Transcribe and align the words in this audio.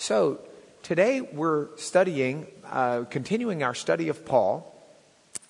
So, 0.00 0.38
today 0.84 1.20
we're 1.20 1.76
studying, 1.76 2.46
uh, 2.64 3.02
continuing 3.10 3.64
our 3.64 3.74
study 3.74 4.08
of 4.08 4.24
Paul 4.24 4.72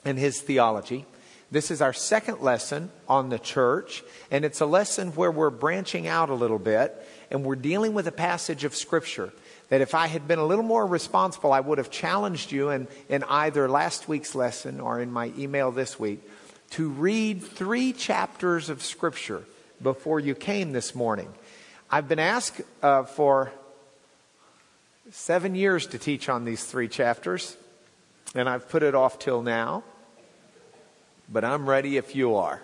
and 0.07 0.19
his 0.19 0.41
theology. 0.41 1.05
This 1.51 1.71
is 1.71 1.83
our 1.83 1.93
second 1.93 2.41
lesson 2.41 2.91
on 3.07 3.29
the 3.29 3.39
church, 3.39 4.03
and 4.31 4.47
it's 4.47 4.63
a 4.63 4.67
lesson 4.67 5.09
where 5.11 5.31
we're 5.31 5.51
branching 5.51 6.09
out 6.09 6.31
a 6.31 6.35
little 6.35 6.59
bit 6.59 6.97
and 7.31 7.45
we're 7.45 7.57
dealing 7.57 7.93
with 7.93 8.07
a 8.07 8.13
passage 8.13 8.65
of 8.65 8.75
Scripture 8.75 9.35
that 9.69 9.83
if 9.83 9.95
I 9.95 10.07
had 10.07 10.27
been 10.27 10.39
a 10.39 10.47
little 10.47 10.65
more 10.65 10.87
responsible, 10.87 11.53
I 11.53 11.61
would 11.61 11.77
have 11.77 11.91
challenged 11.91 12.51
you 12.51 12.71
in, 12.71 12.89
in 13.11 13.25
either 13.25 13.69
last 13.69 14.09
week's 14.09 14.35
lesson 14.35 14.81
or 14.81 14.99
in 14.99 15.13
my 15.13 15.31
email 15.37 15.71
this 15.71 16.01
week 16.01 16.27
to 16.71 16.89
read 16.89 17.43
three 17.43 17.93
chapters 17.93 18.71
of 18.71 18.83
Scripture 18.83 19.45
before 19.83 20.19
you 20.19 20.35
came 20.35 20.73
this 20.73 20.95
morning. 20.95 21.35
I've 21.91 22.09
been 22.09 22.19
asked 22.19 22.63
uh, 22.83 23.05
for 23.05 23.53
seven 25.11 25.55
years 25.55 25.87
to 25.89 25.99
teach 25.99 26.29
on 26.29 26.45
these 26.45 26.65
three 26.65 26.89
chapters, 26.89 27.57
and 28.35 28.49
I've 28.49 28.69
put 28.69 28.83
it 28.83 28.95
off 28.95 29.19
till 29.19 29.43
now, 29.43 29.85
but 31.29 31.45
I'm 31.45 31.69
ready 31.69 31.97
if 31.97 32.15
you 32.15 32.37
are. 32.37 32.63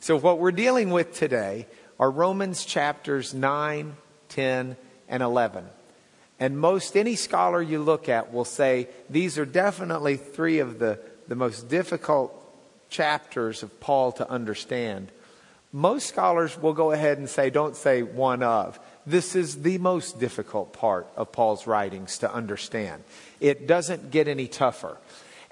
So, 0.00 0.16
what 0.18 0.38
we're 0.38 0.52
dealing 0.52 0.90
with 0.90 1.14
today 1.14 1.66
are 1.98 2.10
Romans 2.10 2.64
chapters 2.64 3.34
9, 3.34 3.96
10, 4.28 4.76
and 5.08 5.22
11. 5.22 5.66
And 6.40 6.58
most 6.58 6.96
any 6.96 7.16
scholar 7.16 7.62
you 7.62 7.80
look 7.80 8.08
at 8.08 8.32
will 8.32 8.44
say 8.44 8.88
these 9.08 9.38
are 9.38 9.46
definitely 9.46 10.16
three 10.16 10.58
of 10.58 10.78
the, 10.78 10.98
the 11.28 11.36
most 11.36 11.68
difficult 11.68 12.32
chapters 12.90 13.62
of 13.62 13.80
Paul 13.80 14.12
to 14.12 14.28
understand. 14.28 15.10
Most 15.72 16.08
scholars 16.08 16.60
will 16.60 16.72
go 16.72 16.92
ahead 16.92 17.18
and 17.18 17.28
say, 17.28 17.50
don't 17.50 17.76
say 17.76 18.02
one 18.02 18.42
of. 18.42 18.78
This 19.06 19.36
is 19.36 19.62
the 19.62 19.78
most 19.78 20.18
difficult 20.18 20.72
part 20.72 21.06
of 21.14 21.30
Paul's 21.30 21.66
writings 21.66 22.18
to 22.18 22.32
understand. 22.32 23.04
It 23.38 23.66
doesn't 23.66 24.10
get 24.10 24.28
any 24.28 24.48
tougher. 24.48 24.96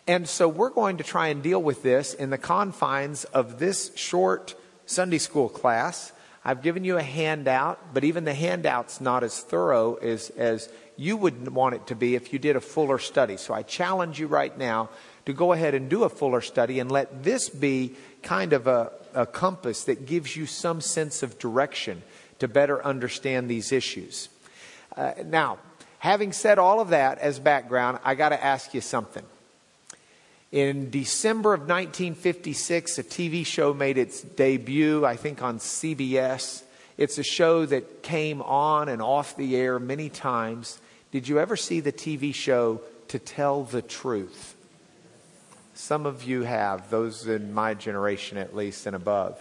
And 0.06 0.28
so 0.28 0.48
we're 0.48 0.70
going 0.70 0.96
to 0.96 1.04
try 1.04 1.28
and 1.28 1.42
deal 1.42 1.62
with 1.62 1.82
this 1.82 2.14
in 2.14 2.30
the 2.30 2.38
confines 2.38 3.24
of 3.24 3.58
this 3.58 3.92
short 3.94 4.54
Sunday 4.86 5.18
school 5.18 5.48
class. 5.48 6.12
I've 6.44 6.62
given 6.62 6.84
you 6.84 6.96
a 6.96 7.02
handout, 7.02 7.94
but 7.94 8.02
even 8.04 8.24
the 8.24 8.34
handout's 8.34 9.00
not 9.00 9.22
as 9.22 9.38
thorough 9.40 9.94
as, 9.94 10.30
as 10.30 10.68
you 10.96 11.16
would 11.16 11.48
want 11.54 11.74
it 11.74 11.86
to 11.88 11.94
be 11.94 12.14
if 12.14 12.32
you 12.32 12.38
did 12.38 12.56
a 12.56 12.60
fuller 12.60 12.98
study. 12.98 13.36
So 13.36 13.54
I 13.54 13.62
challenge 13.62 14.18
you 14.18 14.26
right 14.26 14.56
now 14.56 14.88
to 15.26 15.32
go 15.32 15.52
ahead 15.52 15.74
and 15.74 15.88
do 15.88 16.04
a 16.04 16.08
fuller 16.08 16.40
study 16.40 16.80
and 16.80 16.90
let 16.90 17.22
this 17.22 17.48
be 17.48 17.94
kind 18.22 18.52
of 18.52 18.66
a, 18.66 18.90
a 19.14 19.26
compass 19.26 19.84
that 19.84 20.06
gives 20.06 20.36
you 20.36 20.46
some 20.46 20.80
sense 20.80 21.22
of 21.22 21.38
direction 21.38 22.02
to 22.42 22.48
better 22.48 22.84
understand 22.84 23.48
these 23.48 23.70
issues. 23.70 24.28
Uh, 24.96 25.12
now, 25.26 25.58
having 26.00 26.32
said 26.32 26.58
all 26.58 26.80
of 26.80 26.88
that 26.88 27.20
as 27.20 27.38
background, 27.38 28.00
I 28.02 28.16
got 28.16 28.30
to 28.30 28.44
ask 28.44 28.74
you 28.74 28.80
something. 28.80 29.22
In 30.50 30.90
December 30.90 31.54
of 31.54 31.60
1956, 31.60 32.98
a 32.98 33.04
TV 33.04 33.46
show 33.46 33.72
made 33.72 33.96
its 33.96 34.22
debut, 34.22 35.06
I 35.06 35.14
think, 35.14 35.40
on 35.40 35.60
CBS. 35.60 36.64
It's 36.98 37.16
a 37.16 37.22
show 37.22 37.64
that 37.64 38.02
came 38.02 38.42
on 38.42 38.88
and 38.88 39.00
off 39.00 39.36
the 39.36 39.54
air 39.54 39.78
many 39.78 40.08
times. 40.08 40.80
Did 41.12 41.28
you 41.28 41.38
ever 41.38 41.54
see 41.54 41.78
the 41.78 41.92
TV 41.92 42.34
show 42.34 42.80
To 43.06 43.20
Tell 43.20 43.62
the 43.62 43.82
Truth? 43.82 44.56
Some 45.74 46.06
of 46.06 46.24
you 46.24 46.42
have, 46.42 46.90
those 46.90 47.24
in 47.28 47.54
my 47.54 47.74
generation 47.74 48.36
at 48.36 48.56
least 48.56 48.84
and 48.86 48.96
above. 48.96 49.40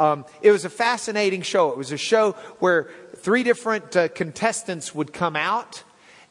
Um, 0.00 0.24
it 0.40 0.50
was 0.50 0.64
a 0.64 0.70
fascinating 0.70 1.42
show. 1.42 1.72
It 1.72 1.76
was 1.76 1.92
a 1.92 1.98
show 1.98 2.32
where 2.58 2.88
three 3.16 3.42
different 3.42 3.94
uh, 3.94 4.08
contestants 4.08 4.94
would 4.94 5.12
come 5.12 5.36
out, 5.36 5.84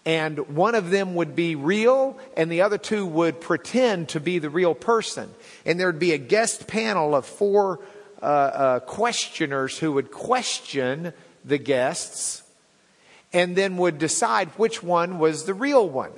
and 0.06 0.56
one 0.56 0.74
of 0.74 0.90
them 0.90 1.14
would 1.14 1.36
be 1.36 1.54
real, 1.54 2.18
and 2.36 2.52
the 2.52 2.64
other 2.64 2.80
two 2.80 3.06
would 3.06 3.40
pretend 3.40 4.10
to 4.10 4.20
be 4.20 4.40
the 4.40 4.50
real 4.50 4.74
person. 4.74 5.30
And 5.68 5.80
there 5.80 5.86
would 5.86 6.00
be 6.00 6.14
a 6.14 6.18
guest 6.18 6.66
panel 6.66 7.14
of 7.14 7.28
four 7.28 7.80
uh, 8.20 8.26
uh, 8.26 8.80
questioners 8.80 9.78
who 9.78 9.92
would 9.94 10.10
question 10.10 11.14
the 11.46 11.60
guests 11.60 12.42
and 13.32 13.56
then 13.56 13.78
would 13.78 14.00
decide 14.00 14.48
which 14.58 14.82
one 14.82 15.20
was 15.20 15.46
the 15.46 15.54
real 15.54 15.88
one. 15.88 16.12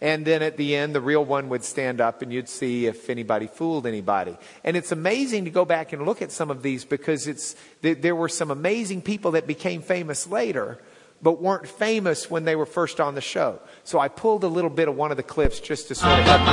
And 0.00 0.24
then 0.24 0.42
at 0.42 0.56
the 0.56 0.76
end, 0.76 0.94
the 0.94 1.00
real 1.00 1.24
one 1.24 1.48
would 1.48 1.64
stand 1.64 2.00
up 2.00 2.22
and 2.22 2.32
you'd 2.32 2.48
see 2.48 2.86
if 2.86 3.10
anybody 3.10 3.48
fooled 3.48 3.84
anybody. 3.84 4.36
And 4.62 4.76
it's 4.76 4.92
amazing 4.92 5.44
to 5.46 5.50
go 5.50 5.64
back 5.64 5.92
and 5.92 6.06
look 6.06 6.22
at 6.22 6.30
some 6.30 6.52
of 6.52 6.62
these 6.62 6.84
because 6.84 7.26
it's, 7.26 7.56
there 7.80 8.14
were 8.14 8.28
some 8.28 8.52
amazing 8.52 9.02
people 9.02 9.32
that 9.32 9.48
became 9.48 9.82
famous 9.82 10.28
later, 10.28 10.78
but 11.20 11.42
weren't 11.42 11.66
famous 11.66 12.30
when 12.30 12.44
they 12.44 12.54
were 12.54 12.66
first 12.66 13.00
on 13.00 13.16
the 13.16 13.20
show. 13.20 13.58
So 13.82 13.98
I 13.98 14.06
pulled 14.06 14.44
a 14.44 14.48
little 14.48 14.70
bit 14.70 14.86
of 14.86 14.94
one 14.94 15.10
of 15.10 15.16
the 15.16 15.24
clips 15.24 15.58
just 15.58 15.88
to 15.88 15.96
sort 15.96 16.16
of 16.16 16.24
help 16.24 16.46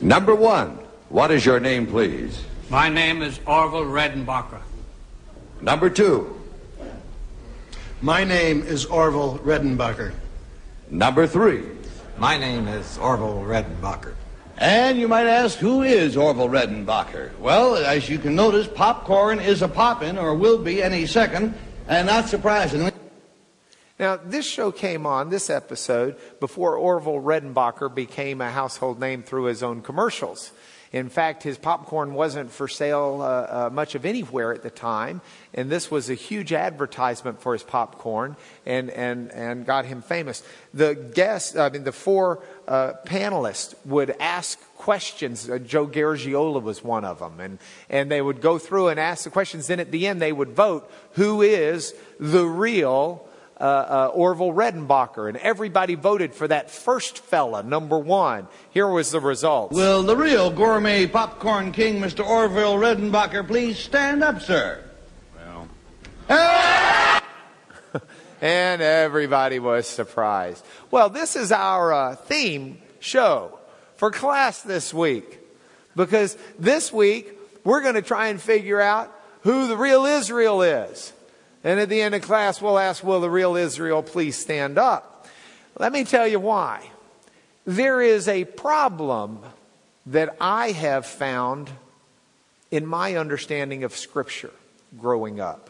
you 0.00 0.06
Number 0.06 0.36
one, 0.36 0.78
what 1.08 1.32
is 1.32 1.44
your 1.44 1.58
name, 1.58 1.84
please? 1.84 2.44
My 2.70 2.88
name 2.88 3.22
is 3.22 3.40
Orville 3.44 3.86
Redenbacher. 3.86 4.60
Number 5.60 5.88
two. 5.88 6.32
My 8.02 8.24
name 8.24 8.62
is 8.62 8.84
Orville 8.84 9.38
Redenbacher. 9.38 10.12
Number 10.90 11.26
three. 11.26 11.64
My 12.18 12.36
name 12.36 12.68
is 12.68 12.98
Orville 12.98 13.42
Redenbacher. 13.42 14.14
And 14.58 14.98
you 14.98 15.08
might 15.08 15.26
ask, 15.26 15.58
who 15.58 15.82
is 15.82 16.16
Orville 16.16 16.48
Redenbacher? 16.48 17.38
Well, 17.38 17.76
as 17.76 18.08
you 18.08 18.18
can 18.18 18.34
notice, 18.34 18.66
popcorn 18.66 19.38
is 19.38 19.60
a 19.60 19.68
poppin', 19.68 20.16
or 20.16 20.34
will 20.34 20.58
be 20.58 20.82
any 20.82 21.06
second, 21.06 21.54
and 21.88 22.06
not 22.06 22.28
surprisingly. 22.28 22.92
Now, 23.98 24.16
this 24.16 24.46
show 24.46 24.72
came 24.72 25.06
on, 25.06 25.30
this 25.30 25.48
episode, 25.48 26.16
before 26.38 26.76
Orville 26.76 27.20
Redenbacher 27.20 27.94
became 27.94 28.40
a 28.40 28.50
household 28.50 29.00
name 29.00 29.22
through 29.22 29.44
his 29.44 29.62
own 29.62 29.80
commercials. 29.80 30.52
In 30.92 31.08
fact, 31.08 31.42
his 31.42 31.58
popcorn 31.58 32.14
wasn't 32.14 32.50
for 32.50 32.68
sale 32.68 33.18
uh, 33.20 33.66
uh, 33.66 33.70
much 33.70 33.94
of 33.94 34.06
anywhere 34.06 34.52
at 34.52 34.62
the 34.62 34.70
time, 34.70 35.20
and 35.52 35.70
this 35.70 35.90
was 35.90 36.10
a 36.10 36.14
huge 36.14 36.52
advertisement 36.52 37.40
for 37.40 37.52
his 37.52 37.62
popcorn 37.62 38.36
and, 38.64 38.90
and, 38.90 39.32
and 39.32 39.66
got 39.66 39.84
him 39.84 40.02
famous. 40.02 40.42
The 40.72 40.94
guests, 40.94 41.56
I 41.56 41.70
mean, 41.70 41.84
the 41.84 41.92
four 41.92 42.42
uh, 42.68 42.92
panelists 43.04 43.74
would 43.84 44.14
ask 44.20 44.60
questions. 44.76 45.48
Uh, 45.48 45.58
Joe 45.58 45.86
Garagiola 45.86 46.62
was 46.62 46.84
one 46.84 47.04
of 47.04 47.18
them, 47.18 47.40
and, 47.40 47.58
and 47.88 48.10
they 48.10 48.22
would 48.22 48.40
go 48.40 48.58
through 48.58 48.88
and 48.88 49.00
ask 49.00 49.24
the 49.24 49.30
questions. 49.30 49.66
Then 49.66 49.80
at 49.80 49.90
the 49.90 50.06
end, 50.06 50.22
they 50.22 50.32
would 50.32 50.50
vote 50.50 50.90
who 51.12 51.42
is 51.42 51.94
the 52.20 52.46
real 52.46 53.25
uh, 53.58 53.64
uh, 53.64 54.10
Orville 54.12 54.52
Redenbacher, 54.52 55.28
and 55.28 55.36
everybody 55.38 55.94
voted 55.94 56.34
for 56.34 56.46
that 56.48 56.70
first 56.70 57.18
fella, 57.18 57.62
number 57.62 57.98
one. 57.98 58.48
Here 58.70 58.88
was 58.88 59.10
the 59.10 59.20
result. 59.20 59.72
Will 59.72 60.02
the 60.02 60.16
real 60.16 60.50
gourmet 60.50 61.06
popcorn 61.06 61.72
king, 61.72 62.00
Mr. 62.00 62.26
Orville 62.26 62.76
Redenbacher, 62.76 63.46
please 63.46 63.78
stand 63.78 64.22
up, 64.22 64.42
sir? 64.42 64.84
Well. 65.34 65.68
and 68.40 68.82
everybody 68.82 69.58
was 69.58 69.86
surprised. 69.86 70.64
Well, 70.90 71.08
this 71.08 71.36
is 71.36 71.52
our 71.52 71.92
uh, 71.92 72.16
theme 72.16 72.78
show 73.00 73.58
for 73.96 74.10
class 74.10 74.62
this 74.62 74.92
week. 74.92 75.40
Because 75.94 76.36
this 76.58 76.92
week, 76.92 77.32
we're 77.64 77.80
going 77.80 77.94
to 77.94 78.02
try 78.02 78.28
and 78.28 78.40
figure 78.40 78.80
out 78.80 79.12
who 79.40 79.66
the 79.66 79.76
real 79.76 80.04
Israel 80.04 80.60
is. 80.62 81.12
And 81.66 81.80
at 81.80 81.88
the 81.88 82.00
end 82.00 82.14
of 82.14 82.22
class, 82.22 82.62
we'll 82.62 82.78
ask, 82.78 83.02
Will 83.02 83.20
the 83.20 83.28
real 83.28 83.56
Israel 83.56 84.00
please 84.00 84.38
stand 84.38 84.78
up? 84.78 85.26
Let 85.76 85.92
me 85.92 86.04
tell 86.04 86.24
you 86.24 86.38
why. 86.38 86.92
There 87.64 88.00
is 88.00 88.28
a 88.28 88.44
problem 88.44 89.40
that 90.06 90.36
I 90.40 90.70
have 90.70 91.06
found 91.06 91.68
in 92.70 92.86
my 92.86 93.16
understanding 93.16 93.82
of 93.82 93.96
Scripture 93.96 94.52
growing 94.96 95.40
up. 95.40 95.68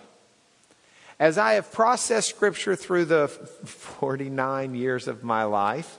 As 1.19 1.39
I 1.39 1.55
have 1.55 1.73
processed 1.73 2.29
Scripture 2.29 2.77
through 2.77 3.07
the 3.07 3.29
49 3.29 4.75
years 4.75 5.09
of 5.09 5.25
my 5.25 5.45
life, 5.45 5.99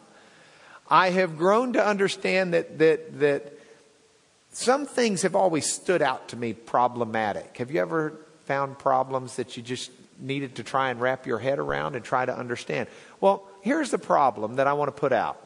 I 0.88 1.10
have 1.10 1.40
grown 1.40 1.74
to 1.74 1.84
understand 1.84 2.54
that, 2.54 2.78
that, 2.78 3.20
that 3.20 3.54
some 4.52 4.86
things 4.86 5.24
have 5.24 5.36
always 5.36 5.66
stood 5.66 6.04
out 6.04 6.28
to 6.28 6.36
me 6.36 6.54
problematic. 6.54 7.58
Have 7.58 7.72
you 7.72 7.82
ever 7.82 8.14
found 8.48 8.80
problems 8.80 9.36
that 9.36 9.58
you 9.58 9.64
just 9.64 9.92
needed 10.20 10.56
to 10.56 10.64
try 10.64 10.90
and 10.90 11.00
wrap 11.00 11.28
your 11.28 11.38
head 11.38 11.60
around 11.60 11.96
and 11.96 12.04
try 12.04 12.26
to 12.26 12.36
understand. 12.36 12.88
Well, 13.22 13.44
here's 13.62 13.92
the 13.92 14.00
problem 14.00 14.56
that 14.56 14.66
I 14.66 14.74
want 14.74 14.88
to 14.88 15.00
put 15.00 15.14
out. 15.14 15.44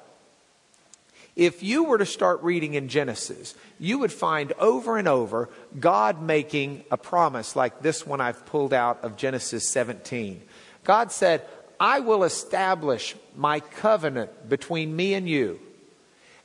If 1.35 1.63
you 1.63 1.85
were 1.85 1.97
to 1.97 2.05
start 2.05 2.43
reading 2.43 2.73
in 2.73 2.89
Genesis, 2.89 3.55
you 3.79 3.99
would 3.99 4.11
find 4.11 4.51
over 4.53 4.97
and 4.97 5.07
over 5.07 5.49
God 5.79 6.21
making 6.21 6.83
a 6.91 6.97
promise 6.97 7.55
like 7.55 7.81
this 7.81 8.05
one 8.05 8.21
I've 8.21 8.45
pulled 8.45 8.73
out 8.73 9.03
of 9.03 9.17
Genesis 9.17 9.67
17. 9.69 10.41
God 10.83 11.11
said, 11.11 11.45
I 11.79 12.01
will 12.01 12.23
establish 12.23 13.15
my 13.35 13.59
covenant 13.59 14.49
between 14.49 14.95
me 14.95 15.13
and 15.13 15.27
you 15.27 15.59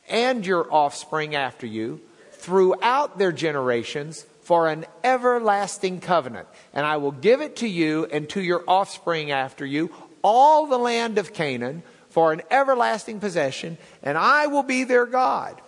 and 0.09 0.47
your 0.47 0.73
offspring 0.73 1.35
after 1.35 1.67
you 1.67 2.00
throughout 2.32 3.19
their 3.19 3.32
generations 3.32 4.25
for 4.47 4.69
an 4.69 4.87
everlasting 5.03 5.99
covenant. 5.99 6.47
And 6.73 6.87
I 6.87 6.99
will 6.99 7.11
give 7.11 7.41
it 7.41 7.57
to 7.57 7.69
you 7.69 8.07
and 8.13 8.29
to 8.29 8.41
your 8.41 8.63
offspring 8.69 9.33
after 9.33 9.67
you, 9.67 9.91
all 10.23 10.69
the 10.69 10.79
land 10.79 11.19
of 11.19 11.33
Canaan, 11.33 11.83
for 12.11 12.33
an 12.33 12.43
everlasting 12.49 13.19
possession, 13.19 13.77
and 14.05 14.17
I 14.17 14.47
will 14.47 14.63
be 14.63 14.85
their 14.85 15.05
God. 15.05 15.61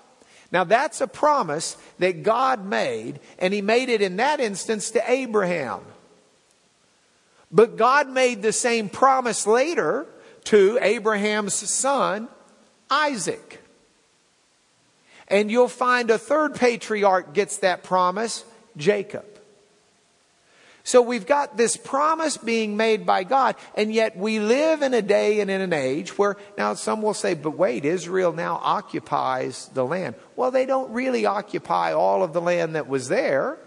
Now 0.52 0.62
that's 0.62 1.00
a 1.00 1.08
promise 1.08 1.76
that 1.98 2.22
God 2.22 2.64
made, 2.64 3.18
and 3.40 3.52
He 3.52 3.62
made 3.62 3.88
it 3.88 4.00
in 4.00 4.14
that 4.18 4.38
instance 4.38 4.92
to 4.92 5.10
Abraham. 5.10 5.80
But 7.50 7.76
God 7.76 8.08
made 8.08 8.42
the 8.42 8.52
same 8.52 8.88
promise 8.88 9.44
later 9.44 10.06
to 10.44 10.78
Abraham's 10.80 11.54
son, 11.54 12.28
Isaac. 12.88 13.60
And 15.26 15.50
you'll 15.50 15.66
find 15.66 16.12
a 16.12 16.16
third 16.16 16.54
patriarch 16.54 17.34
gets 17.34 17.58
that 17.58 17.82
promise, 17.82 18.44
Jacob. 18.78 19.26
So 20.84 21.02
we've 21.02 21.26
got 21.26 21.58
this 21.58 21.76
promise 21.76 22.38
being 22.38 22.78
made 22.78 23.04
by 23.04 23.22
God, 23.22 23.56
and 23.74 23.92
yet 23.92 24.16
we 24.16 24.40
live 24.40 24.80
in 24.80 24.94
a 24.94 25.02
day 25.02 25.40
and 25.40 25.50
in 25.50 25.60
an 25.60 25.74
age 25.74 26.16
where, 26.16 26.38
now 26.56 26.72
some 26.72 27.02
will 27.02 27.12
say, 27.12 27.34
but 27.34 27.58
wait, 27.58 27.84
Israel 27.84 28.32
now 28.32 28.58
occupies 28.62 29.68
the 29.74 29.84
land. 29.84 30.14
Well, 30.34 30.50
they 30.50 30.64
don't 30.64 30.90
really 30.92 31.26
occupy 31.26 31.92
all 31.92 32.22
of 32.22 32.32
the 32.32 32.40
land 32.40 32.74
that 32.74 32.88
was 32.88 33.08
there. 33.08 33.58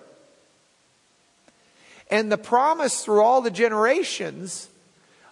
And 2.10 2.32
the 2.32 2.40
promise 2.40 3.06
through 3.06 3.22
all 3.22 3.42
the 3.42 3.52
generations 3.52 4.68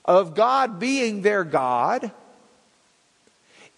of 0.05 0.35
God 0.35 0.79
being 0.79 1.23
their 1.23 1.43
God 1.43 2.11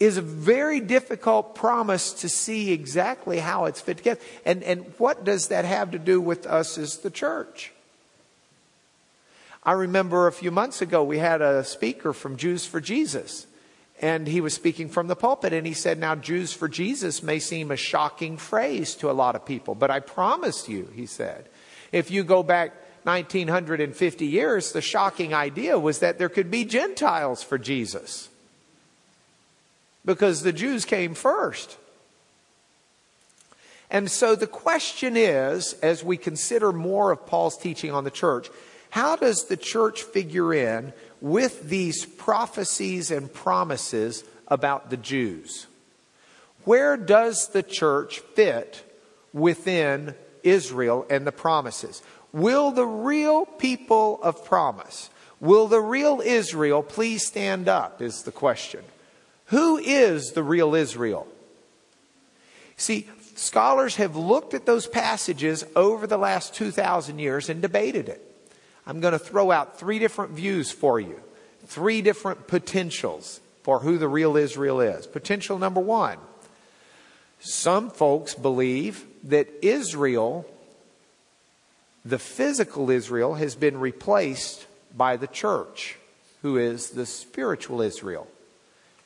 is 0.02 0.18
a 0.18 0.22
very 0.22 0.80
difficult 0.80 1.54
promise 1.54 2.12
to 2.12 2.28
see 2.28 2.72
exactly 2.72 3.38
how 3.38 3.66
it's 3.66 3.80
fit 3.80 3.98
together. 3.98 4.20
And, 4.44 4.64
and 4.64 4.92
what 4.98 5.24
does 5.24 5.50
that 5.50 5.64
have 5.64 5.92
to 5.92 6.00
do 6.00 6.20
with 6.20 6.48
us 6.48 6.80
as 6.80 6.98
the 6.98 7.12
church? 7.12 7.72
I 9.64 9.74
remember 9.74 10.26
a 10.26 10.32
few 10.32 10.50
months 10.50 10.82
ago 10.82 11.04
we 11.04 11.20
had 11.20 11.44
a 11.44 11.64
speaker 11.64 12.14
from 12.14 12.36
Jews 12.36 12.66
for 12.66 12.82
Jesus. 12.82 13.46
And 14.02 14.28
he 14.28 14.42
was 14.42 14.56
speaking 14.56 14.90
from 14.90 15.06
the 15.06 15.16
pulpit 15.16 15.54
and 15.54 15.68
he 15.68 15.76
said, 15.76 16.00
Now, 16.00 16.16
Jews 16.16 16.52
for 16.52 16.68
Jesus 16.68 17.22
may 17.22 17.38
seem 17.38 17.70
a 17.70 17.76
shocking 17.76 18.38
phrase 18.38 18.96
to 18.96 19.12
a 19.12 19.14
lot 19.14 19.36
of 19.36 19.46
people, 19.46 19.76
but 19.76 19.92
I 19.92 20.00
promise 20.00 20.68
you, 20.68 20.90
he 20.96 21.06
said, 21.06 21.46
if 21.92 22.10
you 22.10 22.24
go 22.24 22.42
back 22.42 22.72
1950 23.04 24.26
years, 24.26 24.72
the 24.72 24.82
shocking 24.82 25.36
idea 25.36 25.78
was 25.78 26.00
that 26.00 26.18
there 26.18 26.30
could 26.30 26.50
be 26.50 26.66
Gentiles 26.66 27.44
for 27.44 27.60
Jesus. 27.60 28.30
Because 30.04 30.42
the 30.42 30.54
Jews 30.54 30.86
came 30.86 31.14
first. 31.14 31.78
And 33.90 34.10
so 34.10 34.36
the 34.36 34.48
question 34.48 35.18
is, 35.18 35.74
as 35.84 36.04
we 36.04 36.16
consider 36.16 36.72
more 36.72 37.12
of 37.12 37.26
Paul's 37.28 37.58
teaching 37.58 37.92
on 37.92 38.06
the 38.06 38.12
church, 38.12 38.50
how 38.90 39.16
does 39.16 39.46
the 39.46 39.58
church 39.58 40.04
figure 40.04 40.54
in 40.54 40.94
with 41.20 41.70
these 41.70 42.06
prophecies 42.06 43.12
and 43.12 43.32
promises 43.32 44.24
about 44.48 44.90
the 44.90 44.98
Jews? 44.98 45.68
Where 46.64 46.98
does 46.98 47.50
the 47.50 47.64
church 47.64 48.20
fit 48.20 48.84
within 49.34 50.16
Israel 50.44 51.06
and 51.10 51.26
the 51.26 51.32
promises? 51.32 52.02
Will 52.34 52.72
the 52.72 52.86
real 52.86 53.46
people 53.46 54.20
of 54.24 54.46
promise, 54.46 55.10
will 55.40 55.68
the 55.68 55.82
real 55.82 56.22
Israel 56.24 56.82
please 56.82 57.26
stand 57.26 57.68
up? 57.68 58.02
Is 58.02 58.24
the 58.24 58.32
question. 58.32 58.84
Who 59.52 59.78
is 59.78 60.32
the 60.32 60.44
real 60.44 60.76
Israel? 60.76 61.28
See, 62.78 63.08
scholars 63.36 63.98
have 63.98 64.16
looked 64.16 64.54
at 64.54 64.66
those 64.66 64.88
passages 64.88 65.64
over 65.76 66.08
the 66.08 66.18
last 66.18 66.56
2,000 66.56 67.20
years 67.20 67.50
and 67.50 67.62
debated 67.62 68.10
it. 68.10 68.22
I'm 68.88 69.00
going 69.00 69.14
to 69.14 69.20
throw 69.20 69.52
out 69.52 69.78
three 69.78 70.00
different 70.00 70.32
views 70.32 70.72
for 70.72 71.00
you, 71.00 71.22
three 71.68 72.02
different 72.02 72.48
potentials 72.48 73.40
for 73.64 73.80
who 73.80 73.98
the 73.98 74.08
real 74.08 74.36
Israel 74.36 74.82
is. 74.82 75.06
Potential 75.06 75.60
number 75.60 75.82
one 75.82 76.18
some 77.44 77.90
folks 77.90 78.36
believe 78.36 79.04
that 79.24 79.48
Israel 79.64 80.46
the 82.06 82.20
physical 82.20 82.90
Israel 82.90 83.36
has 83.36 83.56
been 83.56 83.80
replaced 83.80 84.66
by 84.96 85.18
the 85.18 85.28
church, 85.28 85.98
who 86.42 86.58
is 86.58 86.92
the 86.92 87.06
spiritual 87.06 87.82
Israel. 87.82 88.28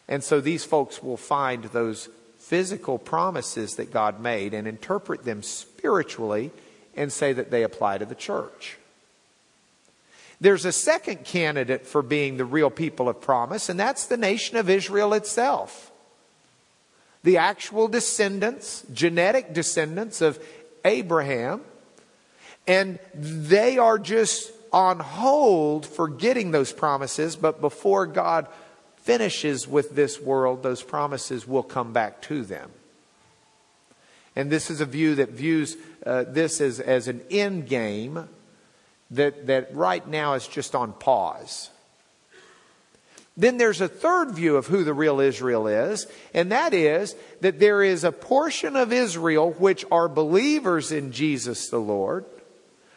And 0.08 0.24
so 0.24 0.40
these 0.40 0.64
folks 0.64 1.02
will 1.02 1.18
find 1.18 1.66
those 1.66 2.10
physical 2.38 2.98
promises 2.98 3.76
that 3.76 3.92
God 3.92 4.20
made 4.20 4.54
and 4.54 4.68
interpret 4.68 5.26
them 5.26 5.42
spiritually 5.42 6.52
and 6.96 7.12
say 7.12 7.34
that 7.34 7.52
they 7.52 7.64
apply 7.64 7.98
to 7.98 8.06
the 8.06 8.16
church. 8.16 8.78
There's 10.40 10.66
a 10.66 10.72
second 10.72 11.24
candidate 11.24 11.88
for 11.88 12.02
being 12.02 12.38
the 12.38 12.46
real 12.46 12.70
people 12.70 13.10
of 13.10 13.22
promise, 13.22 13.70
and 13.70 13.80
that's 13.80 14.06
the 14.06 14.18
nation 14.18 14.58
of 14.58 14.70
Israel 14.70 15.14
itself. 15.14 15.92
The 17.24 17.38
actual 17.38 17.88
descendants, 17.88 18.84
genetic 18.94 19.54
descendants 19.54 20.22
of 20.22 20.38
Abraham 20.84 21.62
and 22.68 23.00
they 23.14 23.78
are 23.78 24.00
just 24.00 24.52
on 24.74 25.00
hold 25.00 25.86
for 25.86 26.08
getting 26.08 26.52
those 26.52 26.74
promises, 26.74 27.36
but 27.36 27.62
before 27.62 28.06
God 28.06 28.48
finishes 29.06 29.68
with 29.68 29.96
this 29.96 30.20
world, 30.20 30.64
those 30.64 30.82
promises 30.82 31.48
will 31.48 31.64
come 31.64 31.94
back 31.94 32.24
to 32.24 32.44
them. 32.44 32.72
And 34.36 34.52
this 34.52 34.72
is 34.72 34.82
a 34.82 34.86
view 34.86 35.16
that 35.16 35.30
views 35.30 35.78
uh, 36.06 36.24
this 36.28 36.60
as, 36.60 36.80
as 36.80 37.08
an 37.08 37.22
end 37.30 37.68
game 37.68 38.28
that, 39.12 39.46
that 39.46 39.74
right 39.76 40.06
now 40.08 40.34
is 40.34 40.48
just 40.48 40.74
on 40.74 40.92
pause. 40.92 41.70
Then 43.38 43.58
there's 43.58 43.80
a 43.80 43.88
third 43.88 44.32
view 44.32 44.56
of 44.56 44.66
who 44.66 44.84
the 44.84 44.94
real 44.94 45.20
Israel 45.20 45.68
is, 45.68 46.08
and 46.34 46.52
that 46.52 46.74
is 46.74 47.16
that 47.42 47.60
there 47.60 47.84
is 47.84 48.04
a 48.04 48.12
portion 48.12 48.76
of 48.76 48.92
Israel 48.92 49.52
which 49.52 49.86
are 49.92 50.10
believers 50.10 50.92
in 50.92 51.12
Jesus 51.12 51.70
the 51.70 51.80
Lord, 51.80 52.26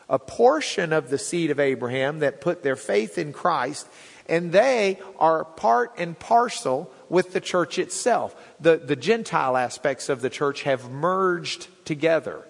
a 0.08 0.18
portion 0.18 0.94
of 0.94 1.10
the 1.10 1.18
seed 1.18 1.50
of 1.50 1.60
Abraham 1.60 2.20
that 2.20 2.40
put 2.40 2.62
their 2.62 2.76
faith 2.76 3.18
in 3.18 3.34
Christ, 3.34 3.86
and 4.28 4.52
they 4.52 4.98
are 5.18 5.44
part 5.44 5.92
and 5.96 6.18
parcel 6.18 6.90
with 7.08 7.32
the 7.32 7.40
church 7.40 7.78
itself. 7.78 8.36
The, 8.60 8.76
the 8.76 8.96
Gentile 8.96 9.56
aspects 9.56 10.08
of 10.08 10.20
the 10.20 10.30
church 10.30 10.62
have 10.62 10.90
merged 10.90 11.68
together 11.84 12.44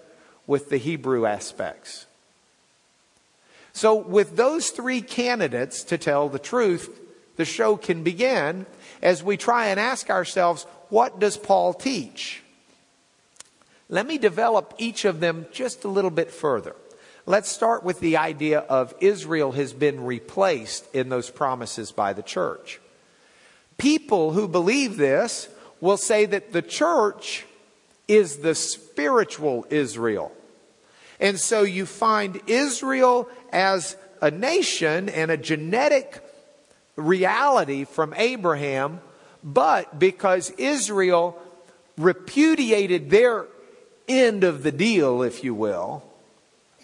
with 0.47 0.71
the 0.71 0.79
Hebrew 0.79 1.27
aspects. 1.27 2.07
So, 3.73 3.95
with 3.95 4.37
those 4.37 4.71
three 4.71 5.03
candidates, 5.03 5.85
to 5.85 5.99
tell 5.99 6.29
the 6.29 6.41
truth, 6.41 6.99
the 7.37 7.45
show 7.45 7.77
can 7.77 8.03
begin 8.03 8.67
as 9.01 9.23
we 9.23 9.37
try 9.37 9.67
and 9.67 9.79
ask 9.79 10.11
ourselves, 10.11 10.65
what 10.89 11.21
does 11.21 11.37
Paul 11.37 11.75
teach? 11.75 12.43
Let 13.89 14.07
me 14.07 14.19
develop 14.19 14.75
each 14.79 15.05
of 15.05 15.21
them 15.21 15.47
just 15.53 15.85
a 15.85 15.89
little 15.89 16.11
bit 16.11 16.31
further. 16.31 16.75
Let's 17.29 17.51
start 17.51 17.85
with 17.85 18.01
the 18.01 18.17
idea 18.17 18.61
of 18.61 18.95
Israel 19.01 19.53
has 19.53 19.75
been 19.75 20.07
replaced 20.07 20.87
in 20.95 21.11
those 21.11 21.29
promises 21.29 21.93
by 21.93 22.15
the 22.15 22.23
church. 22.23 22.81
People 23.77 24.33
who 24.33 24.49
believe 24.49 24.97
this 24.97 25.47
will 25.79 25.99
say 25.99 26.25
that 26.25 26.55
the 26.55 26.63
church 26.63 27.45
is 28.09 28.39
the 28.39 28.55
spiritual 28.55 29.67
Israel. 29.69 30.33
And 31.21 31.39
so 31.39 31.65
you 31.65 31.85
find 31.85 32.41
Israel 32.47 33.29
as 33.53 33.99
a 34.23 34.31
nation 34.31 35.11
and 35.11 35.31
a 35.31 35.37
genetic 35.37 36.25
reality 36.97 37.85
from 37.85 38.15
Abraham, 38.17 39.03
but 39.45 39.99
because 39.99 40.49
Israel 40.53 41.39
repudiated 41.99 43.11
their 43.11 43.45
end 44.09 44.45
of 44.45 44.63
the 44.63 44.73
deal, 44.73 45.23
if 45.23 45.45
you 45.45 45.55
will, 45.55 46.08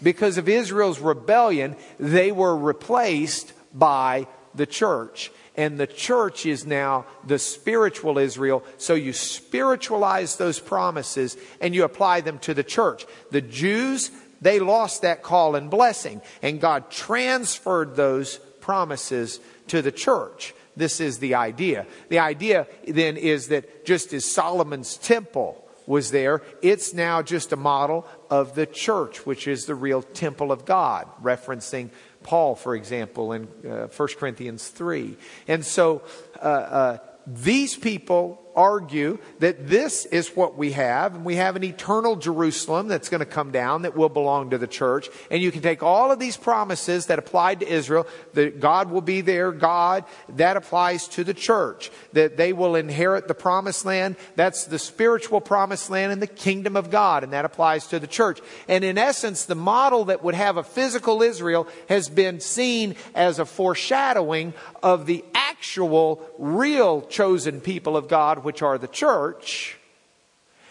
because 0.05 0.39
of 0.39 0.49
Israel's 0.49 1.01
rebellion, 1.01 1.77
they 1.99 2.31
were 2.31 2.57
replaced 2.57 3.53
by 3.73 4.29
the 4.55 4.67
church. 4.67 5.33
And 5.57 5.79
the 5.79 5.87
church 5.87 6.47
is 6.47 6.67
now 6.67 7.07
the 7.25 7.39
spiritual 7.39 8.19
Israel. 8.19 8.65
So 8.77 8.95
you 8.95 9.13
spiritualize 9.13 10.37
those 10.37 10.61
promises 10.61 11.37
and 11.61 11.75
you 11.75 11.85
apply 11.85 12.21
them 12.21 12.39
to 12.41 12.55
the 12.55 12.65
church. 12.65 13.07
The 13.31 13.41
Jews, 13.41 14.11
they 14.41 14.61
lost 14.61 15.03
that 15.03 15.23
call 15.23 15.55
and 15.55 15.71
blessing. 15.71 16.23
And 16.43 16.61
God 16.61 16.91
transferred 16.91 17.97
those 17.97 18.39
promises 18.61 19.41
to 19.69 19.81
the 19.81 19.93
church. 19.93 20.55
This 20.77 21.01
is 21.01 21.19
the 21.19 21.37
idea. 21.37 21.87
The 22.09 22.19
idea 22.19 22.67
then 22.87 23.17
is 23.17 23.49
that 23.49 23.87
just 23.87 24.13
as 24.13 24.25
Solomon's 24.25 24.97
temple 24.97 25.65
was 25.87 26.11
there. 26.11 26.43
It's 26.63 26.95
now 26.95 27.23
just 27.23 27.53
a 27.53 27.57
model 27.57 28.07
of 28.35 28.57
the 28.57 28.67
church, 28.67 29.25
which 29.25 29.47
is 29.47 29.67
the 29.67 29.77
real 29.77 30.03
temple 30.03 30.51
of 30.51 30.65
God, 30.65 31.07
referencing 31.23 31.91
Paul, 32.25 32.57
for 32.57 32.75
example, 32.75 33.33
in 33.33 33.47
uh, 33.65 33.87
1 33.87 34.09
Corinthians 34.19 34.67
3. 34.67 35.17
And 35.47 35.65
so 35.65 36.03
uh, 36.43 36.47
uh, 36.47 36.99
these 37.29 37.77
people 37.77 38.44
argue 38.57 39.19
that 39.41 39.69
this 39.69 40.07
is 40.07 40.29
what 40.37 40.57
we 40.57 40.73
have, 40.73 41.15
and 41.15 41.25
we 41.25 41.37
have 41.37 41.57
an 41.57 41.65
eternal 41.65 42.17
Jerusalem 42.17 42.89
that's 42.89 43.09
going 43.09 43.21
to 43.21 43.27
come 43.27 43.51
down 43.51 43.83
that 43.83 43.97
will 43.97 44.09
belong 44.09 44.51
to 44.51 44.59
the 44.59 44.67
church. 44.67 45.09
And 45.31 45.43
you 45.43 45.51
can 45.51 45.63
take 45.63 45.83
all 45.83 46.11
of 46.11 46.19
these 46.19 46.37
promises 46.37 47.07
that 47.07 47.19
applied 47.19 47.61
to 47.61 47.69
Israel, 47.69 48.07
that 48.35 48.61
God 48.61 48.91
will 48.91 49.01
be 49.01 49.21
their 49.21 49.53
God, 49.53 50.05
that 50.31 50.57
applies 50.57 51.09
to 51.09 51.25
the 51.25 51.35
church, 51.35 51.91
that 52.13 52.37
they 52.37 52.53
will 52.53 52.77
inherit 52.77 53.29
the 53.29 53.35
promised 53.35 53.85
land. 53.85 54.17
That's 54.37 54.65
the 54.65 54.79
spiritual 54.79 55.41
promised 55.41 55.91
land 55.91 56.13
in 56.13 56.21
the 56.21 56.27
kingdom 56.27 56.77
of 56.77 56.91
God, 56.91 57.25
and 57.25 57.33
that 57.33 57.45
applies 57.45 57.87
to 57.89 57.99
the 57.99 58.07
church. 58.07 58.41
And 58.69 58.85
in 58.85 58.99
essence, 58.99 59.45
the 59.45 59.55
model 59.55 60.07
that 60.07 60.23
would 60.23 60.35
have 60.35 60.57
a 60.57 60.63
physical 60.63 61.23
Israel 61.23 61.67
has 61.89 62.09
been 62.09 62.41
seen 62.41 62.97
as 63.15 63.39
a 63.39 63.45
foreshadowing 63.45 64.55
of 64.83 65.07
the 65.07 65.25
actual, 65.35 66.21
real 66.39 67.03
chosen 67.03 67.61
people 67.61 67.97
of 67.97 68.09
God, 68.09 68.44
which 68.45 68.63
are 68.63 68.79
the 68.79 68.89
church. 68.89 69.77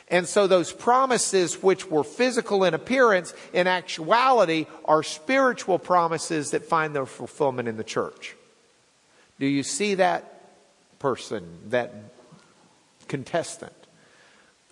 And 0.07 0.27
so 0.27 0.47
those 0.47 0.71
promises, 0.71 1.63
which 1.63 1.89
were 1.89 2.03
physical 2.03 2.63
in 2.63 2.73
appearance, 2.73 3.33
in 3.51 3.67
actuality 3.67 4.67
are 4.85 5.01
spiritual 5.01 5.79
promises 5.79 6.51
that 6.51 6.65
find 6.65 6.95
their 6.95 7.05
fulfillment 7.05 7.67
in 7.67 7.77
the 7.77 7.83
church. 7.83 8.35
Do 9.39 9.47
you 9.47 9.63
see 9.63 9.95
that 9.95 10.99
person, 10.99 11.43
that 11.69 11.91
contestant? 13.07 13.73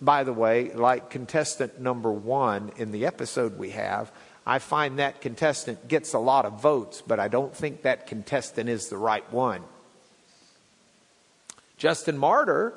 By 0.00 0.24
the 0.24 0.32
way, 0.32 0.72
like 0.72 1.10
contestant 1.10 1.80
number 1.80 2.10
one 2.10 2.72
in 2.76 2.92
the 2.92 3.06
episode 3.06 3.58
we 3.58 3.70
have, 3.70 4.12
I 4.46 4.58
find 4.58 4.98
that 4.98 5.20
contestant 5.20 5.86
gets 5.88 6.14
a 6.14 6.18
lot 6.18 6.44
of 6.44 6.60
votes, 6.60 7.02
but 7.06 7.20
I 7.20 7.28
don't 7.28 7.54
think 7.54 7.82
that 7.82 8.06
contestant 8.06 8.68
is 8.68 8.88
the 8.88 8.96
right 8.96 9.30
one. 9.32 9.62
Justin 11.76 12.18
Martyr 12.18 12.74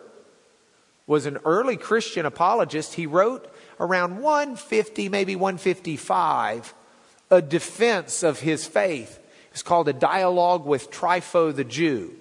was 1.08 1.26
an 1.26 1.38
early 1.46 1.78
Christian 1.78 2.26
apologist. 2.26 2.96
He 2.96 3.06
wrote 3.06 3.54
around 3.80 4.20
150, 4.20 5.10
maybe 5.10 5.36
155, 5.36 6.74
a 7.30 7.42
defense 7.42 8.24
of 8.24 8.40
his 8.40 8.66
faith. 8.66 9.20
It's 9.52 9.64
called 9.64 9.88
a 9.88 9.94
dialogue 9.94 10.66
with 10.66 10.92
Trypho 10.92 11.56
the 11.56 11.64
Jew. 11.64 12.16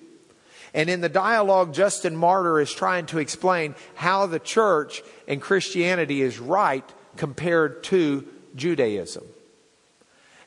And 0.72 0.90
in 0.90 1.00
the 1.00 1.08
dialogue, 1.08 1.72
Justin 1.72 2.16
Martyr 2.16 2.60
is 2.60 2.72
trying 2.72 3.06
to 3.06 3.18
explain 3.18 3.74
how 3.94 4.26
the 4.26 4.40
church 4.40 5.02
and 5.28 5.40
Christianity 5.40 6.20
is 6.20 6.38
right 6.38 6.84
compared 7.16 7.84
to 7.84 8.26
Judaism. 8.56 9.24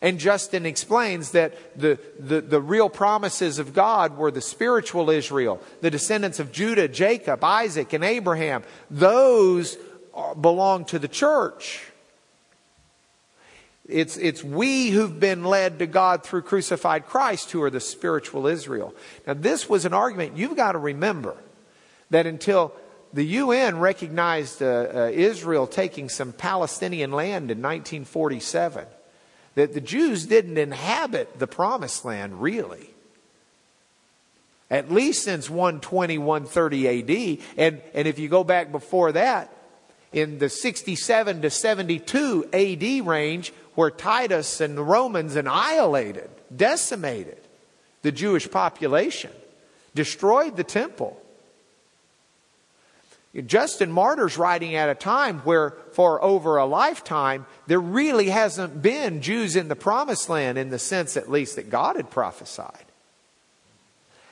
And 0.01 0.19
Justin 0.19 0.65
explains 0.65 1.31
that 1.31 1.79
the, 1.79 1.99
the, 2.19 2.41
the, 2.41 2.61
real 2.61 2.87
promises 2.87 3.57
of 3.57 3.73
God 3.73 4.15
were 4.15 4.29
the 4.29 4.41
spiritual 4.41 5.09
Israel, 5.09 5.61
the 5.81 5.89
descendants 5.89 6.39
of 6.39 6.51
Judah, 6.51 6.87
Jacob, 6.87 7.43
Isaac, 7.43 7.93
and 7.93 8.03
Abraham. 8.03 8.63
Those 8.91 9.77
belong 10.39 10.85
to 10.85 10.99
the 10.99 11.07
church. 11.07 11.83
It's, 13.87 14.17
it's 14.17 14.43
we 14.43 14.89
who've 14.89 15.19
been 15.19 15.45
led 15.45 15.79
to 15.79 15.87
God 15.87 16.23
through 16.23 16.41
crucified 16.41 17.05
Christ 17.05 17.51
who 17.51 17.63
are 17.63 17.69
the 17.69 17.79
spiritual 17.79 18.45
Israel. 18.45 18.93
Now, 19.25 19.33
this 19.33 19.69
was 19.69 19.85
an 19.85 19.93
argument 19.93 20.37
you've 20.37 20.57
got 20.57 20.73
to 20.73 20.77
remember 20.77 21.37
that 22.09 22.25
until 22.25 22.73
the 23.13 23.23
UN 23.23 23.79
recognized 23.79 24.61
uh, 24.61 24.65
uh, 24.65 25.11
Israel 25.13 25.67
taking 25.67 26.09
some 26.09 26.33
Palestinian 26.33 27.11
land 27.11 27.49
in 27.49 27.61
1947, 27.61 28.85
that 29.57 29.73
the 29.73 29.81
Jews 29.81 30.27
didn't 30.27 30.59
inhabit 30.59 31.39
the 31.39 31.47
promised 31.47 32.05
land 32.05 32.43
really. 32.43 32.91
At 34.69 34.91
least 34.91 35.23
since 35.23 35.49
120, 35.49 36.19
130 36.19 36.87
AD. 36.87 37.39
And, 37.57 37.81
and 37.95 38.07
if 38.07 38.19
you 38.19 38.29
go 38.29 38.43
back 38.43 38.71
before 38.71 39.13
that, 39.13 39.51
in 40.13 40.37
the 40.37 40.47
67 40.47 41.41
to 41.41 41.49
72 41.49 42.49
AD 42.53 43.07
range, 43.07 43.51
where 43.73 43.89
Titus 43.89 44.61
and 44.61 44.77
the 44.77 44.83
Romans 44.83 45.35
annihilated, 45.35 46.29
decimated 46.55 47.39
the 48.03 48.11
Jewish 48.11 48.51
population, 48.51 49.31
destroyed 49.95 50.55
the 50.55 50.63
temple. 50.63 51.19
Justin 53.45 53.91
Martyr's 53.91 54.37
writing 54.37 54.75
at 54.75 54.89
a 54.89 54.95
time 54.95 55.39
where, 55.39 55.71
for 55.91 56.23
over 56.23 56.57
a 56.57 56.65
lifetime, 56.65 57.45
there 57.67 57.79
really 57.79 58.29
hasn't 58.29 58.81
been 58.81 59.21
Jews 59.21 59.55
in 59.55 59.67
the 59.67 59.75
promised 59.75 60.29
land 60.29 60.57
in 60.57 60.69
the 60.69 60.79
sense, 60.79 61.17
at 61.17 61.29
least, 61.29 61.57
that 61.57 61.69
God 61.69 61.97
had 61.97 62.09
prophesied. 62.09 62.85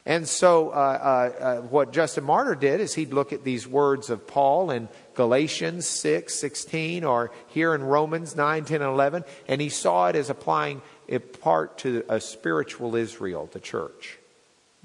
And 0.07 0.27
so, 0.27 0.69
uh, 0.69 0.73
uh, 0.73 1.43
uh, 1.43 1.61
what 1.61 1.91
Justin 1.91 2.23
Martyr 2.23 2.53
did 2.53 2.79
is 2.79 2.93
he'd 2.93 3.11
look 3.11 3.33
at 3.33 3.43
these 3.43 3.67
words 3.67 4.11
of 4.11 4.27
Paul 4.27 4.69
in 4.69 4.87
Galatians 5.15 5.87
6, 5.87 6.33
16, 6.33 7.03
or 7.03 7.31
here 7.47 7.73
in 7.73 7.83
Romans 7.83 8.35
9, 8.35 8.65
10, 8.65 8.81
and 8.81 8.91
11, 8.91 9.23
and 9.47 9.59
he 9.59 9.69
saw 9.69 10.07
it 10.07 10.15
as 10.15 10.29
applying 10.29 10.83
it 11.07 11.41
part 11.41 11.79
to 11.79 12.03
a 12.07 12.19
spiritual 12.19 12.95
Israel, 12.95 13.49
the 13.51 13.59
church. 13.59 14.19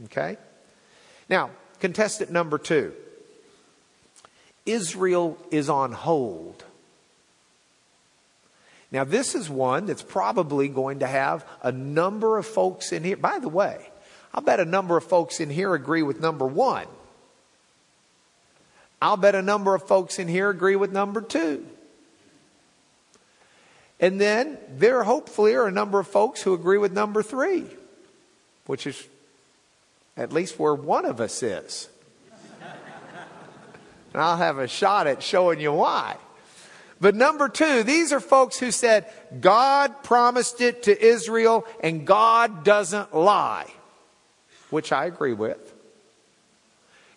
Okay? 0.06 0.38
Now, 1.28 1.50
contestant 1.80 2.30
number 2.30 2.56
two. 2.56 2.94
Israel 4.66 5.38
is 5.50 5.68
on 5.68 5.92
hold. 5.92 6.64
Now, 8.92 9.04
this 9.04 9.34
is 9.34 9.48
one 9.48 9.86
that's 9.86 10.02
probably 10.02 10.68
going 10.68 10.98
to 11.00 11.06
have 11.06 11.46
a 11.62 11.70
number 11.70 12.38
of 12.38 12.46
folks 12.46 12.92
in 12.92 13.04
here. 13.04 13.16
By 13.16 13.38
the 13.38 13.48
way, 13.48 13.88
I'll 14.34 14.42
bet 14.42 14.60
a 14.60 14.64
number 14.64 14.96
of 14.96 15.04
folks 15.04 15.38
in 15.40 15.48
here 15.48 15.74
agree 15.74 16.02
with 16.02 16.20
number 16.20 16.46
one. 16.46 16.86
I'll 19.00 19.16
bet 19.16 19.34
a 19.34 19.42
number 19.42 19.74
of 19.74 19.84
folks 19.84 20.18
in 20.18 20.28
here 20.28 20.50
agree 20.50 20.76
with 20.76 20.92
number 20.92 21.20
two. 21.20 21.64
And 24.00 24.20
then 24.20 24.58
there 24.76 25.04
hopefully 25.04 25.54
are 25.54 25.66
a 25.66 25.72
number 25.72 26.00
of 26.00 26.06
folks 26.06 26.42
who 26.42 26.54
agree 26.54 26.78
with 26.78 26.92
number 26.92 27.22
three, 27.22 27.66
which 28.66 28.86
is 28.86 29.06
at 30.16 30.32
least 30.32 30.58
where 30.58 30.74
one 30.74 31.04
of 31.04 31.20
us 31.20 31.42
is. 31.42 31.88
And 34.12 34.22
I'll 34.22 34.36
have 34.36 34.58
a 34.58 34.68
shot 34.68 35.06
at 35.06 35.22
showing 35.22 35.60
you 35.60 35.72
why. 35.72 36.16
But 37.00 37.14
number 37.14 37.48
two, 37.48 37.82
these 37.82 38.12
are 38.12 38.20
folks 38.20 38.58
who 38.58 38.70
said, 38.70 39.10
God 39.40 40.02
promised 40.02 40.60
it 40.60 40.82
to 40.84 41.02
Israel 41.02 41.66
and 41.82 42.06
God 42.06 42.62
doesn't 42.62 43.14
lie, 43.14 43.70
which 44.68 44.92
I 44.92 45.06
agree 45.06 45.32
with. 45.32 45.58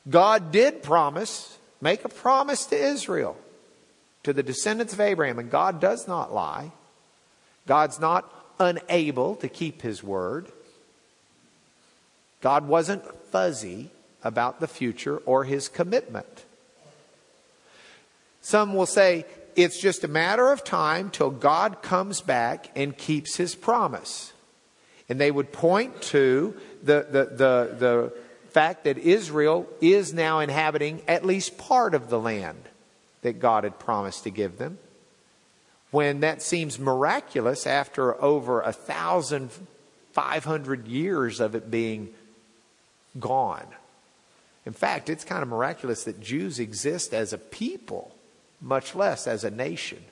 God 0.09 0.51
did 0.51 0.83
promise, 0.83 1.57
make 1.81 2.05
a 2.05 2.09
promise 2.09 2.65
to 2.67 2.77
Israel, 2.77 3.37
to 4.23 4.31
the 4.31 4.43
descendants 4.43 4.93
of 4.93 5.01
Abraham, 5.01 5.39
and 5.39 5.51
God 5.51 5.81
does 5.81 6.07
not 6.07 6.33
lie. 6.33 6.71
God's 7.67 7.99
not 7.99 8.29
unable 8.59 9.35
to 9.37 9.49
keep 9.49 9.81
his 9.81 10.03
word. 10.03 10.47
God 12.41 12.67
wasn't 12.67 13.03
fuzzy 13.31 13.89
about 14.23 14.59
the 14.59 14.67
future 14.67 15.17
or 15.17 15.43
his 15.43 15.67
commitment. 15.67 16.45
Some 18.43 18.73
will 18.73 18.85
say 18.85 19.25
it's 19.55 19.79
just 19.79 20.03
a 20.03 20.07
matter 20.07 20.51
of 20.51 20.65
time 20.65 21.09
till 21.09 21.31
God 21.31 21.81
comes 21.81 22.19
back 22.19 22.69
and 22.75 22.95
keeps 22.95 23.37
his 23.37 23.55
promise. 23.55 24.33
And 25.07 25.19
they 25.19 25.31
would 25.31 25.53
point 25.53 26.01
to 26.03 26.53
the, 26.83 27.07
the, 27.09 27.25
the, 27.25 27.75
the 27.79 28.13
fact 28.49 28.83
that 28.83 28.97
Israel 28.97 29.65
is 29.79 30.13
now 30.13 30.39
inhabiting 30.39 31.01
at 31.07 31.25
least 31.25 31.57
part 31.57 31.95
of 31.95 32.09
the 32.09 32.19
land 32.19 32.61
that 33.21 33.39
God 33.39 33.63
had 33.63 33.79
promised 33.79 34.23
to 34.23 34.29
give 34.29 34.57
them. 34.57 34.77
When 35.91 36.19
that 36.19 36.41
seems 36.41 36.77
miraculous 36.77 37.65
after 37.65 38.21
over 38.21 38.59
a 38.59 38.73
years 40.85 41.39
of 41.39 41.55
it 41.55 41.71
being 41.71 42.09
gone. 43.17 43.67
In 44.65 44.73
fact, 44.73 45.09
it's 45.09 45.23
kind 45.23 45.43
of 45.43 45.47
miraculous 45.47 46.03
that 46.03 46.19
Jews 46.19 46.59
exist 46.59 47.13
as 47.13 47.31
a 47.31 47.37
people 47.37 48.13
much 48.63 48.95
less 48.95 49.27
as 49.27 49.43
a 49.43 49.51
nation. 49.51 50.03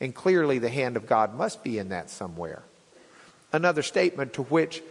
And 0.00 0.14
clearly, 0.14 0.58
the 0.58 0.70
hand 0.70 0.96
of 0.96 1.06
God 1.06 1.34
must 1.34 1.62
be 1.62 1.78
in 1.78 1.90
that 1.90 2.08
somewhere. 2.08 2.62
Another 3.52 3.82
statement 3.82 4.34
to 4.34 4.42
which 4.44 4.82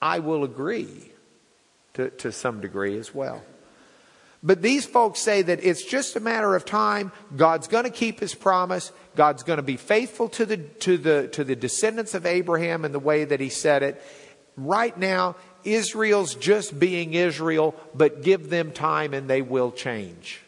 I 0.00 0.18
will 0.18 0.44
agree 0.44 1.10
to, 1.94 2.10
to 2.10 2.32
some 2.32 2.60
degree 2.60 2.98
as 2.98 3.14
well. 3.14 3.42
But 4.42 4.60
these 4.60 4.84
folks 4.84 5.20
say 5.20 5.42
that 5.42 5.64
it's 5.64 5.84
just 5.84 6.16
a 6.16 6.20
matter 6.20 6.56
of 6.56 6.64
time. 6.64 7.12
God's 7.36 7.68
going 7.68 7.84
to 7.84 7.90
keep 7.90 8.18
his 8.18 8.34
promise. 8.34 8.90
God's 9.14 9.44
going 9.44 9.58
to 9.58 9.62
be 9.62 9.76
faithful 9.76 10.28
to 10.30 10.44
the, 10.44 10.56
to, 10.56 10.98
the, 10.98 11.28
to 11.28 11.44
the 11.44 11.54
descendants 11.54 12.14
of 12.14 12.26
Abraham 12.26 12.84
in 12.84 12.90
the 12.90 12.98
way 12.98 13.24
that 13.24 13.38
he 13.38 13.48
said 13.48 13.84
it. 13.84 14.02
Right 14.56 14.96
now, 14.98 15.36
Israel's 15.62 16.34
just 16.34 16.76
being 16.76 17.14
Israel, 17.14 17.76
but 17.94 18.22
give 18.22 18.50
them 18.50 18.72
time 18.72 19.14
and 19.14 19.30
they 19.30 19.42
will 19.42 19.70
change. 19.70 20.42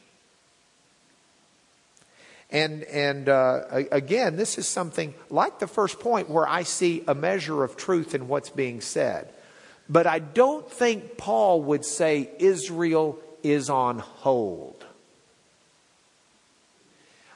And, 2.54 2.84
and 2.84 3.28
uh, 3.28 3.62
again, 3.90 4.36
this 4.36 4.58
is 4.58 4.68
something 4.68 5.12
like 5.28 5.58
the 5.58 5.66
first 5.66 5.98
point 5.98 6.30
where 6.30 6.48
I 6.48 6.62
see 6.62 7.02
a 7.08 7.14
measure 7.14 7.64
of 7.64 7.76
truth 7.76 8.14
in 8.14 8.28
what's 8.28 8.48
being 8.48 8.80
said. 8.80 9.28
But 9.88 10.06
I 10.06 10.20
don't 10.20 10.70
think 10.70 11.16
Paul 11.16 11.62
would 11.62 11.84
say 11.84 12.30
Israel 12.38 13.18
is 13.42 13.68
on 13.68 13.98
hold. 13.98 14.86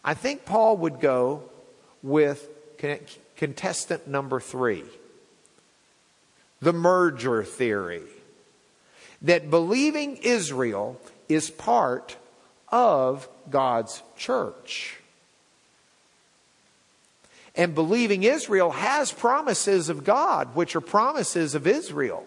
I 0.05 0.15
think 0.15 0.45
Paul 0.45 0.77
would 0.77 1.01
go 1.01 1.43
with 2.01 2.49
contestant 3.37 4.07
number 4.07 4.39
three 4.39 4.85
the 6.61 6.73
merger 6.73 7.43
theory 7.43 8.03
that 9.23 9.51
believing 9.51 10.19
Israel 10.19 11.01
is 11.29 11.51
part 11.51 12.17
of 12.69 13.29
God's 13.51 14.01
church. 14.17 14.98
And 17.59 17.75
believing 17.75 18.23
Israel 18.23 18.71
has 18.71 19.11
promises 19.11 19.89
of 19.89 20.05
God, 20.05 20.55
which 20.55 20.77
are 20.77 20.81
promises 20.81 21.57
of 21.57 21.67
Israel, 21.67 22.25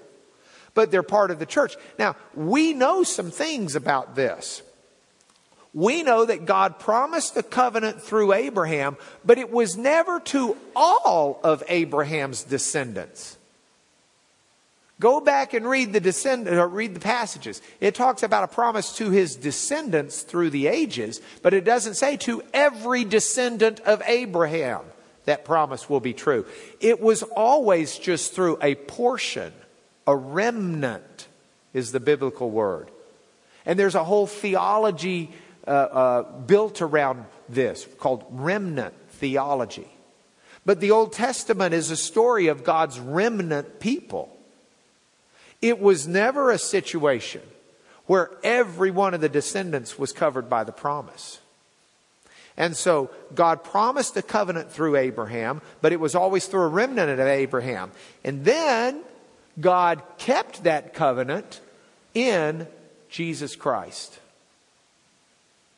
but 0.74 0.92
they're 0.92 1.04
part 1.04 1.32
of 1.32 1.40
the 1.40 1.46
church. 1.46 1.78
Now, 1.98 2.18
we 2.36 2.74
know 2.74 3.04
some 3.04 3.32
things 3.32 3.76
about 3.76 4.14
this. 4.14 4.62
We 5.74 6.04
know 6.04 6.26
that 6.26 6.46
God 6.46 6.80
promised 6.80 7.34
the 7.34 7.44
covenant 7.44 8.02
through 8.02 8.34
Abraham, 8.34 8.98
but 9.24 9.38
it 9.38 9.50
was 9.50 9.78
never 9.78 10.20
to 10.20 10.58
all 10.76 11.40
of 11.46 11.64
Abraham's 11.70 12.44
descendants. 12.44 13.38
Go 15.00 15.22
back 15.22 15.54
and 15.54 15.66
read 15.66 15.94
the 15.94 16.02
descend- 16.02 16.50
or 16.50 16.68
read 16.68 16.94
the 16.94 17.00
passages. 17.00 17.62
It 17.80 17.96
talks 17.96 18.22
about 18.22 18.44
a 18.44 18.48
promise 18.48 18.94
to 18.98 19.12
his 19.12 19.38
descendants 19.38 20.24
through 20.24 20.50
the 20.50 20.68
ages, 20.68 21.22
but 21.42 21.54
it 21.54 21.64
doesn't 21.64 21.96
say 21.96 22.18
to 22.18 22.44
every 22.54 23.06
descendant 23.06 23.80
of 23.80 24.04
Abraham 24.06 24.82
that 25.32 25.46
promise 25.46 25.90
will 25.90 26.02
be 26.02 26.14
true. 26.14 26.46
It 26.82 27.00
was 27.00 27.24
always 27.24 27.98
just 27.98 28.34
through 28.34 28.58
a 28.62 28.76
portion, 28.76 29.54
a 30.06 30.14
remnant 30.14 31.28
is 31.74 31.94
the 31.94 32.02
biblical 32.02 32.52
word. 32.52 32.92
And 33.66 33.80
there's 33.80 33.96
a 33.96 34.04
whole 34.04 34.28
theology 34.28 35.32
uh, 35.66 35.70
uh, 35.70 36.24
built 36.24 36.82
around 36.82 37.26
this 37.48 37.88
called 37.98 38.26
remnant 38.30 38.94
theology. 39.12 39.88
But 40.66 40.82
the 40.82 40.92
Old 40.92 41.14
Testament 41.14 41.74
is 41.74 41.92
a 41.92 41.98
story 41.98 42.48
of 42.48 42.66
God's 42.66 43.00
remnant 43.00 43.80
people. 43.80 44.38
It 45.62 45.80
was 45.80 46.08
never 46.08 46.52
a 46.52 46.58
situation 46.58 47.42
where 48.06 48.32
every 48.44 48.92
one 48.92 49.14
of 49.14 49.22
the 49.22 49.30
descendants 49.30 49.98
was 49.98 50.12
covered 50.12 50.50
by 50.50 50.66
the 50.66 50.74
promise. 50.74 51.40
And 52.62 52.77
so 52.77 53.10
God 53.34 53.63
promised 53.63 54.15
a 54.18 54.22
covenant 54.22 54.72
through 54.72 54.96
Abraham, 54.96 55.63
but 55.82 55.94
it 55.94 56.00
was 56.00 56.13
always 56.13 56.46
through 56.46 56.62
a 56.62 56.68
remnant 56.68 57.10
of 57.10 57.20
Abraham. 57.25 57.91
And 58.24 58.46
then 58.46 59.01
God 59.60 60.03
kept 60.20 60.63
that 60.65 60.94
covenant 60.94 61.60
in 62.13 62.68
Jesus 63.10 63.56
Christ. 63.56 64.20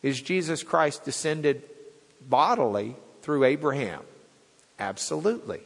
Is 0.01 0.21
Jesus 0.21 0.61
Christ 0.61 1.05
descended 1.05 1.63
bodily 2.27 2.97
through 3.21 3.45
Abraham? 3.45 4.01
Absolutely. 4.77 5.61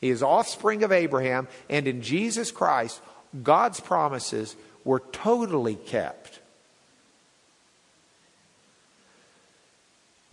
He 0.00 0.10
is 0.10 0.24
offspring 0.24 0.82
of 0.82 0.90
Abraham, 0.90 1.46
and 1.70 1.86
in 1.86 2.02
Jesus 2.02 2.50
Christ, 2.50 3.00
God's 3.44 3.78
promises 3.78 4.56
were 4.84 5.04
totally 5.12 5.76
kept. 5.76 6.25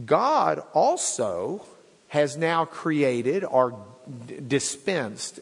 God 0.06 0.62
also 0.74 1.66
has 2.10 2.38
now 2.38 2.66
created 2.66 3.44
or 3.44 3.80
dispensed, 4.48 5.40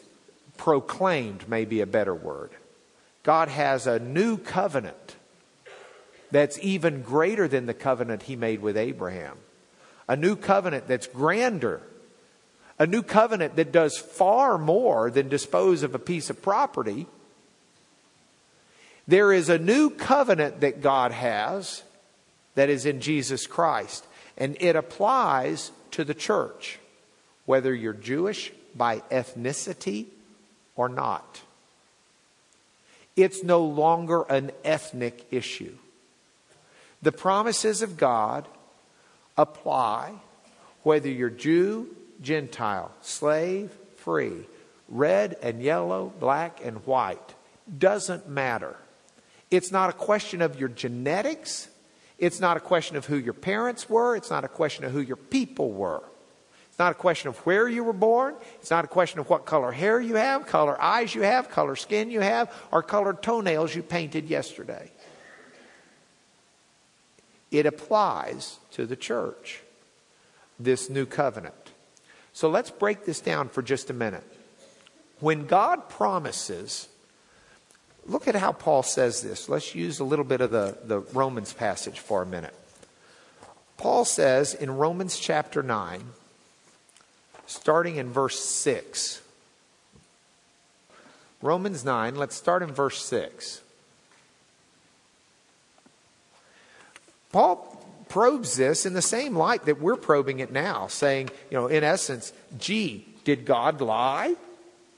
proclaimed 0.58 1.48
may 1.50 1.66
be 1.66 1.82
a 1.82 1.86
better 1.86 2.14
word. 2.14 2.52
God 3.24 3.48
has 3.48 3.88
a 3.88 4.00
new 4.00 4.38
covenant 4.38 5.16
that's 6.32 6.58
even 6.60 7.02
greater 7.02 7.48
than 7.48 7.66
the 7.66 7.74
covenant 7.74 8.24
he 8.24 8.36
made 8.36 8.62
with 8.62 8.78
Abraham. 8.78 9.38
A 10.08 10.16
new 10.16 10.36
covenant 10.36 10.88
that's 10.88 11.08
grander. 11.08 11.82
A 12.80 12.88
new 12.88 13.04
covenant 13.04 13.56
that 13.58 13.72
does 13.72 13.98
far 13.98 14.58
more 14.58 15.12
than 15.12 15.30
dispose 15.30 15.84
of 15.84 15.94
a 15.94 16.00
piece 16.00 16.30
of 16.30 16.42
property 16.42 17.08
there 19.08 19.34
is 19.34 19.50
a 19.50 19.58
new 19.58 19.90
covenant 19.90 20.62
that 20.62 20.82
God 20.82 21.12
has 21.12 21.84
that 22.56 22.70
is 22.70 22.86
in 22.86 23.02
Jesus 23.02 23.48
Christ, 23.48 24.06
and 24.42 24.58
it 24.60 24.76
applies 24.76 25.72
to 25.92 26.04
the 26.04 26.16
church, 26.16 26.80
whether 27.46 27.76
you're 27.76 27.94
Jewish 27.94 28.52
by 28.76 29.02
ethnicity 29.12 30.08
or 30.76 30.90
not. 30.90 31.42
It's 33.16 33.44
no 33.44 33.64
longer 33.64 34.24
an 34.24 34.50
ethnic 34.64 35.28
issue. 35.30 35.78
The 37.04 37.12
promises 37.12 37.84
of 37.84 37.98
God 37.98 38.48
apply 39.38 40.14
whether 40.82 41.08
you're 41.08 41.30
Jew, 41.30 41.96
Gentile, 42.20 42.92
slave, 43.04 43.70
free, 43.98 44.48
red 44.90 45.38
and 45.44 45.62
yellow, 45.62 46.12
black 46.20 46.66
and 46.66 46.84
white. 46.88 47.36
Doesn't 47.78 48.28
matter. 48.28 48.76
It's 49.52 49.72
not 49.72 49.92
a 49.92 49.94
question 49.94 50.42
of 50.42 50.60
your 50.60 50.70
genetics. 50.70 51.68
It's 52.22 52.40
not 52.40 52.56
a 52.56 52.60
question 52.60 52.96
of 52.98 53.08
who 53.08 53.18
your 53.18 53.34
parents 53.34 53.90
were. 53.90 54.16
It's 54.16 54.30
not 54.30 54.46
a 54.46 54.48
question 54.48 54.86
of 54.86 54.92
who 54.92 55.02
your 55.02 55.18
people 55.18 55.72
were. 55.72 56.04
It's 56.70 56.78
not 56.78 56.92
a 56.92 56.96
question 56.96 57.30
of 57.30 57.38
where 57.40 57.68
you 57.68 57.84
were 57.84 57.94
born. 57.94 58.36
It's 58.62 58.70
not 58.70 58.86
a 58.86 58.88
question 58.88 59.20
of 59.20 59.28
what 59.28 59.48
color 59.48 59.72
hair 59.72 60.00
you 60.00 60.16
have, 60.16 60.46
color 60.46 60.80
eyes 60.80 61.16
you 61.16 61.24
have, 61.24 61.50
color 61.50 61.76
skin 61.76 62.12
you 62.12 62.20
have, 62.22 62.54
or 62.72 62.84
colored 62.84 63.24
toenails 63.24 63.76
you 63.76 63.82
painted 63.82 64.30
yesterday. 64.30 64.92
It 67.50 67.66
applies 67.66 68.60
to 68.72 68.86
the 68.86 68.96
church, 68.96 69.62
this 70.60 70.92
new 70.92 71.08
covenant. 71.08 71.72
So 72.34 72.50
let's 72.50 72.70
break 72.70 73.04
this 73.04 73.20
down 73.20 73.50
for 73.50 73.64
just 73.64 73.90
a 73.90 73.94
minute. 73.94 74.24
When 75.20 75.48
God 75.48 75.90
promises 75.90 76.88
Look 78.08 78.28
at 78.28 78.36
how 78.36 78.52
Paul 78.52 78.84
says 78.84 79.22
this. 79.22 79.48
Let's 79.48 79.76
use 79.76 80.00
a 80.00 80.04
little 80.04 80.26
bit 80.26 80.42
of 80.42 80.52
the, 80.52 80.78
the 80.84 81.00
Romans 81.00 81.54
passage 81.54 82.00
for 82.00 82.22
a 82.22 82.26
minute. 82.26 82.54
Paul 83.78 84.06
says 84.06 84.54
in 84.54 84.78
Romans 84.78 85.18
chapter 85.18 85.64
9, 85.64 86.04
starting 87.46 87.98
in 87.98 88.12
verse 88.12 88.40
6. 88.40 89.22
Romans 91.42 91.84
9, 91.84 92.16
let's 92.16 92.36
start 92.36 92.62
in 92.62 92.72
verse 92.72 93.04
6. 93.04 93.62
Paul 97.32 97.84
probes 98.10 98.58
this 98.58 98.86
in 98.86 98.94
the 98.94 99.02
same 99.02 99.36
light 99.36 99.66
that 99.66 99.82
we're 99.82 99.96
probing 99.96 100.40
it 100.40 100.52
now, 100.52 100.88
saying, 100.88 101.30
you 101.50 101.58
know, 101.58 101.68
in 101.68 101.84
essence, 101.84 102.34
gee, 102.60 103.08
did 103.24 103.46
God 103.46 103.82
lie? 103.82 104.36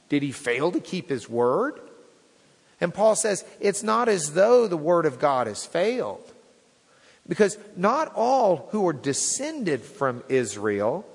Did 0.09 0.23
he 0.23 0.31
fail 0.31 0.71
to 0.71 0.79
keep 0.79 1.09
his 1.09 1.29
word? 1.29 1.79
And 2.83 2.93
Paul 2.93 3.15
says 3.15 3.45
it's 3.61 3.81
not 3.81 4.09
as 4.09 4.33
though 4.33 4.67
the 4.67 4.75
word 4.75 5.05
of 5.05 5.17
God 5.17 5.47
has 5.47 5.65
failed. 5.65 6.21
Because 7.25 7.57
not 7.77 8.13
all 8.13 8.67
who 8.71 8.85
are 8.89 8.93
descended 8.93 9.81
from 9.81 10.21
Israel 10.27 11.05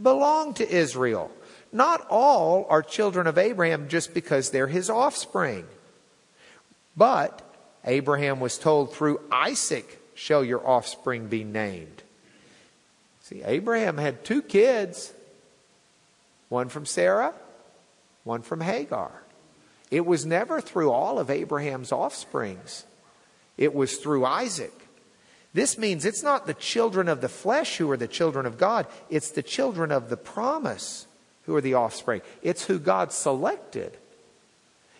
belong 0.00 0.54
to 0.54 0.66
Israel. 0.66 1.30
Not 1.70 2.06
all 2.08 2.66
are 2.70 2.82
children 2.82 3.26
of 3.26 3.36
Abraham 3.36 3.88
just 3.88 4.14
because 4.14 4.48
they're 4.48 4.68
his 4.68 4.88
offspring. 4.88 5.66
But 6.96 7.42
Abraham 7.84 8.40
was 8.40 8.56
told, 8.56 8.94
through 8.94 9.20
Isaac 9.30 10.00
shall 10.14 10.42
your 10.42 10.66
offspring 10.66 11.26
be 11.26 11.44
named. 11.44 12.02
See, 13.20 13.42
Abraham 13.42 13.98
had 13.98 14.24
two 14.24 14.40
kids 14.40 15.12
one 16.48 16.70
from 16.70 16.86
Sarah, 16.86 17.34
one 18.24 18.40
from 18.40 18.62
Hagar. 18.62 19.21
It 19.92 20.06
was 20.06 20.24
never 20.24 20.62
through 20.62 20.90
all 20.90 21.18
of 21.18 21.28
Abraham's 21.28 21.92
offsprings, 21.92 22.86
it 23.58 23.74
was 23.74 23.98
through 23.98 24.24
Isaac. 24.24 24.72
This 25.54 25.76
means 25.76 26.06
it's 26.06 26.22
not 26.22 26.46
the 26.46 26.54
children 26.54 27.08
of 27.08 27.20
the 27.20 27.28
flesh 27.28 27.76
who 27.76 27.90
are 27.90 27.98
the 27.98 28.08
children 28.08 28.46
of 28.46 28.56
God, 28.56 28.86
it's 29.10 29.30
the 29.30 29.42
children 29.42 29.92
of 29.92 30.08
the 30.08 30.16
promise 30.16 31.06
who 31.44 31.54
are 31.54 31.60
the 31.60 31.74
offspring. 31.74 32.22
It's 32.40 32.64
who 32.64 32.78
God 32.78 33.12
selected. 33.12 33.94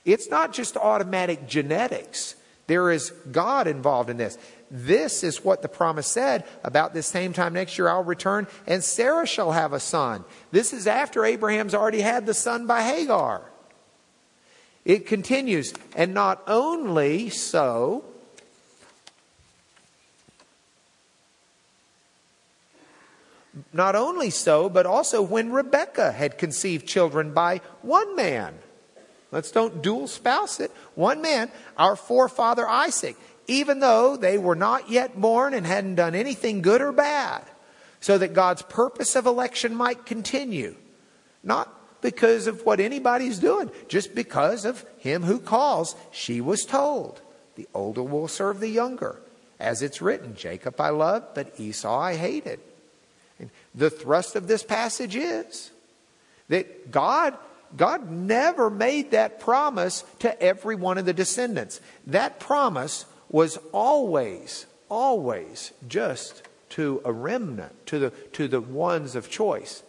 It's 0.04 0.28
not 0.28 0.52
just 0.52 0.76
automatic 0.76 1.48
genetics. 1.48 2.34
There 2.66 2.90
is 2.90 3.12
God 3.30 3.66
involved 3.66 4.10
in 4.10 4.18
this. 4.18 4.36
This 4.70 5.24
is 5.24 5.42
what 5.42 5.62
the 5.62 5.68
promise 5.68 6.06
said 6.06 6.44
about 6.64 6.92
this 6.92 7.06
same 7.06 7.32
time 7.32 7.54
next 7.54 7.78
year 7.78 7.88
I'll 7.88 8.04
return 8.04 8.46
and 8.66 8.84
Sarah 8.84 9.26
shall 9.26 9.52
have 9.52 9.72
a 9.72 9.80
son. 9.80 10.24
This 10.50 10.74
is 10.74 10.86
after 10.86 11.24
Abraham's 11.24 11.74
already 11.74 12.02
had 12.02 12.26
the 12.26 12.34
son 12.34 12.66
by 12.66 12.82
Hagar. 12.82 13.42
It 14.84 15.06
continues, 15.06 15.72
and 15.94 16.12
not 16.12 16.42
only 16.48 17.30
so, 17.30 18.04
not 23.72 23.94
only 23.94 24.30
so, 24.30 24.68
but 24.68 24.86
also 24.86 25.22
when 25.22 25.52
Rebekah 25.52 26.12
had 26.12 26.36
conceived 26.36 26.86
children 26.86 27.32
by 27.32 27.60
one 27.82 28.16
man. 28.16 28.58
Let's 29.30 29.50
don't 29.50 29.82
dual 29.82 30.08
spouse 30.08 30.60
it. 30.60 30.70
One 30.94 31.22
man, 31.22 31.50
our 31.78 31.96
forefather 31.96 32.68
Isaac, 32.68 33.16
even 33.46 33.80
though 33.80 34.16
they 34.16 34.36
were 34.36 34.56
not 34.56 34.90
yet 34.90 35.20
born 35.20 35.54
and 35.54 35.66
hadn't 35.66 35.94
done 35.94 36.14
anything 36.14 36.60
good 36.60 36.80
or 36.80 36.92
bad, 36.92 37.44
so 38.00 38.18
that 38.18 38.34
God's 38.34 38.62
purpose 38.62 39.14
of 39.14 39.26
election 39.26 39.74
might 39.74 40.06
continue. 40.06 40.74
Not 41.42 41.72
because 42.02 42.46
of 42.46 42.66
what 42.66 42.80
anybody's 42.80 43.38
doing, 43.38 43.70
just 43.88 44.14
because 44.14 44.64
of 44.64 44.84
him 44.98 45.22
who 45.22 45.38
calls. 45.38 45.96
She 46.10 46.40
was 46.40 46.64
told, 46.66 47.22
the 47.56 47.68
older 47.72 48.02
will 48.02 48.28
serve 48.28 48.60
the 48.60 48.68
younger. 48.68 49.18
As 49.58 49.80
it's 49.80 50.02
written, 50.02 50.34
Jacob 50.34 50.80
I 50.80 50.90
loved, 50.90 51.34
but 51.34 51.58
Esau 51.58 51.98
I 51.98 52.16
hated. 52.16 52.60
And 53.38 53.50
the 53.74 53.90
thrust 53.90 54.36
of 54.36 54.48
this 54.48 54.62
passage 54.62 55.16
is 55.16 55.70
that 56.48 56.90
God 56.90 57.38
God 57.76 58.10
never 58.10 58.68
made 58.68 59.12
that 59.12 59.40
promise 59.40 60.04
to 60.18 60.42
every 60.42 60.74
one 60.74 60.98
of 60.98 61.06
the 61.06 61.12
descendants. 61.12 61.80
That 62.06 62.38
promise 62.38 63.06
was 63.30 63.58
always, 63.72 64.66
always 64.88 65.72
just 65.88 66.42
to 66.70 67.00
a 67.04 67.12
remnant, 67.12 67.86
to 67.86 67.98
the, 67.98 68.10
to 68.32 68.48
the 68.48 68.60
ones 68.60 69.14
of 69.14 69.30
choice. 69.30 69.82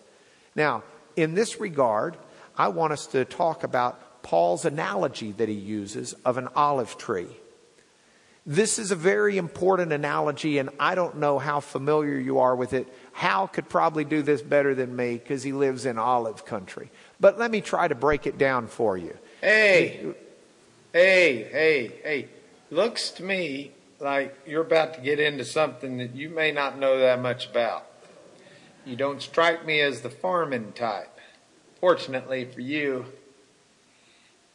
Now, 0.56 0.84
in 1.16 1.34
this 1.34 1.60
regard, 1.60 2.18
I 2.58 2.70
want 2.70 2.94
us 2.94 3.08
to 3.08 3.26
talk 3.26 3.64
about 3.64 4.24
Paul's 4.24 4.66
analogy 4.66 5.32
that 5.34 5.50
he 5.50 5.56
uses 5.56 6.14
of 6.26 6.38
an 6.38 6.48
olive 6.56 6.98
tree. 6.98 7.28
This 8.46 8.78
is 8.78 8.92
a 8.92 8.96
very 8.96 9.38
important 9.38 9.94
analogy, 9.94 10.58
and 10.58 10.70
I 10.78 10.96
don't 10.96 11.18
know 11.18 11.40
how 11.40 11.62
familiar 11.62 12.18
you 12.18 12.40
are 12.40 12.56
with 12.56 12.74
it. 12.74 12.94
Hal 13.14 13.48
could 13.48 13.70
probably 13.70 14.04
do 14.04 14.22
this 14.22 14.42
better 14.42 14.76
than 14.76 14.96
me 14.96 15.14
because 15.14 15.44
he 15.44 15.54
lives 15.54 15.86
in 15.86 15.98
olive 15.98 16.46
country. 16.46 16.92
But 17.22 17.40
let 17.40 17.52
me 17.52 17.62
try 17.62 17.88
to 17.88 17.96
break 17.96 18.28
it 18.28 18.38
down 18.38 18.68
for 18.68 18.98
you. 18.98 19.18
Hey, 19.40 20.14
hey, 20.92 21.44
hey, 21.44 21.92
hey. 22.04 22.28
Looks 22.70 23.12
to 23.12 23.24
me 23.24 23.72
like 24.02 24.38
you're 24.46 24.64
about 24.64 24.96
to 24.96 25.02
get 25.02 25.22
into 25.22 25.46
something 25.46 25.98
that 26.00 26.14
you 26.14 26.28
may 26.30 26.52
not 26.52 26.78
know 26.78 27.00
that 27.00 27.22
much 27.22 27.50
about. 27.50 27.86
You 28.86 28.98
don't 28.98 29.22
strike 29.22 29.66
me 29.66 29.80
as 29.80 30.02
the 30.02 30.10
farming 30.10 30.74
type. 30.74 31.20
Fortunately 31.80 32.46
for 32.46 32.60
you, 32.60 33.06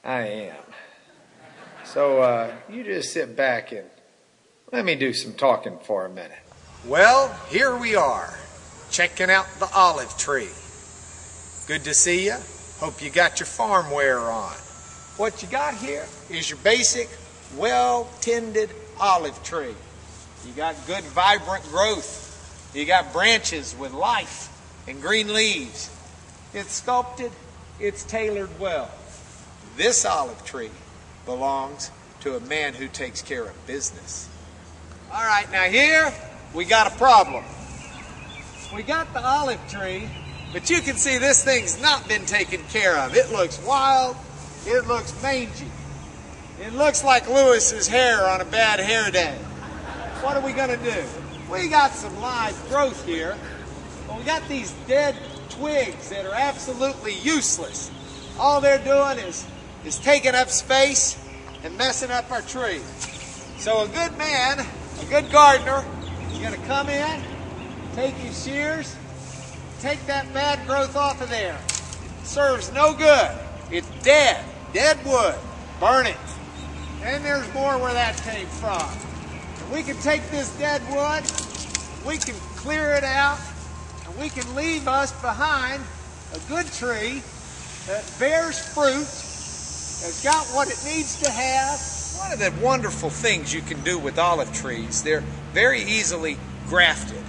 I 0.05 0.21
am. 0.23 0.57
So 1.85 2.21
uh, 2.21 2.53
you 2.69 2.85
just 2.85 3.13
sit 3.13 3.35
back 3.35 3.73
and 3.73 3.87
let 4.71 4.85
me 4.85 4.97
do 4.97 5.15
some 5.15 5.33
talking 5.33 5.79
for 5.83 6.05
a 6.05 6.11
minute. 6.11 6.39
Well, 6.87 7.35
here 7.49 7.75
we 7.75 7.97
are, 7.97 8.39
checking 8.91 9.31
out 9.31 9.47
the 9.59 9.69
olive 9.75 10.15
tree. 10.19 10.51
Good 11.67 11.85
to 11.85 11.95
see 11.95 12.27
you. 12.27 12.37
Hope 12.81 13.03
you 13.03 13.11
got 13.11 13.41
your 13.41 13.47
farm 13.47 13.91
wear 13.91 14.19
on. 14.19 14.53
What 15.17 15.43
you 15.43 15.49
got 15.49 15.75
here 15.75 16.07
is 16.31 16.51
your 16.51 16.59
basic, 16.59 17.09
well 17.57 18.11
tended 18.21 18.71
olive 19.01 19.43
tree. 19.43 19.75
You 20.47 20.53
got 20.55 20.77
good, 20.87 21.03
vibrant 21.05 21.65
growth. 21.65 22.28
You 22.75 22.85
got 22.85 23.13
branches 23.13 23.75
with 23.79 23.93
life 23.93 24.49
and 24.87 25.01
green 25.01 25.33
leaves. 25.33 25.91
It's 26.55 26.73
sculpted, 26.73 27.33
it's 27.81 28.05
tailored 28.05 28.59
well. 28.59 28.91
This 29.77 30.05
olive 30.05 30.45
tree 30.45 30.71
belongs 31.25 31.91
to 32.21 32.37
a 32.37 32.41
man 32.41 32.75
who 32.75 32.89
takes 32.89 33.23
care 33.23 33.45
of 33.45 33.67
business. 33.67 34.29
All 35.13 35.25
right, 35.25 35.51
now 35.53 35.65
here 35.65 36.13
we 36.55 36.65
got 36.65 36.93
a 36.93 36.97
problem. 36.97 37.45
We 38.75 38.83
got 38.83 39.13
the 39.13 39.25
olive 39.25 39.61
tree 39.69 40.09
but 40.53 40.71
you 40.71 40.81
can 40.81 40.97
see 40.97 41.19
this 41.19 41.45
thing's 41.45 41.81
not 41.81 42.09
been 42.09 42.25
taken 42.25 42.63
care 42.65 42.97
of. 42.99 43.15
It 43.15 43.31
looks 43.31 43.63
wild. 43.63 44.17
It 44.67 44.87
looks 44.87 45.21
mangy. 45.23 45.67
It 46.61 46.73
looks 46.73 47.05
like 47.05 47.29
Lewis's 47.29 47.87
hair 47.87 48.27
on 48.27 48.41
a 48.41 48.45
bad 48.45 48.81
hair 48.81 49.11
day. 49.11 49.37
What 50.23 50.37
are 50.37 50.45
we 50.45 50.53
going 50.53 50.71
to 50.71 50.85
do? 50.85 51.05
We 51.51 51.69
got 51.69 51.93
some 51.93 52.21
live 52.21 52.57
growth 52.69 53.05
here, 53.07 53.37
but 54.07 54.19
we 54.19 54.25
got 54.25 54.47
these 54.49 54.73
dead 54.87 55.17
twigs 55.49 56.11
that 56.11 56.27
are 56.27 56.35
absolutely 56.35 57.15
useless. 57.15 57.91
All 58.39 58.61
they're 58.61 58.83
doing 58.85 59.19
is, 59.19 59.47
is 59.85 59.99
taking 59.99 60.35
up 60.35 60.49
space 60.49 61.19
and 61.65 61.77
messing 61.77 62.11
up 62.11 62.31
our 62.31 62.43
tree. 62.43 62.81
So 63.59 63.83
a 63.85 63.89
good 63.89 64.17
man, 64.19 64.61
a 65.01 65.05
good 65.07 65.31
gardener, 65.33 65.85
is 66.31 66.39
going 66.39 66.53
to 66.53 66.67
come 66.67 66.89
in, 66.89 67.23
take 67.95 68.15
his 68.15 68.45
shears, 68.45 68.95
Take 69.81 70.05
that 70.07 70.33
bad 70.35 70.67
growth 70.67 70.97
off 70.97 71.21
of 71.21 71.31
there. 71.31 71.57
It 71.57 72.27
serves 72.27 72.73
no 72.73 72.95
good. 72.95 73.31
It's 73.71 73.89
dead. 74.03 74.45
Dead 74.73 74.99
wood. 75.07 75.37
Burn 75.79 76.07
it. 76.07 76.17
And 77.03 77.25
there's 77.25 77.53
more 77.55 77.79
where 77.79 77.93
that 77.93 78.17
came 78.17 78.49
from. 78.49 79.08
We 79.73 79.83
can 79.83 79.97
take 79.99 80.29
this 80.31 80.57
dead 80.59 80.83
wood, 80.91 81.25
we 82.07 82.17
can 82.19 82.35
clear 82.57 82.95
it 82.95 83.05
out, 83.05 83.39
and 84.07 84.19
we 84.19 84.29
can 84.29 84.55
leave 84.55 84.89
us 84.89 85.13
behind 85.21 85.83
a 86.35 86.39
good 86.49 86.67
tree 86.73 87.23
that 87.87 88.05
bears 88.19 88.59
fruit, 88.75 89.07
that's 90.01 90.23
got 90.23 90.47
what 90.49 90.69
it 90.69 90.79
needs 90.85 91.21
to 91.23 91.31
have. 91.31 91.79
One 92.19 92.33
of 92.33 92.39
the 92.39 92.65
wonderful 92.65 93.11
things 93.11 93.55
you 93.55 93.63
can 93.63 93.81
do 93.83 93.99
with 93.99 94.19
olive 94.19 94.53
trees, 94.53 95.03
they're 95.03 95.25
very 95.53 95.83
easily 95.83 96.37
grafted. 96.67 97.23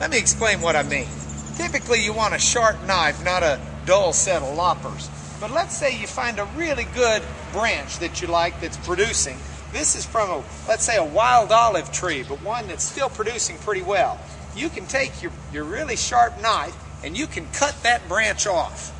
Let 0.00 0.10
me 0.10 0.18
explain 0.18 0.60
what 0.60 0.76
I 0.76 0.82
mean. 0.82 1.08
Typically 1.56 2.02
you 2.02 2.12
want 2.12 2.34
a 2.34 2.38
sharp 2.38 2.82
knife, 2.86 3.24
not 3.24 3.42
a 3.42 3.60
dull 3.84 4.12
set 4.12 4.42
of 4.42 4.56
loppers. 4.56 5.10
But 5.40 5.50
let's 5.50 5.76
say 5.76 5.98
you 5.98 6.06
find 6.06 6.38
a 6.38 6.44
really 6.56 6.84
good 6.94 7.22
branch 7.52 7.98
that 7.98 8.20
you 8.20 8.28
like 8.28 8.60
that's 8.60 8.76
producing. 8.78 9.36
This 9.72 9.94
is 9.94 10.04
from 10.04 10.30
a, 10.30 10.44
let's 10.68 10.84
say 10.84 10.96
a 10.96 11.04
wild 11.04 11.52
olive 11.52 11.92
tree, 11.92 12.24
but 12.28 12.42
one 12.42 12.66
that's 12.68 12.84
still 12.84 13.08
producing 13.08 13.56
pretty 13.58 13.82
well. 13.82 14.20
You 14.56 14.68
can 14.68 14.86
take 14.86 15.22
your, 15.22 15.32
your 15.52 15.64
really 15.64 15.96
sharp 15.96 16.40
knife 16.42 16.76
and 17.04 17.16
you 17.16 17.26
can 17.26 17.46
cut 17.52 17.76
that 17.82 18.08
branch 18.08 18.46
off. 18.46 18.96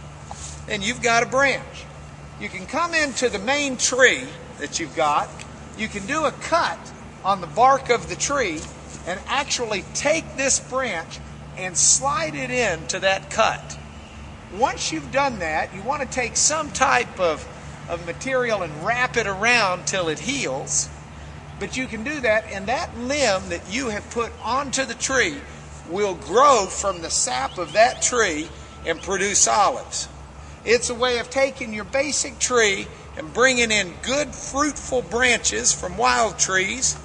And 0.69 0.85
you've 0.85 1.03
got 1.03 1.23
a 1.23 1.27
branch. 1.27 1.85
You 2.41 2.49
can 2.49 2.67
come 2.67 2.95
into 2.95 3.29
the 3.29 3.39
main 3.39 3.77
tree 3.77 4.25
that 4.59 4.79
you've 4.79 4.95
got. 4.95 5.29
You 5.77 5.89
can 5.89 6.07
do 6.07 6.25
a 6.25 6.33
cut 6.33 6.79
on 7.25 7.41
the 7.41 7.47
bark 7.47 7.91
of 7.91 8.09
the 8.09 8.17
tree 8.17 8.61
and 9.07 9.21
actually 9.27 9.85
take 9.95 10.37
this 10.37 10.61
branch 10.61 11.19
and 11.57 11.77
slide 11.77 12.35
it 12.35 12.51
into 12.51 13.01
that 13.01 13.31
cut. 13.31 13.79
Once 14.57 14.93
you've 14.93 15.13
done 15.13 15.39
that, 15.41 15.75
you 15.75 15.83
want 15.83 16.03
to 16.03 16.09
take 16.09 16.37
some 16.37 16.71
type 16.71 17.21
of, 17.21 17.47
of 17.91 18.07
material 18.07 18.63
and 18.63 18.87
wrap 18.87 19.17
it 19.17 19.27
around 19.27 19.87
till 19.87 20.09
it 20.09 20.21
heals. 20.21 20.89
But 21.59 21.77
you 21.77 21.87
can 21.87 22.05
do 22.05 22.21
that, 22.21 22.45
and 22.51 22.67
that 22.67 22.97
limb 22.97 23.51
that 23.51 23.63
you 23.69 23.89
have 23.89 24.09
put 24.11 24.33
onto 24.43 24.85
the 24.85 24.95
tree 24.95 25.37
will 25.91 26.15
grow 26.15 26.67
from 26.67 27.03
the 27.03 27.11
sap 27.11 27.59
of 27.59 27.73
that 27.75 28.01
tree 28.01 28.49
and 28.87 29.03
produce 29.03 29.47
olives. 29.47 30.09
It's 30.65 30.89
a 30.89 30.95
way 30.95 31.19
of 31.19 31.29
taking 31.29 31.75
your 31.75 31.85
basic 31.85 32.39
tree 32.39 32.87
and 33.17 33.35
bringing 33.35 33.71
in 33.71 33.93
good 34.03 34.35
fruitful 34.35 35.03
branches 35.03 35.73
from 35.73 35.97
wild 35.97 36.39
trees, 36.39 36.97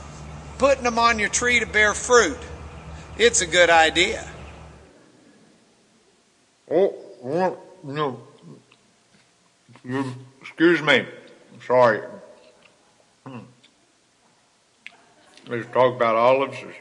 putting 0.57 0.83
them 0.83 0.99
on 0.99 1.19
your 1.19 1.29
tree 1.29 1.59
to 1.59 1.65
bear 1.65 1.93
fruit. 1.93 2.37
It's 3.17 3.41
a 3.41 3.47
good 3.47 3.69
idea. 3.69 4.29
Oh, 6.69 7.57
no. 7.83 8.21
Excuse 10.55 10.81
me. 10.81 10.99
I'm 10.99 11.61
sorry. 11.67 11.99
Hmm. 13.27 13.39
Let's 15.47 15.67
talk 15.67 15.93
about 15.93 16.15
olives. 16.15 16.55
It's 16.61 16.77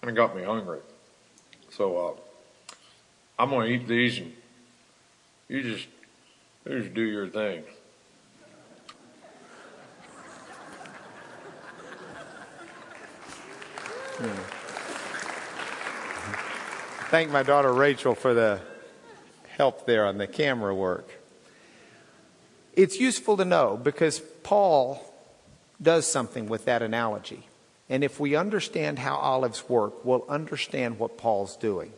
kind 0.00 0.10
of 0.10 0.14
got 0.14 0.36
me 0.36 0.44
hungry. 0.44 0.78
So, 1.70 1.96
uh, 1.96 2.72
I'm 3.36 3.50
going 3.50 3.66
to 3.66 3.74
eat 3.74 3.88
these 3.88 4.18
and 4.18 4.32
you 5.48 5.62
just, 5.64 5.88
you 6.64 6.82
just 6.82 6.94
do 6.94 7.02
your 7.02 7.26
thing. 7.26 7.64
Thank 17.08 17.32
my 17.32 17.42
daughter 17.42 17.72
Rachel 17.72 18.14
for 18.14 18.34
the 18.34 18.60
help 19.48 19.84
there 19.84 20.06
on 20.06 20.16
the 20.16 20.28
camera 20.28 20.72
work. 20.72 21.19
It's 22.74 23.00
useful 23.00 23.36
to 23.36 23.44
know 23.44 23.78
because 23.82 24.20
Paul 24.42 25.04
does 25.80 26.06
something 26.06 26.48
with 26.48 26.66
that 26.66 26.82
analogy. 26.82 27.46
And 27.88 28.04
if 28.04 28.20
we 28.20 28.36
understand 28.36 28.98
how 28.98 29.16
olives 29.16 29.68
work, 29.68 30.04
we'll 30.04 30.24
understand 30.28 30.98
what 30.98 31.18
Paul's 31.18 31.56
doing. 31.56 31.92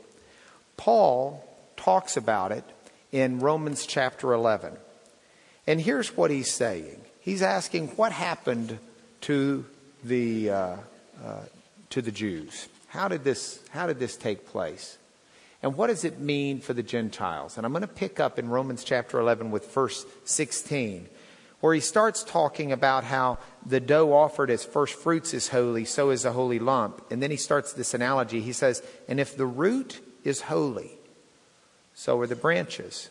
Paul 0.76 1.46
talks 1.76 2.16
about 2.16 2.52
it 2.52 2.64
in 3.10 3.40
Romans 3.40 3.84
chapter 3.84 4.32
11. 4.32 4.76
And 5.66 5.80
here's 5.80 6.16
what 6.16 6.30
he's 6.30 6.52
saying 6.52 7.02
He's 7.20 7.42
asking 7.42 7.88
what 7.88 8.10
happened 8.10 8.78
to 9.22 9.64
the, 10.02 10.50
uh, 10.50 10.76
uh, 11.24 11.40
to 11.90 12.02
the 12.02 12.10
Jews. 12.10 12.68
How 12.88 13.08
did, 13.08 13.22
this, 13.22 13.60
how 13.70 13.86
did 13.86 13.98
this 13.98 14.16
take 14.16 14.46
place? 14.46 14.98
And 15.62 15.76
what 15.76 15.86
does 15.86 16.04
it 16.04 16.18
mean 16.18 16.60
for 16.60 16.74
the 16.74 16.82
Gentiles? 16.82 17.56
And 17.56 17.64
I'm 17.64 17.72
going 17.72 17.82
to 17.82 17.88
pick 17.88 18.18
up 18.18 18.38
in 18.38 18.48
Romans 18.48 18.82
chapter 18.82 19.20
11 19.20 19.52
with 19.52 19.72
verse 19.72 20.04
16, 20.24 21.08
where 21.60 21.72
he 21.72 21.80
starts 21.80 22.24
talking 22.24 22.72
about 22.72 23.04
how 23.04 23.38
the 23.64 23.78
dough 23.78 24.12
offered 24.12 24.50
as 24.50 24.64
first 24.64 24.94
fruits 24.94 25.32
is 25.32 25.48
holy, 25.48 25.84
so 25.84 26.10
is 26.10 26.24
a 26.24 26.32
holy 26.32 26.58
lump. 26.58 27.04
And 27.12 27.22
then 27.22 27.30
he 27.30 27.36
starts 27.36 27.72
this 27.72 27.94
analogy. 27.94 28.40
He 28.40 28.52
says, 28.52 28.82
And 29.08 29.20
if 29.20 29.36
the 29.36 29.46
root 29.46 30.00
is 30.24 30.42
holy, 30.42 30.90
so 31.94 32.18
are 32.20 32.26
the 32.26 32.34
branches. 32.34 33.10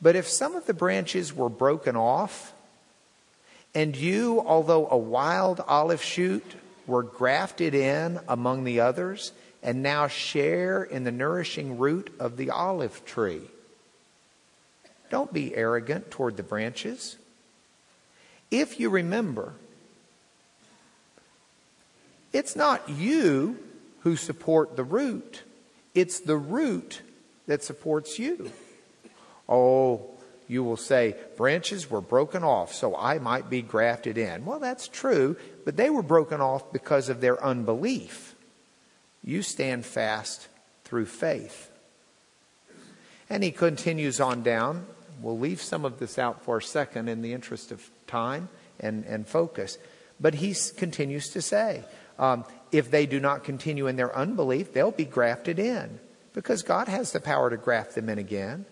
But 0.00 0.16
if 0.16 0.26
some 0.26 0.56
of 0.56 0.66
the 0.66 0.74
branches 0.74 1.32
were 1.32 1.48
broken 1.48 1.94
off, 1.94 2.52
and 3.72 3.96
you, 3.96 4.42
although 4.44 4.88
a 4.90 4.98
wild 4.98 5.60
olive 5.60 6.02
shoot, 6.02 6.44
were 6.88 7.04
grafted 7.04 7.74
in 7.74 8.18
among 8.26 8.64
the 8.64 8.80
others, 8.80 9.30
and 9.62 9.82
now 9.82 10.08
share 10.08 10.82
in 10.82 11.04
the 11.04 11.12
nourishing 11.12 11.78
root 11.78 12.12
of 12.18 12.36
the 12.36 12.50
olive 12.50 13.04
tree. 13.04 13.42
Don't 15.10 15.32
be 15.32 15.54
arrogant 15.54 16.10
toward 16.10 16.36
the 16.36 16.42
branches. 16.42 17.16
If 18.50 18.80
you 18.80 18.90
remember, 18.90 19.54
it's 22.32 22.56
not 22.56 22.88
you 22.88 23.58
who 24.00 24.16
support 24.16 24.76
the 24.76 24.84
root, 24.84 25.42
it's 25.94 26.20
the 26.20 26.36
root 26.36 27.02
that 27.46 27.62
supports 27.62 28.18
you. 28.18 28.50
Oh, 29.48 30.06
you 30.48 30.64
will 30.64 30.76
say, 30.76 31.14
branches 31.36 31.90
were 31.90 32.00
broken 32.00 32.42
off 32.42 32.74
so 32.74 32.96
I 32.96 33.18
might 33.18 33.48
be 33.48 33.62
grafted 33.62 34.18
in. 34.18 34.44
Well, 34.44 34.60
that's 34.60 34.88
true, 34.88 35.36
but 35.64 35.76
they 35.76 35.90
were 35.90 36.02
broken 36.02 36.40
off 36.40 36.72
because 36.72 37.08
of 37.08 37.20
their 37.20 37.42
unbelief. 37.42 38.31
You 39.24 39.42
stand 39.42 39.86
fast 39.86 40.48
through 40.84 41.06
faith. 41.06 41.70
And 43.30 43.42
he 43.42 43.50
continues 43.50 44.20
on 44.20 44.42
down. 44.42 44.86
We'll 45.20 45.38
leave 45.38 45.62
some 45.62 45.84
of 45.84 45.98
this 45.98 46.18
out 46.18 46.44
for 46.44 46.58
a 46.58 46.62
second 46.62 47.08
in 47.08 47.22
the 47.22 47.32
interest 47.32 47.70
of 47.70 47.88
time 48.06 48.48
and, 48.80 49.04
and 49.04 49.26
focus. 49.26 49.78
But 50.20 50.34
he 50.34 50.54
continues 50.76 51.30
to 51.30 51.42
say, 51.42 51.84
um, 52.18 52.44
if 52.70 52.90
they 52.90 53.06
do 53.06 53.20
not 53.20 53.44
continue 53.44 53.86
in 53.86 53.96
their 53.96 54.14
unbelief, 54.16 54.72
they'll 54.72 54.90
be 54.90 55.04
grafted 55.04 55.58
in 55.58 55.98
because 56.32 56.62
God 56.62 56.88
has 56.88 57.12
the 57.12 57.20
power 57.20 57.50
to 57.50 57.56
graft 57.56 57.94
them 57.94 58.08
in 58.08 58.18
again. 58.18 58.64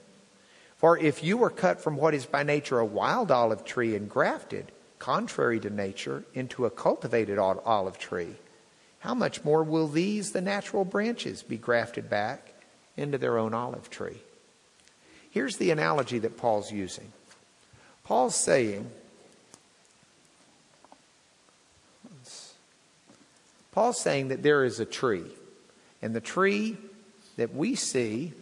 For 0.77 0.99
if 0.99 1.23
you 1.23 1.37
were 1.37 1.51
cut 1.51 1.83
from 1.83 1.97
what 1.97 2.15
is 2.15 2.27
by 2.27 2.43
nature 2.43 2.79
a 2.79 2.85
wild 2.85 3.31
olive 3.31 3.65
tree 3.65 3.95
and 3.95 4.09
grafted, 4.09 4.73
contrary 4.99 5.61
to 5.61 5.71
nature, 5.71 6.25
into 6.33 6.65
a 6.65 6.71
cultivated 6.71 7.39
olive 7.39 7.99
tree, 7.99 8.37
how 9.01 9.15
much 9.15 9.45
more 9.45 9.63
will 9.65 9.89
these, 9.89 10.33
the 10.33 10.41
natural 10.41 10.85
branches, 10.85 11.43
be 11.43 11.57
grafted 11.57 12.09
back 12.09 12.53
into 12.97 13.19
their 13.19 13.39
own 13.39 13.55
olive 13.55 13.91
tree? 13.91 14.19
Here's 15.31 15.57
the 15.57 15.71
analogy 15.71 16.19
that 16.19 16.37
Paul's 16.37 16.71
using. 16.71 17.13
Paul's 18.05 18.35
saying, 18.35 18.91
Paul's 23.73 24.01
saying 24.01 24.29
that 24.29 24.43
there 24.43 24.65
is 24.65 24.81
a 24.81 24.85
tree, 24.85 25.25
and 26.03 26.15
the 26.15 26.21
tree 26.21 26.77
that 27.37 27.55
we 27.55 27.75
see 27.75 28.33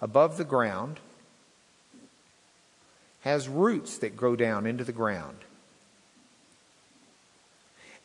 above 0.00 0.38
the 0.38 0.44
ground 0.44 1.00
has 3.20 3.48
roots 3.48 3.98
that 3.98 4.16
grow 4.16 4.36
down 4.36 4.66
into 4.66 4.84
the 4.84 4.92
ground. 4.92 5.38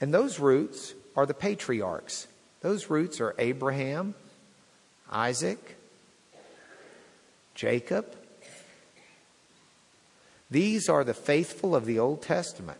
And 0.02 0.12
those 0.12 0.40
roots 0.40 0.96
are 1.16 1.26
the 1.26 1.34
patriarchs. 1.34 2.28
Those 2.62 2.90
roots 2.90 3.20
are 3.20 3.36
Abraham, 3.38 4.16
Isaac, 5.12 5.78
Jacob. 7.56 8.16
These 10.50 10.90
are 10.90 11.04
the 11.04 11.14
faithful 11.14 11.76
of 11.76 11.86
the 11.86 12.00
Old 12.00 12.22
Testament. 12.22 12.80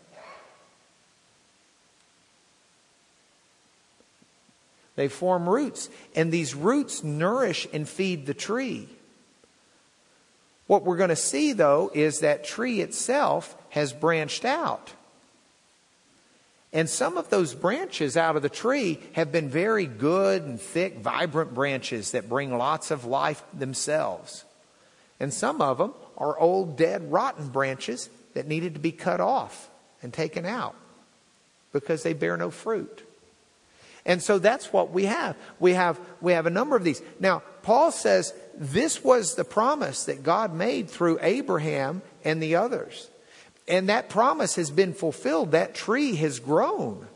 They 4.94 5.08
form 5.08 5.48
roots, 5.48 5.88
and 6.14 6.30
these 6.30 6.54
roots 6.54 7.02
nourish 7.02 7.66
and 7.72 7.88
feed 7.88 8.26
the 8.26 8.34
tree. 8.34 8.88
What 10.66 10.84
we're 10.84 10.98
going 10.98 11.08
to 11.08 11.16
see, 11.16 11.52
though, 11.52 11.90
is 11.94 12.20
that 12.20 12.44
tree 12.44 12.80
itself 12.80 13.56
has 13.70 13.92
branched 13.92 14.44
out. 14.44 14.92
And 16.72 16.88
some 16.88 17.18
of 17.18 17.28
those 17.28 17.54
branches 17.54 18.16
out 18.16 18.36
of 18.36 18.42
the 18.42 18.48
tree 18.48 18.98
have 19.12 19.30
been 19.30 19.50
very 19.50 19.84
good 19.84 20.42
and 20.42 20.60
thick, 20.60 20.98
vibrant 20.98 21.52
branches 21.52 22.12
that 22.12 22.28
bring 22.28 22.56
lots 22.56 22.90
of 22.90 23.04
life 23.04 23.42
themselves. 23.52 24.44
And 25.20 25.32
some 25.34 25.60
of 25.60 25.78
them 25.78 25.92
are 26.16 26.38
old, 26.38 26.78
dead, 26.78 27.12
rotten 27.12 27.48
branches 27.48 28.08
that 28.34 28.48
needed 28.48 28.74
to 28.74 28.80
be 28.80 28.92
cut 28.92 29.20
off 29.20 29.70
and 30.02 30.12
taken 30.12 30.46
out 30.46 30.74
because 31.72 32.02
they 32.02 32.14
bear 32.14 32.36
no 32.36 32.50
fruit. 32.50 33.06
And 34.04 34.22
so 34.22 34.38
that's 34.38 34.72
what 34.72 34.90
we 34.90 35.04
have. 35.04 35.36
We 35.60 35.74
have, 35.74 36.00
we 36.20 36.32
have 36.32 36.46
a 36.46 36.50
number 36.50 36.74
of 36.74 36.84
these. 36.84 37.02
Now, 37.20 37.42
Paul 37.62 37.92
says 37.92 38.34
this 38.54 39.04
was 39.04 39.34
the 39.34 39.44
promise 39.44 40.06
that 40.06 40.22
God 40.22 40.54
made 40.54 40.90
through 40.90 41.18
Abraham 41.22 42.02
and 42.24 42.42
the 42.42 42.56
others. 42.56 43.08
And 43.68 43.88
that 43.88 44.08
promise 44.08 44.56
has 44.56 44.70
been 44.70 44.92
fulfilled. 44.92 45.52
That 45.52 45.74
tree 45.74 46.16
has 46.16 46.40
grown. 46.40 47.06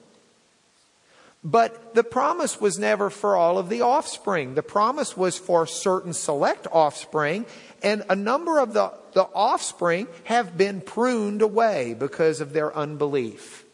But 1.42 1.94
the 1.94 2.02
promise 2.02 2.60
was 2.60 2.78
never 2.78 3.08
for 3.08 3.36
all 3.36 3.56
of 3.58 3.68
the 3.68 3.82
offspring. 3.82 4.54
The 4.54 4.64
promise 4.64 5.16
was 5.16 5.38
for 5.38 5.64
certain 5.66 6.12
select 6.12 6.66
offspring, 6.72 7.46
and 7.84 8.04
a 8.08 8.16
number 8.16 8.58
of 8.58 8.72
the, 8.72 8.92
the 9.12 9.28
offspring 9.32 10.08
have 10.24 10.58
been 10.58 10.80
pruned 10.80 11.42
away 11.42 11.94
because 11.94 12.40
of 12.40 12.52
their 12.52 12.76
unbelief. 12.76 13.64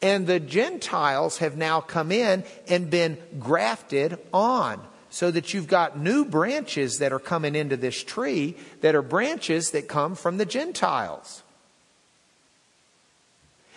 And 0.00 0.28
the 0.28 0.38
Gentiles 0.38 1.38
have 1.38 1.56
now 1.56 1.80
come 1.80 2.12
in 2.12 2.44
and 2.68 2.88
been 2.88 3.18
grafted 3.40 4.18
on 4.32 4.80
so 5.10 5.30
that 5.30 5.54
you've 5.54 5.68
got 5.68 5.98
new 5.98 6.24
branches 6.24 6.98
that 6.98 7.12
are 7.12 7.18
coming 7.18 7.54
into 7.54 7.76
this 7.76 8.02
tree 8.02 8.56
that 8.80 8.94
are 8.94 9.02
branches 9.02 9.70
that 9.70 9.88
come 9.88 10.14
from 10.14 10.36
the 10.36 10.46
Gentiles. 10.46 11.42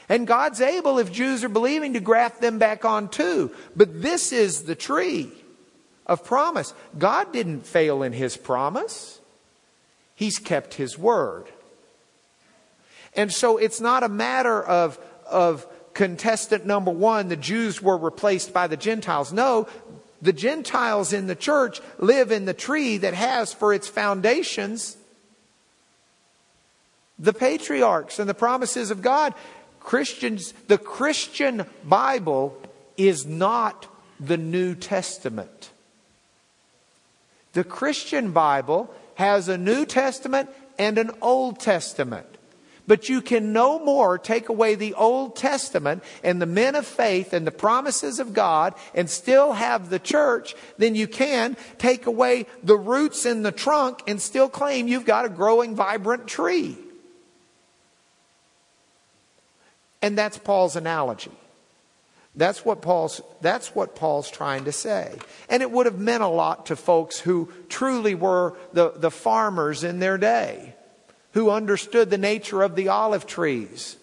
And 0.09 0.25
God's 0.25 0.59
able, 0.59 0.97
if 0.97 1.11
Jews 1.11 1.43
are 1.43 1.49
believing, 1.49 1.93
to 1.93 1.99
graft 1.99 2.41
them 2.41 2.57
back 2.57 2.83
on 2.83 3.09
too. 3.09 3.51
But 3.75 4.01
this 4.01 4.31
is 4.31 4.63
the 4.63 4.75
tree 4.75 5.31
of 6.07 6.25
promise. 6.25 6.73
God 6.97 7.31
didn't 7.31 7.67
fail 7.67 8.01
in 8.01 8.11
his 8.11 8.35
promise, 8.35 9.19
he's 10.15 10.39
kept 10.39 10.73
his 10.73 10.97
word. 10.97 11.45
And 13.15 13.31
so 13.31 13.57
it's 13.57 13.81
not 13.81 14.03
a 14.03 14.09
matter 14.09 14.61
of, 14.61 14.99
of 15.29 15.67
contestant 15.93 16.65
number 16.65 16.91
one, 16.91 17.27
the 17.27 17.35
Jews 17.35 17.81
were 17.81 17.97
replaced 17.97 18.53
by 18.53 18.67
the 18.67 18.77
Gentiles. 18.77 19.33
No, 19.33 19.67
the 20.21 20.33
Gentiles 20.33 21.13
in 21.13 21.27
the 21.27 21.35
church 21.35 21.81
live 21.97 22.31
in 22.31 22.45
the 22.45 22.53
tree 22.53 22.97
that 22.97 23.13
has 23.13 23.53
for 23.53 23.73
its 23.73 23.87
foundations 23.87 24.97
the 27.19 27.33
patriarchs 27.33 28.17
and 28.17 28.29
the 28.29 28.33
promises 28.33 28.91
of 28.91 29.01
God. 29.01 29.33
Christians, 29.79 30.53
the 30.67 30.77
Christian 30.77 31.65
Bible 31.83 32.57
is 32.97 33.25
not 33.25 33.87
the 34.19 34.37
New 34.37 34.75
Testament. 34.75 35.71
The 37.53 37.63
Christian 37.63 38.31
Bible 38.31 38.93
has 39.15 39.49
a 39.49 39.57
New 39.57 39.85
Testament 39.85 40.49
and 40.77 40.97
an 40.97 41.11
Old 41.21 41.59
Testament. 41.59 42.27
But 42.89 43.07
you 43.07 43.21
can 43.21 43.53
no 43.53 43.77
more 43.77 44.17
take 44.17 44.49
away 44.49 44.73
the 44.73 44.95
Old 44.95 45.35
Testament 45.35 46.03
and 46.23 46.41
the 46.41 46.47
men 46.47 46.73
of 46.73 46.87
faith 46.87 47.33
and 47.33 47.45
the 47.45 47.51
promises 47.51 48.19
of 48.19 48.33
God 48.33 48.73
and 48.95 49.07
still 49.07 49.53
have 49.53 49.91
the 49.91 49.99
church 49.99 50.55
than 50.79 50.95
you 50.95 51.07
can 51.07 51.55
take 51.77 52.07
away 52.07 52.47
the 52.63 52.75
roots 52.75 53.27
in 53.27 53.43
the 53.43 53.51
trunk 53.51 54.01
and 54.07 54.19
still 54.19 54.49
claim 54.49 54.87
you've 54.87 55.05
got 55.05 55.25
a 55.25 55.29
growing, 55.29 55.75
vibrant 55.75 56.25
tree. 56.25 56.79
And 60.01 60.17
that's 60.17 60.39
Paul's 60.39 60.75
analogy. 60.75 61.31
That's 62.35 62.65
what 62.65 62.81
Paul's, 62.81 63.21
that's 63.39 63.75
what 63.75 63.95
Paul's 63.95 64.31
trying 64.31 64.65
to 64.65 64.71
say. 64.71 65.15
And 65.47 65.61
it 65.61 65.69
would 65.69 65.85
have 65.85 65.99
meant 65.99 66.23
a 66.23 66.27
lot 66.27 66.65
to 66.65 66.75
folks 66.75 67.19
who 67.19 67.53
truly 67.69 68.15
were 68.15 68.57
the, 68.73 68.93
the 68.95 69.11
farmers 69.11 69.83
in 69.83 69.99
their 69.99 70.17
day 70.17 70.73
who 71.33 71.49
understood 71.49 72.09
the 72.09 72.17
nature 72.17 72.61
of 72.61 72.75
the 72.75 72.89
olive 72.89 73.25
trees. 73.25 73.97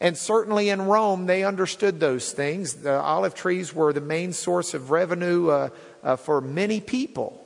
And 0.00 0.16
certainly 0.16 0.68
in 0.68 0.82
Rome, 0.82 1.26
they 1.26 1.44
understood 1.44 2.00
those 2.00 2.32
things. 2.32 2.74
The 2.74 3.00
olive 3.00 3.34
trees 3.34 3.74
were 3.74 3.92
the 3.92 4.00
main 4.00 4.32
source 4.32 4.74
of 4.74 4.90
revenue 4.90 5.48
uh, 5.48 5.68
uh, 6.02 6.16
for 6.16 6.40
many 6.40 6.80
people 6.80 7.42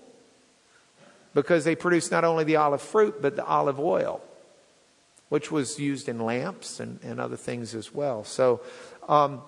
because 1.32 1.64
they 1.64 1.76
produced 1.76 2.10
not 2.10 2.24
only 2.24 2.42
the 2.42 2.56
olive 2.56 2.82
fruit, 2.82 3.22
but 3.22 3.36
the 3.36 3.44
olive 3.44 3.78
oil, 3.78 4.20
which 5.28 5.52
was 5.52 5.78
used 5.78 6.08
in 6.08 6.18
lamps 6.18 6.80
and, 6.80 6.98
and 7.04 7.20
other 7.20 7.36
things 7.36 7.74
as 7.74 7.94
well. 7.94 8.24
So 8.24 8.60
um, 9.08 9.42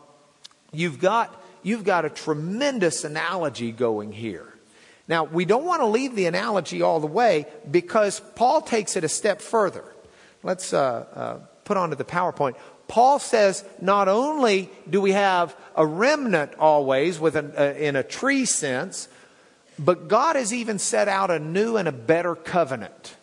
you've, 0.73 1.01
got, 1.01 1.43
you've 1.65 1.85
got 1.85 2.05
a 2.05 2.11
tremendous 2.11 3.03
analogy 3.03 3.73
going 3.73 4.13
here. 4.13 4.52
Now, 5.09 5.25
we 5.25 5.45
don't 5.45 5.65
want 5.65 5.81
to 5.81 5.87
leave 5.87 6.15
the 6.15 6.27
analogy 6.27 6.83
all 6.83 7.01
the 7.01 7.07
way 7.07 7.47
because 7.71 8.21
Paul 8.35 8.61
takes 8.61 8.97
it 8.97 9.05
a 9.05 9.09
step 9.09 9.41
further. 9.41 9.85
let's 10.43 10.73
uh, 10.73 11.07
uh, 11.15 11.39
put 11.65 11.77
onto 11.77 11.97
the 11.97 12.05
PowerPoint. 12.05 12.55
Paul 12.89 13.19
says 13.19 13.65
not 13.81 14.09
only 14.09 14.71
do 14.89 15.01
we 15.01 15.13
have 15.13 15.57
a 15.75 15.87
remnant 15.87 16.55
always 16.59 17.19
with 17.19 17.37
an, 17.37 17.53
uh, 17.57 17.75
in 17.79 17.97
a 17.97 18.03
tree 18.03 18.45
sense, 18.45 19.09
but 19.79 20.09
God 20.09 20.37
has 20.37 20.53
even 20.53 20.79
set 20.79 21.09
out 21.09 21.31
a 21.31 21.39
new 21.39 21.77
and 21.77 21.89
a 21.89 21.93
better 21.93 22.35
covenant. 22.35 23.17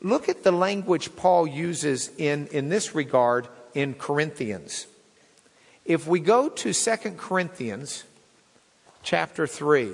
Look 0.00 0.28
at 0.28 0.42
the 0.42 0.52
language 0.52 1.14
Paul 1.16 1.46
uses 1.46 2.10
in, 2.18 2.48
in 2.48 2.68
this 2.68 2.94
regard 2.94 3.48
in 3.72 3.94
Corinthians. 3.94 4.86
If 5.84 6.06
we 6.06 6.20
go 6.20 6.48
to 6.48 6.72
2 6.72 6.96
Corinthians 7.16 8.04
chapter 9.02 9.46
3, 9.46 9.92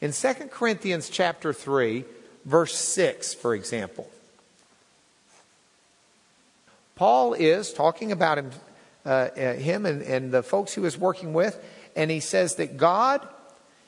in 0.00 0.12
2 0.12 0.32
Corinthians 0.50 1.08
chapter 1.08 1.52
3, 1.52 2.04
verse 2.44 2.76
6, 2.76 3.34
for 3.34 3.54
example, 3.54 4.08
Paul 6.94 7.34
is 7.34 7.72
talking 7.72 8.12
about 8.12 8.38
him, 8.38 8.50
uh, 9.06 9.08
uh, 9.08 9.52
him 9.54 9.86
and, 9.86 10.02
and 10.02 10.32
the 10.32 10.42
folks 10.42 10.74
he 10.74 10.80
was 10.80 10.98
working 10.98 11.32
with, 11.32 11.62
and 11.94 12.10
he 12.10 12.20
says 12.20 12.56
that 12.56 12.76
God 12.76 13.26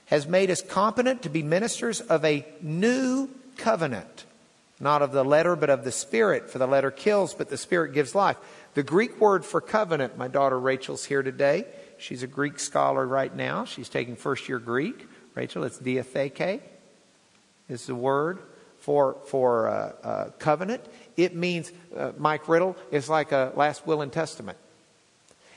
has 0.06 0.26
made 0.26 0.50
us 0.50 0.62
competent 0.62 1.22
to 1.22 1.28
be 1.28 1.42
ministers 1.42 2.00
of 2.00 2.24
a 2.24 2.44
new 2.60 3.28
covenant, 3.56 4.24
not 4.80 5.02
of 5.02 5.12
the 5.12 5.24
letter, 5.24 5.54
but 5.54 5.70
of 5.70 5.84
the 5.84 5.92
Spirit. 5.92 6.50
For 6.50 6.58
the 6.58 6.66
letter 6.66 6.90
kills, 6.90 7.34
but 7.34 7.50
the 7.50 7.56
Spirit 7.56 7.94
gives 7.94 8.14
life. 8.14 8.36
The 8.74 8.82
Greek 8.82 9.20
word 9.20 9.44
for 9.44 9.60
covenant, 9.60 10.18
my 10.18 10.26
daughter 10.26 10.58
Rachel's 10.58 11.04
here 11.04 11.22
today. 11.22 11.64
She's 11.98 12.22
a 12.22 12.28
Greek 12.28 12.58
scholar 12.58 13.06
right 13.06 13.34
now. 13.34 13.64
She's 13.64 13.88
taking 13.88 14.16
first 14.16 14.48
year 14.48 14.58
Greek. 14.58 15.06
Rachel, 15.34 15.64
it's 15.64 15.78
diatheke, 15.78 16.60
is 17.68 17.86
the 17.86 17.94
word 17.94 18.38
for, 18.78 19.16
for 19.26 19.68
uh, 19.68 19.92
uh, 20.02 20.30
covenant. 20.38 20.84
It 21.16 21.34
means, 21.34 21.70
uh, 21.96 22.12
Mike 22.18 22.48
Riddle, 22.48 22.76
it's 22.90 23.08
like 23.08 23.32
a 23.32 23.52
last 23.54 23.86
will 23.86 24.02
and 24.02 24.12
testament. 24.12 24.58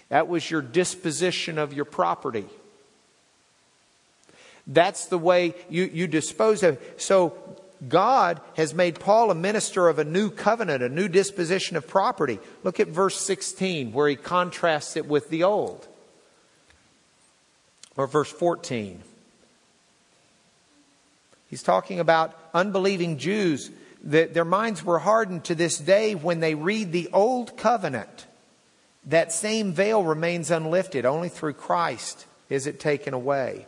That 0.09 0.27
was 0.27 0.49
your 0.49 0.61
disposition 0.61 1.57
of 1.57 1.73
your 1.73 1.85
property. 1.85 2.45
That's 4.67 5.07
the 5.07 5.17
way 5.17 5.55
you, 5.69 5.89
you 5.91 6.07
dispose 6.07 6.63
of 6.63 6.75
it. 6.75 7.01
So 7.01 7.37
God 7.87 8.39
has 8.55 8.73
made 8.73 8.99
Paul 8.99 9.31
a 9.31 9.35
minister 9.35 9.87
of 9.87 9.99
a 9.99 10.03
new 10.03 10.29
covenant, 10.29 10.83
a 10.83 10.89
new 10.89 11.07
disposition 11.07 11.75
of 11.75 11.87
property. 11.87 12.39
Look 12.63 12.79
at 12.79 12.87
verse 12.87 13.19
16 13.19 13.91
where 13.91 14.07
he 14.07 14.15
contrasts 14.15 14.95
it 14.95 15.05
with 15.05 15.29
the 15.29 15.43
old. 15.43 15.87
Or 17.97 18.07
verse 18.07 18.31
14. 18.31 19.01
He's 21.53 21.61
talking 21.61 21.99
about 21.99 22.35
unbelieving 22.51 23.19
Jews 23.19 23.69
that 24.05 24.33
their 24.33 24.43
minds 24.43 24.83
were 24.83 24.97
hardened 24.97 25.43
to 25.43 25.53
this 25.53 25.77
day 25.77 26.15
when 26.15 26.39
they 26.39 26.55
read 26.55 26.91
the 26.91 27.09
old 27.13 27.57
covenant. 27.57 28.25
That 29.05 29.31
same 29.31 29.71
veil 29.71 30.03
remains 30.03 30.49
unlifted. 30.49 31.05
Only 31.05 31.29
through 31.29 31.53
Christ 31.53 32.25
is 32.49 32.65
it 32.65 32.79
taken 32.79 33.13
away. 33.13 33.67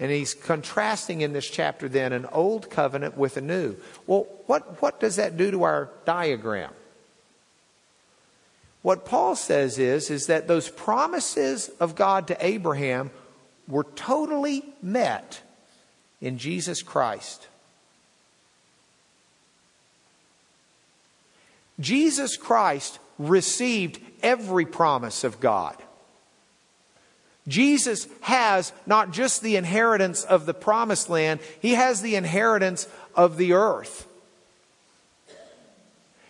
And 0.00 0.10
he's 0.10 0.32
contrasting 0.32 1.20
in 1.20 1.34
this 1.34 1.46
chapter 1.46 1.86
then 1.86 2.14
an 2.14 2.24
old 2.32 2.70
covenant 2.70 3.14
with 3.14 3.36
a 3.36 3.42
new. 3.42 3.76
Well, 4.06 4.26
what, 4.46 4.80
what 4.80 4.98
does 4.98 5.16
that 5.16 5.36
do 5.36 5.50
to 5.50 5.64
our 5.64 5.90
diagram? 6.06 6.72
What 8.80 9.04
Paul 9.04 9.36
says 9.36 9.78
is, 9.78 10.08
is 10.08 10.28
that 10.28 10.48
those 10.48 10.70
promises 10.70 11.68
of 11.78 11.94
God 11.94 12.28
to 12.28 12.38
Abraham 12.40 13.10
were 13.68 13.84
totally 13.84 14.64
met 14.80 15.42
in 16.20 16.38
Jesus 16.38 16.82
Christ. 16.82 17.48
Jesus 21.78 22.36
Christ 22.36 22.98
received 23.18 24.00
every 24.22 24.64
promise 24.64 25.24
of 25.24 25.40
God. 25.40 25.76
Jesus 27.48 28.08
has 28.22 28.72
not 28.86 29.12
just 29.12 29.42
the 29.42 29.56
inheritance 29.56 30.24
of 30.24 30.46
the 30.46 30.54
promised 30.54 31.08
land, 31.08 31.40
he 31.60 31.74
has 31.74 32.02
the 32.02 32.16
inheritance 32.16 32.88
of 33.14 33.36
the 33.36 33.52
earth. 33.52 34.08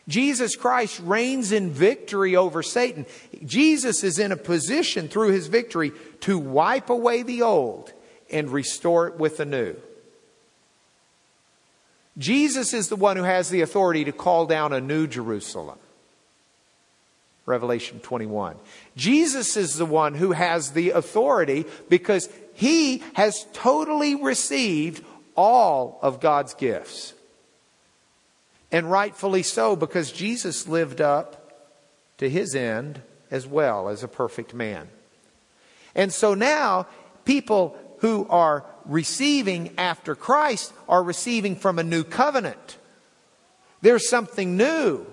Jesus 0.08 0.54
Christ 0.54 1.00
reigns 1.02 1.50
in 1.50 1.70
victory 1.70 2.36
over 2.36 2.62
Satan. 2.62 3.06
Jesus 3.44 4.04
is 4.04 4.18
in 4.18 4.30
a 4.30 4.36
position 4.36 5.08
through 5.08 5.30
his 5.30 5.48
victory 5.48 5.92
to 6.20 6.38
wipe 6.38 6.90
away 6.90 7.22
the 7.22 7.42
old 7.42 7.92
and 8.30 8.50
restore 8.50 9.08
it 9.08 9.18
with 9.18 9.36
the 9.36 9.44
new. 9.44 9.76
Jesus 12.18 12.72
is 12.72 12.88
the 12.88 12.96
one 12.96 13.16
who 13.16 13.24
has 13.24 13.50
the 13.50 13.60
authority 13.60 14.04
to 14.04 14.12
call 14.12 14.46
down 14.46 14.72
a 14.72 14.80
new 14.80 15.06
Jerusalem. 15.06 15.78
Revelation 17.44 18.00
21. 18.00 18.56
Jesus 18.96 19.56
is 19.56 19.76
the 19.76 19.86
one 19.86 20.14
who 20.14 20.32
has 20.32 20.72
the 20.72 20.90
authority 20.90 21.64
because 21.88 22.28
he 22.54 23.02
has 23.14 23.46
totally 23.52 24.16
received 24.16 25.04
all 25.36 25.98
of 26.02 26.20
God's 26.20 26.54
gifts. 26.54 27.14
And 28.72 28.90
rightfully 28.90 29.44
so 29.44 29.76
because 29.76 30.10
Jesus 30.10 30.66
lived 30.66 31.00
up 31.00 31.52
to 32.18 32.28
his 32.28 32.54
end 32.56 33.00
as 33.30 33.46
well 33.46 33.88
as 33.88 34.02
a 34.02 34.08
perfect 34.08 34.52
man. 34.52 34.88
And 35.94 36.12
so 36.12 36.34
now 36.34 36.86
people 37.24 37.76
who 37.98 38.26
are 38.28 38.64
receiving 38.84 39.74
after 39.78 40.14
Christ 40.14 40.72
are 40.88 41.02
receiving 41.02 41.56
from 41.56 41.78
a 41.78 41.84
new 41.84 42.04
covenant. 42.04 42.78
There's 43.82 44.08
something 44.08 44.56
new. 44.56 45.06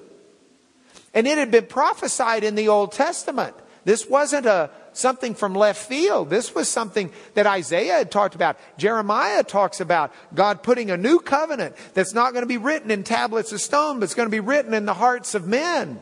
And 1.13 1.28
it 1.28 1.38
had 1.38 1.52
been 1.52 1.67
prophesied 1.67 2.43
in 2.43 2.56
the 2.56 2.69
Old 2.69 2.91
Testament. 2.91 3.56
This 3.86 4.08
wasn't 4.08 4.46
a 4.46 4.72
something 4.93 5.36
from 5.36 5.56
left 5.56 5.86
field. 5.88 6.30
This 6.30 6.56
was 6.56 6.69
something 6.69 7.12
that 7.34 7.48
Isaiah 7.48 7.96
had 7.96 8.12
talked 8.12 8.36
about. 8.36 8.58
Jeremiah 8.78 9.43
talks 9.43 9.82
about 9.82 10.13
God 10.34 10.63
putting 10.63 10.91
a 10.91 10.98
new 10.98 11.19
covenant 11.19 11.76
that's 11.93 12.13
not 12.13 12.34
going 12.34 12.43
to 12.43 12.48
be 12.48 12.58
written 12.58 12.91
in 12.91 13.04
tablets 13.04 13.52
of 13.52 13.62
stone, 13.62 14.00
but 14.00 14.06
it's 14.06 14.15
going 14.15 14.28
to 14.28 14.32
be 14.32 14.39
written 14.39 14.74
in 14.74 14.86
the 14.86 14.93
hearts 14.93 15.36
of 15.36 15.48
men. 15.48 16.00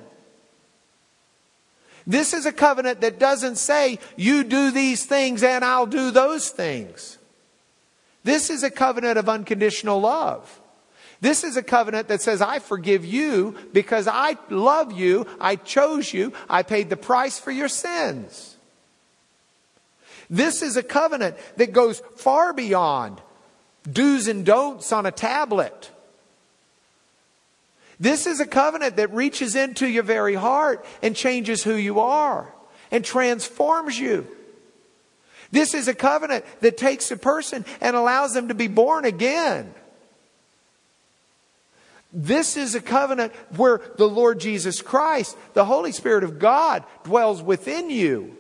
This 2.12 2.34
is 2.34 2.46
a 2.46 2.52
covenant 2.52 3.00
that 3.02 3.20
doesn't 3.20 3.56
say, 3.56 3.98
you 4.18 4.44
do 4.44 4.72
these 4.72 5.06
things 5.06 5.44
and 5.44 5.64
I'll 5.64 5.86
do 5.86 6.12
those 6.12 6.50
things. 6.50 7.18
This 8.26 8.50
is 8.50 8.64
a 8.64 8.70
covenant 8.70 9.18
of 9.18 9.30
unconditional 9.30 10.02
love. 10.02 10.60
This 11.22 11.46
is 11.46 11.56
a 11.56 11.64
covenant 11.64 12.10
that 12.10 12.22
says, 12.22 12.42
I 12.42 12.60
forgive 12.60 13.06
you 13.06 13.56
because 13.72 14.10
I 14.10 14.36
love 14.50 14.92
you, 14.92 15.26
I 15.40 15.56
chose 15.56 16.14
you, 16.14 16.34
I 16.50 16.64
paid 16.64 16.90
the 16.90 16.98
price 16.98 17.40
for 17.40 17.52
your 17.52 17.70
sins. 17.70 18.58
This 20.30 20.62
is 20.62 20.76
a 20.76 20.84
covenant 20.84 21.38
that 21.56 21.72
goes 21.72 22.02
far 22.18 22.52
beyond 22.52 23.22
do's 23.90 24.28
and 24.28 24.46
don'ts 24.46 24.92
on 24.92 25.06
a 25.06 25.12
tablet. 25.12 25.91
This 28.02 28.26
is 28.26 28.40
a 28.40 28.48
covenant 28.48 28.96
that 28.96 29.14
reaches 29.14 29.56
into 29.56 29.88
your 29.88 30.02
very 30.02 30.34
heart 30.34 30.84
and 31.04 31.16
changes 31.16 31.64
who 31.64 31.76
you 31.76 32.00
are 32.00 32.52
and 32.90 33.06
transforms 33.06 34.00
you. 34.00 34.28
This 35.52 35.76
is 35.76 35.88
a 35.88 35.94
covenant 35.94 36.44
that 36.62 36.78
takes 36.78 37.12
a 37.12 37.16
person 37.16 37.64
and 37.80 37.96
allows 37.96 38.34
them 38.34 38.48
to 38.48 38.56
be 38.56 38.68
born 38.68 39.06
again. 39.06 39.72
This 42.12 42.58
is 42.58 42.74
a 42.74 42.82
covenant 42.82 43.34
where 43.56 43.82
the 43.98 44.10
Lord 44.10 44.40
Jesus 44.40 44.82
Christ, 44.82 45.38
the 45.54 45.66
Holy 45.66 45.92
Spirit 45.92 46.24
of 46.24 46.40
God, 46.40 46.84
dwells 47.04 47.44
within 47.44 47.92
you. 47.92 48.36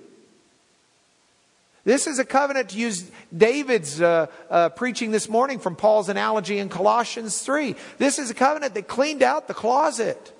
This 1.83 2.05
is 2.07 2.19
a 2.19 2.25
covenant 2.25 2.69
to 2.69 2.77
use 2.77 3.09
David's 3.35 3.99
uh, 4.01 4.27
uh, 4.49 4.69
preaching 4.69 5.11
this 5.11 5.27
morning 5.27 5.59
from 5.59 5.75
Paul's 5.75 6.09
analogy 6.09 6.59
in 6.59 6.69
Colossians 6.69 7.41
3. 7.41 7.75
This 7.97 8.19
is 8.19 8.29
a 8.29 8.35
covenant 8.35 8.75
that 8.75 8.87
cleaned 8.87 9.23
out 9.23 9.47
the 9.47 9.53
closet 9.53 10.33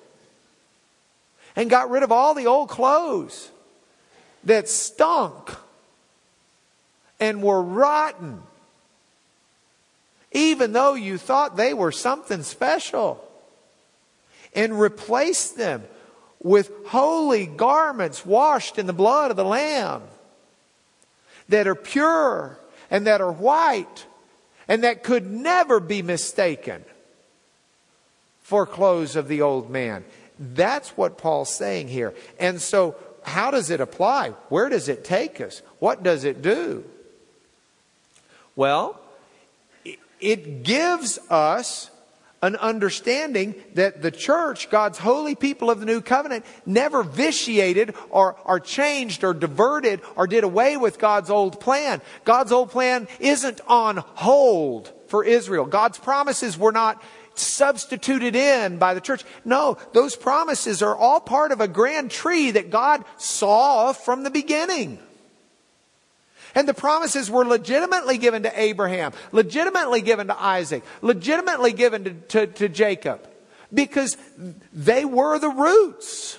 and 1.55 1.69
got 1.69 1.89
rid 1.89 2.03
of 2.03 2.11
all 2.11 2.33
the 2.33 2.47
old 2.47 2.69
clothes 2.69 3.49
that 4.43 4.69
stunk 4.69 5.51
and 7.19 7.41
were 7.41 7.61
rotten 7.61 8.41
even 10.31 10.71
though 10.71 10.93
you 10.93 11.17
thought 11.17 11.57
they 11.57 11.73
were 11.73 11.91
something 11.91 12.43
special, 12.43 13.23
and 14.53 14.79
replaced 14.79 15.57
them 15.57 15.83
with 16.41 16.71
holy 16.87 17.45
garments 17.45 18.25
washed 18.25 18.77
in 18.77 18.87
the 18.87 18.93
blood 18.93 19.31
of 19.31 19.37
the 19.37 19.45
Lamb 19.45 20.01
that 21.51 21.67
are 21.67 21.75
pure 21.75 22.57
and 22.89 23.07
that 23.07 23.21
are 23.21 23.31
white 23.31 24.05
and 24.67 24.83
that 24.83 25.03
could 25.03 25.29
never 25.29 25.79
be 25.79 26.01
mistaken 26.01 26.83
for 28.41 28.65
clothes 28.65 29.15
of 29.15 29.27
the 29.27 29.41
old 29.41 29.69
man. 29.69 30.03
That's 30.39 30.89
what 30.97 31.17
Paul's 31.17 31.53
saying 31.53 31.87
here. 31.87 32.13
And 32.39 32.59
so, 32.59 32.95
how 33.23 33.51
does 33.51 33.69
it 33.69 33.79
apply? 33.79 34.29
Where 34.49 34.69
does 34.69 34.89
it 34.89 35.05
take 35.05 35.39
us? 35.39 35.61
What 35.79 36.01
does 36.01 36.23
it 36.23 36.41
do? 36.41 36.83
Well, 38.55 38.99
it 40.19 40.63
gives 40.63 41.19
us 41.29 41.90
an 42.41 42.55
understanding 42.55 43.55
that 43.75 44.01
the 44.01 44.11
church, 44.11 44.69
God's 44.69 44.97
holy 44.97 45.35
people 45.35 45.69
of 45.69 45.79
the 45.79 45.85
new 45.85 46.01
covenant, 46.01 46.45
never 46.65 47.03
vitiated 47.03 47.95
or, 48.09 48.35
or 48.45 48.59
changed 48.59 49.23
or 49.23 49.33
diverted 49.33 50.01
or 50.15 50.25
did 50.25 50.43
away 50.43 50.75
with 50.75 50.97
God's 50.97 51.29
old 51.29 51.59
plan. 51.59 52.01
God's 52.25 52.51
old 52.51 52.71
plan 52.71 53.07
isn't 53.19 53.61
on 53.67 53.97
hold 53.97 54.91
for 55.07 55.23
Israel. 55.23 55.65
God's 55.65 55.99
promises 55.99 56.57
were 56.57 56.71
not 56.71 57.01
substituted 57.35 58.35
in 58.35 58.77
by 58.77 58.93
the 58.93 59.01
church. 59.01 59.23
No, 59.45 59.77
those 59.93 60.15
promises 60.15 60.81
are 60.81 60.95
all 60.95 61.19
part 61.19 61.51
of 61.51 61.61
a 61.61 61.67
grand 61.67 62.11
tree 62.11 62.51
that 62.51 62.71
God 62.71 63.05
saw 63.17 63.93
from 63.93 64.23
the 64.23 64.31
beginning. 64.31 64.99
And 66.53 66.67
the 66.67 66.73
promises 66.73 67.31
were 67.31 67.45
legitimately 67.45 68.17
given 68.17 68.43
to 68.43 68.59
Abraham, 68.59 69.13
legitimately 69.31 70.01
given 70.01 70.27
to 70.27 70.41
Isaac, 70.41 70.83
legitimately 71.01 71.73
given 71.73 72.03
to, 72.03 72.13
to, 72.13 72.47
to 72.47 72.69
Jacob, 72.69 73.27
because 73.73 74.17
they 74.73 75.05
were 75.05 75.39
the 75.39 75.49
roots. 75.49 76.37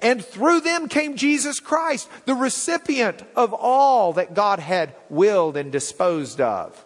And 0.00 0.24
through 0.24 0.60
them 0.60 0.88
came 0.88 1.16
Jesus 1.16 1.60
Christ, 1.60 2.08
the 2.26 2.34
recipient 2.34 3.22
of 3.34 3.52
all 3.52 4.12
that 4.14 4.34
God 4.34 4.58
had 4.58 4.94
willed 5.08 5.56
and 5.56 5.72
disposed 5.72 6.40
of. 6.40 6.84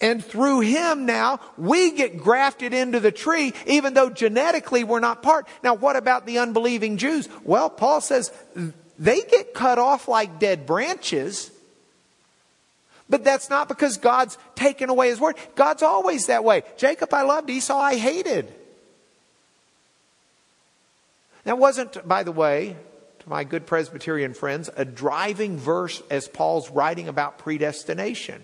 And 0.00 0.24
through 0.24 0.60
him 0.60 1.06
now, 1.06 1.40
we 1.56 1.90
get 1.90 2.18
grafted 2.18 2.72
into 2.72 3.00
the 3.00 3.10
tree, 3.10 3.52
even 3.66 3.94
though 3.94 4.10
genetically 4.10 4.84
we're 4.84 5.00
not 5.00 5.22
part. 5.22 5.48
Now, 5.64 5.74
what 5.74 5.96
about 5.96 6.24
the 6.24 6.38
unbelieving 6.38 6.98
Jews? 6.98 7.28
Well, 7.42 7.68
Paul 7.68 8.00
says 8.00 8.32
they 8.98 9.22
get 9.22 9.54
cut 9.54 9.78
off 9.78 10.08
like 10.08 10.38
dead 10.38 10.66
branches. 10.66 11.50
But 13.08 13.24
that's 13.24 13.48
not 13.48 13.68
because 13.68 13.96
God's 13.96 14.36
taken 14.54 14.90
away 14.90 15.08
his 15.08 15.20
word. 15.20 15.36
God's 15.54 15.82
always 15.82 16.26
that 16.26 16.44
way. 16.44 16.62
Jacob 16.76 17.12
I 17.14 17.22
loved, 17.22 17.48
Esau 17.48 17.78
I 17.78 17.96
hated. 17.96 18.52
That 21.44 21.58
wasn't, 21.58 22.06
by 22.06 22.24
the 22.24 22.32
way, 22.32 22.76
to 23.20 23.28
my 23.28 23.44
good 23.44 23.66
Presbyterian 23.66 24.34
friends, 24.34 24.68
a 24.76 24.84
driving 24.84 25.56
verse 25.56 26.02
as 26.10 26.28
Paul's 26.28 26.68
writing 26.70 27.08
about 27.08 27.38
predestination. 27.38 28.42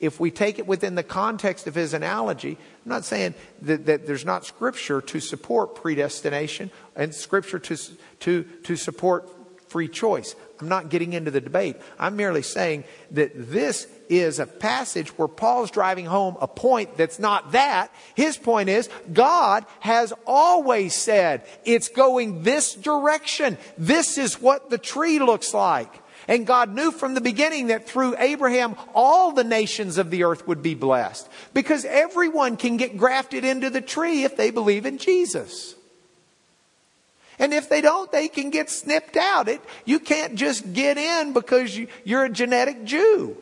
If 0.00 0.18
we 0.18 0.30
take 0.30 0.58
it 0.58 0.66
within 0.66 0.94
the 0.94 1.02
context 1.02 1.66
of 1.66 1.74
his 1.74 1.94
analogy, 1.94 2.58
I'm 2.84 2.90
not 2.90 3.04
saying 3.04 3.34
that, 3.62 3.86
that 3.86 4.06
there's 4.06 4.24
not 4.24 4.44
scripture 4.44 5.00
to 5.00 5.20
support 5.20 5.76
predestination 5.76 6.70
and 6.96 7.14
scripture 7.14 7.58
to, 7.60 7.76
to, 8.20 8.42
to 8.64 8.76
support 8.76 9.28
free 9.68 9.88
choice. 9.88 10.34
I'm 10.60 10.68
not 10.68 10.88
getting 10.88 11.12
into 11.12 11.30
the 11.30 11.40
debate. 11.40 11.76
I'm 11.98 12.16
merely 12.16 12.42
saying 12.42 12.84
that 13.12 13.32
this 13.34 13.86
is 14.08 14.38
a 14.38 14.46
passage 14.46 15.08
where 15.18 15.28
Paul's 15.28 15.70
driving 15.70 16.06
home 16.06 16.36
a 16.40 16.48
point 16.48 16.96
that's 16.96 17.18
not 17.18 17.52
that. 17.52 17.92
His 18.14 18.36
point 18.36 18.68
is 18.68 18.88
God 19.12 19.66
has 19.80 20.12
always 20.26 20.94
said 20.94 21.44
it's 21.64 21.88
going 21.88 22.42
this 22.42 22.74
direction. 22.74 23.58
This 23.76 24.18
is 24.18 24.40
what 24.40 24.70
the 24.70 24.78
tree 24.78 25.18
looks 25.18 25.52
like. 25.52 26.02
And 26.28 26.46
God 26.46 26.74
knew 26.74 26.90
from 26.90 27.14
the 27.14 27.20
beginning 27.20 27.68
that 27.68 27.88
through 27.88 28.16
Abraham, 28.18 28.74
all 28.94 29.30
the 29.32 29.44
nations 29.44 29.96
of 29.96 30.10
the 30.10 30.24
earth 30.24 30.46
would 30.48 30.60
be 30.60 30.74
blessed. 30.74 31.28
Because 31.54 31.84
everyone 31.84 32.56
can 32.56 32.76
get 32.76 32.96
grafted 32.96 33.44
into 33.44 33.70
the 33.70 33.80
tree 33.80 34.24
if 34.24 34.36
they 34.36 34.50
believe 34.50 34.86
in 34.86 34.98
Jesus. 34.98 35.75
And 37.38 37.52
if 37.52 37.68
they 37.68 37.80
don't, 37.80 38.10
they 38.10 38.28
can 38.28 38.50
get 38.50 38.70
snipped 38.70 39.16
out. 39.16 39.48
It, 39.48 39.60
you 39.84 39.98
can't 39.98 40.36
just 40.36 40.72
get 40.72 40.96
in 40.96 41.32
because 41.32 41.76
you, 41.76 41.88
you're 42.04 42.24
a 42.24 42.30
genetic 42.30 42.84
Jew. 42.84 43.36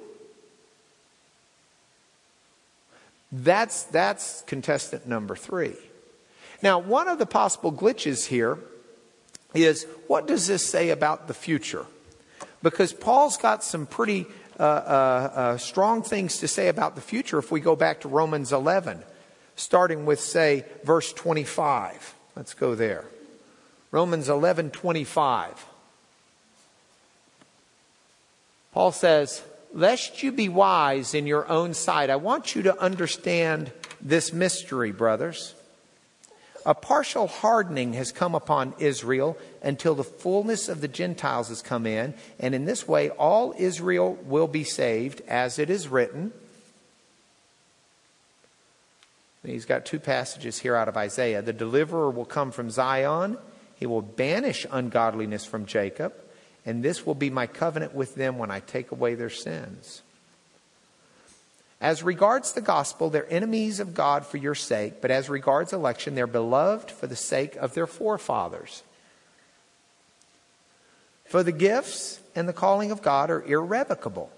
That's, 3.30 3.84
that's 3.84 4.42
contestant 4.47 5.07
number 5.07 5.34
three. 5.34 5.74
Now, 6.62 6.78
one 6.78 7.09
of 7.09 7.18
the 7.18 7.26
possible 7.26 7.72
glitches 7.72 8.26
here 8.26 8.59
is 9.55 9.86
what 10.07 10.26
does 10.26 10.47
this 10.47 10.64
say 10.64 10.90
about 10.90 11.28
the 11.28 11.34
future? 11.34 11.86
Because 12.62 12.92
Paul's 12.92 13.36
got 13.36 13.62
some 13.62 13.86
pretty 13.86 14.26
uh, 14.59 14.62
uh, 14.62 14.66
uh, 15.34 15.57
strong 15.59 16.03
things 16.03 16.38
to 16.38 16.49
say 16.49 16.68
about 16.68 16.95
the 16.95 17.01
future 17.01 17.38
if 17.38 17.51
we 17.51 17.61
go 17.61 17.74
back 17.74 18.01
to 18.01 18.09
Romans 18.09 18.53
11, 18.53 19.03
starting 19.57 20.07
with, 20.07 20.20
say, 20.20 20.64
verse 20.84 21.12
25. 21.12 22.14
Let's 22.36 22.55
go 22.55 22.74
there. 22.74 23.05
Romans 23.95 24.28
11:25. 24.28 25.66
Paul 28.72 28.90
says, 28.90 29.42
"Lest 29.72 30.20
you 30.20 30.32
be 30.32 30.49
wise 30.49 31.14
in 31.14 31.28
your 31.28 31.49
own 31.49 31.74
sight." 31.74 32.11
I 32.11 32.16
want 32.16 32.57
you 32.57 32.62
to 32.62 32.76
understand 32.80 33.70
this 34.01 34.32
mystery, 34.32 34.90
brothers. 34.90 35.55
A 36.66 36.74
partial 36.74 37.28
hardening 37.28 37.92
has 37.92 38.11
come 38.11 38.34
upon 38.34 38.74
Israel 38.80 39.38
until 39.62 39.95
the 39.95 40.03
fullness 40.03 40.68
of 40.68 40.80
the 40.80 40.88
Gentiles 40.88 41.49
has 41.49 41.62
come 41.62 41.86
in, 41.86 42.14
and 42.40 42.53
in 42.53 42.64
this 42.64 42.88
way 42.88 43.11
all 43.11 43.55
Israel 43.57 44.14
will 44.24 44.49
be 44.49 44.64
saved, 44.64 45.22
as 45.28 45.57
it 45.57 45.70
is 45.70 45.86
written. 45.86 46.32
He's 49.45 49.66
got 49.66 49.86
two 49.86 50.01
passages 50.01 50.59
here 50.59 50.74
out 50.74 50.88
of 50.88 50.97
Isaiah. 50.97 51.42
The 51.42 51.53
deliverer 51.53 52.11
will 52.11 52.24
come 52.24 52.51
from 52.51 52.72
Zion 52.72 53.38
he 53.77 53.87
will 53.87 54.03
banish 54.03 54.66
ungodliness 54.70 55.45
from 55.45 55.66
Jacob, 55.66 56.14
and 56.64 56.83
this 56.83 57.05
will 57.05 57.14
be 57.14 57.31
my 57.31 57.47
covenant 57.47 57.95
with 57.95 58.14
them 58.14 58.39
when 58.39 58.51
I 58.51 58.61
take 58.61 58.91
away 58.91 59.14
their 59.14 59.31
sins. 59.31 60.03
As 61.81 62.03
regards 62.03 62.53
the 62.53 62.62
gospel, 62.62 63.11
they're 63.11 63.31
enemies 63.31 63.81
of 63.81 63.95
God 63.95 64.25
for 64.25 64.39
your 64.39 64.55
sake, 64.55 65.03
but 65.03 65.11
as 65.11 65.29
regards 65.29 65.72
election, 65.72 66.14
they're 66.14 66.27
beloved 66.27 66.91
for 66.91 67.07
the 67.07 67.16
sake 67.16 67.57
of 67.57 67.75
their 67.75 67.87
forefathers. 67.87 68.83
For 71.27 71.43
the 71.43 71.53
gifts 71.53 72.20
and 72.35 72.49
the 72.49 72.53
calling 72.53 72.91
of 72.91 73.03
God 73.03 73.31
are 73.31 73.43
irrevocable. 73.43 74.31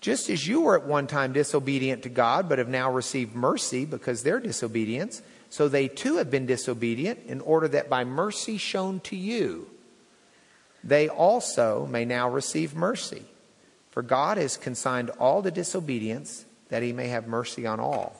Just 0.00 0.28
as 0.28 0.48
you 0.48 0.62
were 0.62 0.76
at 0.76 0.86
one 0.86 1.06
time 1.06 1.32
disobedient 1.32 2.02
to 2.02 2.08
God, 2.08 2.48
but 2.48 2.58
have 2.58 2.68
now 2.68 2.90
received 2.90 3.36
mercy 3.36 3.84
because 3.84 4.22
their 4.22 4.40
disobedience, 4.40 5.22
so 5.52 5.68
they 5.68 5.86
too 5.86 6.16
have 6.16 6.30
been 6.30 6.46
disobedient, 6.46 7.26
in 7.26 7.42
order 7.42 7.68
that 7.68 7.90
by 7.90 8.04
mercy 8.04 8.56
shown 8.56 9.00
to 9.00 9.14
you, 9.14 9.68
they 10.82 11.10
also 11.10 11.84
may 11.84 12.06
now 12.06 12.30
receive 12.30 12.74
mercy. 12.74 13.22
For 13.90 14.00
God 14.00 14.38
has 14.38 14.56
consigned 14.56 15.10
all 15.20 15.42
to 15.42 15.50
disobedience, 15.50 16.46
that 16.70 16.82
he 16.82 16.94
may 16.94 17.08
have 17.08 17.26
mercy 17.26 17.66
on 17.66 17.80
all. 17.80 18.16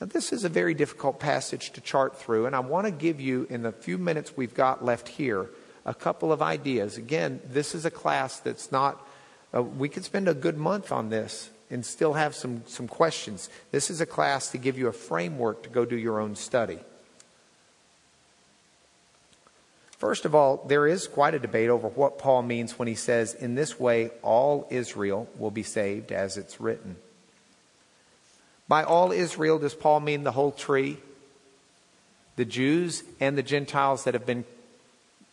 Now, 0.00 0.08
this 0.08 0.32
is 0.32 0.42
a 0.42 0.48
very 0.48 0.74
difficult 0.74 1.20
passage 1.20 1.70
to 1.70 1.80
chart 1.80 2.18
through, 2.18 2.46
and 2.46 2.56
I 2.56 2.60
want 2.60 2.88
to 2.88 2.90
give 2.90 3.20
you, 3.20 3.46
in 3.48 3.62
the 3.62 3.70
few 3.70 3.96
minutes 3.96 4.36
we've 4.36 4.54
got 4.54 4.84
left 4.84 5.06
here, 5.06 5.50
a 5.86 5.94
couple 5.94 6.32
of 6.32 6.42
ideas. 6.42 6.96
Again, 6.96 7.40
this 7.48 7.76
is 7.76 7.84
a 7.84 7.92
class 7.92 8.40
that's 8.40 8.72
not, 8.72 9.06
uh, 9.54 9.62
we 9.62 9.88
could 9.88 10.04
spend 10.04 10.26
a 10.26 10.34
good 10.34 10.58
month 10.58 10.90
on 10.90 11.10
this 11.10 11.48
and 11.72 11.84
still 11.84 12.12
have 12.12 12.34
some, 12.34 12.62
some 12.66 12.86
questions. 12.86 13.48
This 13.70 13.90
is 13.90 14.00
a 14.00 14.06
class 14.06 14.50
to 14.50 14.58
give 14.58 14.78
you 14.78 14.88
a 14.88 14.92
framework 14.92 15.62
to 15.62 15.70
go 15.70 15.84
do 15.84 15.96
your 15.96 16.20
own 16.20 16.36
study. 16.36 16.78
First 19.96 20.24
of 20.24 20.34
all, 20.34 20.64
there 20.68 20.86
is 20.86 21.06
quite 21.06 21.34
a 21.34 21.38
debate 21.38 21.70
over 21.70 21.88
what 21.88 22.18
Paul 22.18 22.42
means 22.42 22.78
when 22.78 22.88
he 22.88 22.94
says, 22.94 23.34
In 23.34 23.54
this 23.54 23.80
way, 23.80 24.10
all 24.20 24.66
Israel 24.70 25.28
will 25.38 25.50
be 25.50 25.62
saved, 25.62 26.12
as 26.12 26.36
it's 26.36 26.60
written. 26.60 26.96
By 28.68 28.82
all 28.82 29.12
Israel, 29.12 29.58
does 29.58 29.74
Paul 29.74 30.00
mean 30.00 30.24
the 30.24 30.32
whole 30.32 30.52
tree? 30.52 30.98
The 32.36 32.44
Jews 32.44 33.02
and 33.20 33.38
the 33.38 33.42
Gentiles 33.42 34.04
that 34.04 34.14
have 34.14 34.26
been 34.26 34.44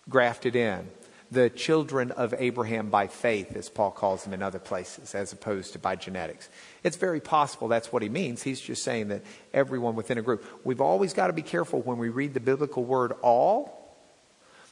grafted 0.07 0.55
in 0.55 0.87
the 1.31 1.49
children 1.49 2.11
of 2.11 2.33
Abraham 2.37 2.89
by 2.89 3.07
faith, 3.07 3.55
as 3.55 3.69
Paul 3.69 3.91
calls 3.91 4.23
them 4.23 4.33
in 4.33 4.41
other 4.41 4.59
places, 4.59 5.13
as 5.13 5.31
opposed 5.31 5.73
to 5.73 5.79
by 5.79 5.95
genetics. 5.95 6.49
It's 6.83 6.97
very 6.97 7.19
possible 7.19 7.67
that's 7.67 7.91
what 7.91 8.01
he 8.01 8.09
means. 8.09 8.41
He's 8.41 8.59
just 8.59 8.83
saying 8.83 9.09
that 9.09 9.21
everyone 9.53 9.95
within 9.95 10.17
a 10.17 10.21
group. 10.23 10.43
We've 10.63 10.81
always 10.81 11.13
got 11.13 11.27
to 11.27 11.33
be 11.33 11.41
careful 11.43 11.81
when 11.81 11.97
we 11.97 12.09
read 12.09 12.33
the 12.33 12.39
biblical 12.39 12.83
word 12.83 13.13
all, 13.21 13.95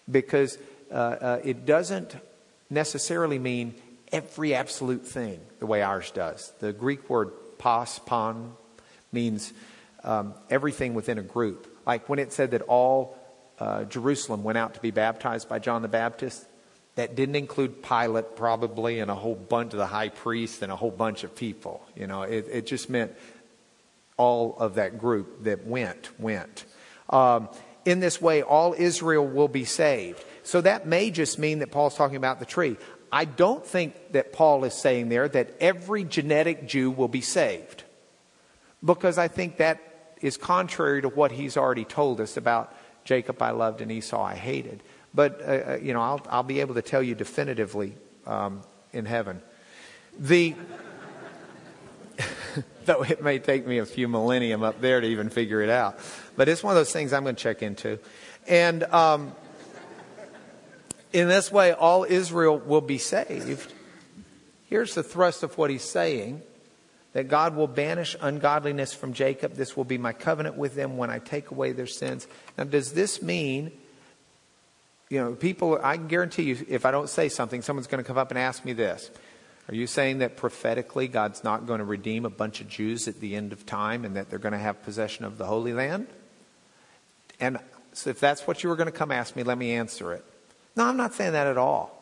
because 0.10 0.58
uh, 0.92 0.94
uh, 0.94 1.42
it 1.44 1.66
doesn't 1.66 2.16
necessarily 2.70 3.40
mean 3.40 3.76
every 4.12 4.54
absolute 4.54 5.06
thing 5.06 5.40
the 5.60 5.66
way 5.66 5.82
ours 5.82 6.12
does. 6.12 6.54
The 6.60 6.74
Greek 6.74 7.10
word 7.10 7.32
pas, 7.58 8.00
pan, 8.00 8.54
means 9.12 9.54
um, 10.04 10.34
everything 10.50 10.94
within 10.94 11.18
a 11.18 11.24
group. 11.24 11.68
Like 11.86 12.10
when 12.10 12.20
it 12.20 12.34
said 12.34 12.52
that 12.52 12.62
all 12.64 13.17
uh, 13.60 13.84
Jerusalem 13.86 14.44
went 14.44 14.58
out 14.58 14.76
to 14.76 14.80
be 14.80 14.92
baptized 14.92 15.50
by 15.50 15.60
John 15.60 15.82
the 15.82 15.88
Baptist, 15.88 16.46
that 16.96 17.16
didn't 17.16 17.36
include 17.36 17.84
Pilate 17.84 18.36
probably 18.36 19.00
and 19.00 19.12
a 19.12 19.16
whole 19.16 19.36
bunch 19.36 19.74
of 19.74 19.78
the 19.80 19.86
high 19.86 20.10
priest 20.10 20.64
and 20.64 20.72
a 20.72 20.76
whole 20.76 20.92
bunch 20.92 21.24
of 21.24 21.36
people. 21.36 21.86
You 21.96 22.08
know, 22.08 22.24
it, 22.24 22.48
it 22.52 22.66
just 22.66 22.90
meant 22.90 23.14
all 24.18 24.58
of 24.58 24.76
that 24.76 24.98
group 24.98 25.44
that 25.44 25.66
went, 25.68 26.10
went. 26.20 26.66
Um, 27.12 27.50
in 27.86 28.00
this 28.00 28.20
way, 28.20 28.42
all 28.42 28.74
Israel 28.76 29.26
will 29.28 29.48
be 29.48 29.64
saved. 29.64 30.24
So 30.42 30.62
that 30.62 30.88
may 30.88 31.12
just 31.12 31.38
mean 31.38 31.60
that 31.60 31.72
Paul's 31.72 31.96
talking 31.96 32.18
about 32.18 32.40
the 32.40 32.46
tree. 32.46 32.78
I 33.12 33.26
don't 33.26 33.64
think 33.66 34.14
that 34.14 34.34
Paul 34.34 34.64
is 34.64 34.74
saying 34.74 35.10
there 35.10 35.30
that 35.30 35.56
every 35.60 36.04
genetic 36.04 36.68
Jew 36.68 36.90
will 36.90 37.08
be 37.08 37.22
saved. 37.22 37.84
because 38.84 39.18
I 39.18 39.28
think 39.28 39.58
that 39.58 39.82
is 40.22 40.38
contrary 40.38 41.02
to 41.02 41.10
what 41.10 41.32
he's 41.32 41.58
already 41.58 41.86
told 41.86 42.22
us 42.22 42.38
about 42.38 42.74
Jacob 43.08 43.42
I 43.42 43.52
loved 43.52 43.80
and 43.80 43.90
Esau 43.90 44.22
I 44.22 44.36
hated. 44.36 44.84
But, 45.14 45.42
uh, 45.42 45.46
uh, 45.46 45.80
you 45.82 45.94
know, 45.94 46.02
I'll, 46.02 46.22
I'll 46.30 46.44
be 46.44 46.60
able 46.60 46.76
to 46.76 46.82
tell 46.82 47.02
you 47.02 47.16
definitively 47.16 47.96
um, 48.26 48.62
in 48.92 49.06
heaven. 49.06 49.42
The, 50.20 50.56
though 52.86 53.04
it 53.04 53.24
may 53.24 53.40
take 53.40 53.66
me 53.66 53.78
a 53.78 53.86
few 53.86 54.10
millennium 54.10 54.62
up 54.62 54.82
there 54.82 55.00
to 55.00 55.08
even 55.08 55.30
figure 55.30 55.62
it 55.62 55.70
out. 55.70 55.98
But 56.36 56.50
it's 56.50 56.62
one 56.62 56.72
of 56.72 56.76
those 56.76 56.92
things 56.92 57.14
I'm 57.14 57.24
going 57.24 57.36
to 57.36 57.42
check 57.42 57.64
into. 57.64 57.98
And 58.46 58.84
um, 58.84 59.34
in 61.14 61.30
this 61.30 61.50
way, 61.50 61.72
all 61.72 62.04
Israel 62.04 62.60
will 62.60 62.82
be 62.82 62.98
saved. 62.98 63.74
Here's 64.66 64.94
the 64.94 65.04
thrust 65.04 65.44
of 65.44 65.58
what 65.58 65.70
he's 65.70 65.84
saying 65.84 66.42
that 67.18 67.30
God 67.30 67.56
will 67.56 67.66
banish 67.66 68.16
ungodliness 68.22 68.94
from 68.94 69.12
Jacob. 69.12 69.56
This 69.56 69.76
will 69.76 69.86
be 69.86 69.98
my 69.98 70.14
covenant 70.14 70.56
with 70.56 70.76
them 70.76 70.98
when 70.98 71.10
I 71.10 71.18
take 71.18 71.50
away 71.50 71.72
their 71.72 71.88
sins. 71.88 72.28
Now, 72.60 72.66
does 72.66 72.94
this 72.94 73.24
mean, 73.24 73.72
you 75.10 75.20
know, 75.20 75.34
people, 75.34 75.80
I 75.82 75.98
guarantee 75.98 76.44
you, 76.44 76.64
if 76.70 76.86
I 76.86 76.92
don't 76.92 77.10
say 77.10 77.28
something, 77.28 77.64
someone's 77.64 77.88
going 77.88 78.04
to 78.04 78.08
come 78.08 78.20
up 78.20 78.30
and 78.30 78.38
ask 78.38 78.64
me 78.64 78.74
this. 78.74 79.10
Are 79.68 79.74
you 79.74 79.88
saying 79.88 80.20
that 80.20 80.38
prophetically 80.38 81.08
God's 81.08 81.44
not 81.44 81.66
going 81.66 81.80
to 81.80 81.86
redeem 81.86 82.24
a 82.24 82.30
bunch 82.30 82.62
of 82.62 82.70
Jews 82.70 83.08
at 83.08 83.20
the 83.20 83.36
end 83.36 83.52
of 83.52 83.66
time 83.66 84.06
and 84.06 84.16
that 84.16 84.30
they're 84.30 84.38
going 84.38 84.54
to 84.54 84.60
have 84.60 84.84
possession 84.84 85.26
of 85.26 85.40
the 85.40 85.46
Holy 85.46 85.74
Land? 85.74 86.06
And 87.40 87.58
so 87.94 88.12
if 88.12 88.20
that's 88.20 88.46
what 88.46 88.62
you 88.62 88.70
were 88.70 88.76
going 88.76 88.92
to 88.92 88.96
come 88.96 89.12
ask 89.12 89.36
me, 89.36 89.42
let 89.42 89.58
me 89.58 89.72
answer 89.72 90.14
it. 90.14 90.24
No, 90.76 90.86
I'm 90.86 90.98
not 90.98 91.16
saying 91.16 91.32
that 91.32 91.48
at 91.48 91.58
all. 91.58 91.97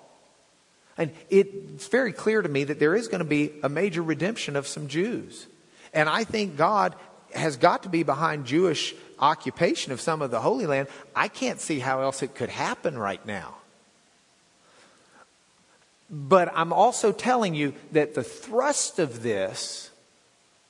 And 0.97 1.11
it's 1.29 1.87
very 1.87 2.13
clear 2.13 2.41
to 2.41 2.47
me 2.47 2.63
that 2.63 2.79
there 2.79 2.95
is 2.95 3.07
going 3.07 3.19
to 3.19 3.25
be 3.25 3.51
a 3.63 3.69
major 3.69 4.01
redemption 4.01 4.55
of 4.55 4.65
some 4.67 4.87
Jews. 4.87 5.47
And 5.93 6.07
I 6.07 6.23
think 6.23 6.55
God 6.57 6.95
has 7.33 7.57
got 7.57 7.83
to 7.83 7.89
be 7.89 8.03
behind 8.03 8.45
Jewish 8.45 8.95
occupation 9.19 9.91
of 9.91 9.99
some 9.99 10.21
of 10.21 10.31
the 10.31 10.39
Holy 10.39 10.65
Land. 10.65 10.87
I 11.15 11.27
can't 11.27 11.59
see 11.59 11.79
how 11.79 12.01
else 12.01 12.23
it 12.23 12.35
could 12.35 12.49
happen 12.49 12.97
right 12.97 13.25
now. 13.25 13.55
But 16.09 16.51
I'm 16.55 16.71
also 16.71 17.11
telling 17.11 17.55
you 17.55 17.73
that 17.91 18.13
the 18.13 18.23
thrust 18.23 18.99
of 18.99 19.23
this, 19.23 19.89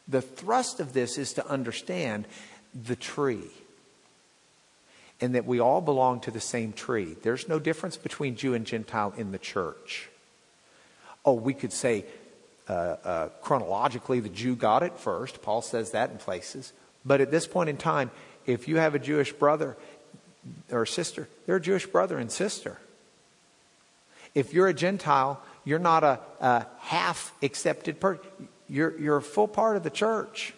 the 0.08 0.22
thrust 0.22 0.80
of 0.80 0.94
this 0.94 1.18
is 1.18 1.34
to 1.34 1.48
understand 1.48 2.26
the 2.74 2.96
tree. 2.96 3.50
And 5.22 5.36
that 5.36 5.46
we 5.46 5.60
all 5.60 5.82
belong 5.82 6.20
to 6.22 6.32
the 6.32 6.42
same 6.42 6.74
tree. 6.74 7.16
There's 7.22 7.48
no 7.48 7.60
difference 7.60 7.96
between 7.96 8.36
Jew 8.36 8.54
and 8.54 8.66
Gentile 8.66 9.14
in 9.18 9.32
the 9.32 9.38
church. 9.38 10.10
Oh, 11.26 11.34
we 11.34 11.54
could 11.54 11.74
say 11.74 12.06
uh, 12.70 12.74
uh, 12.74 13.30
chronologically 13.42 14.20
the 14.20 14.30
Jew 14.30 14.56
got 14.56 14.84
it 14.84 14.98
first. 14.98 15.42
Paul 15.42 15.62
says 15.62 15.92
that 15.92 16.12
in 16.12 16.18
places. 16.18 16.74
But 17.06 17.22
at 17.22 17.32
this 17.32 17.48
point 17.48 17.70
in 17.70 17.78
time, 17.78 18.12
if 18.46 18.68
you 18.68 18.78
have 18.78 18.96
a 18.96 19.00
Jewish 19.00 19.34
brother 19.34 19.76
or 20.72 20.86
sister, 20.86 21.28
they're 21.46 21.58
a 21.58 21.62
Jewish 21.62 21.86
brother 21.86 22.18
and 22.18 22.32
sister. 22.32 22.78
If 24.34 24.54
you're 24.54 24.68
a 24.68 24.74
Gentile, 24.74 25.42
you're 25.64 25.80
not 25.80 26.04
a, 26.04 26.20
a 26.42 26.66
half 26.80 27.34
accepted 27.42 28.00
person. 28.00 28.24
You're, 28.68 29.00
you're 29.00 29.18
a 29.18 29.22
full 29.22 29.48
part 29.48 29.78
of 29.78 29.84
the 29.84 29.90
church. 29.90 30.54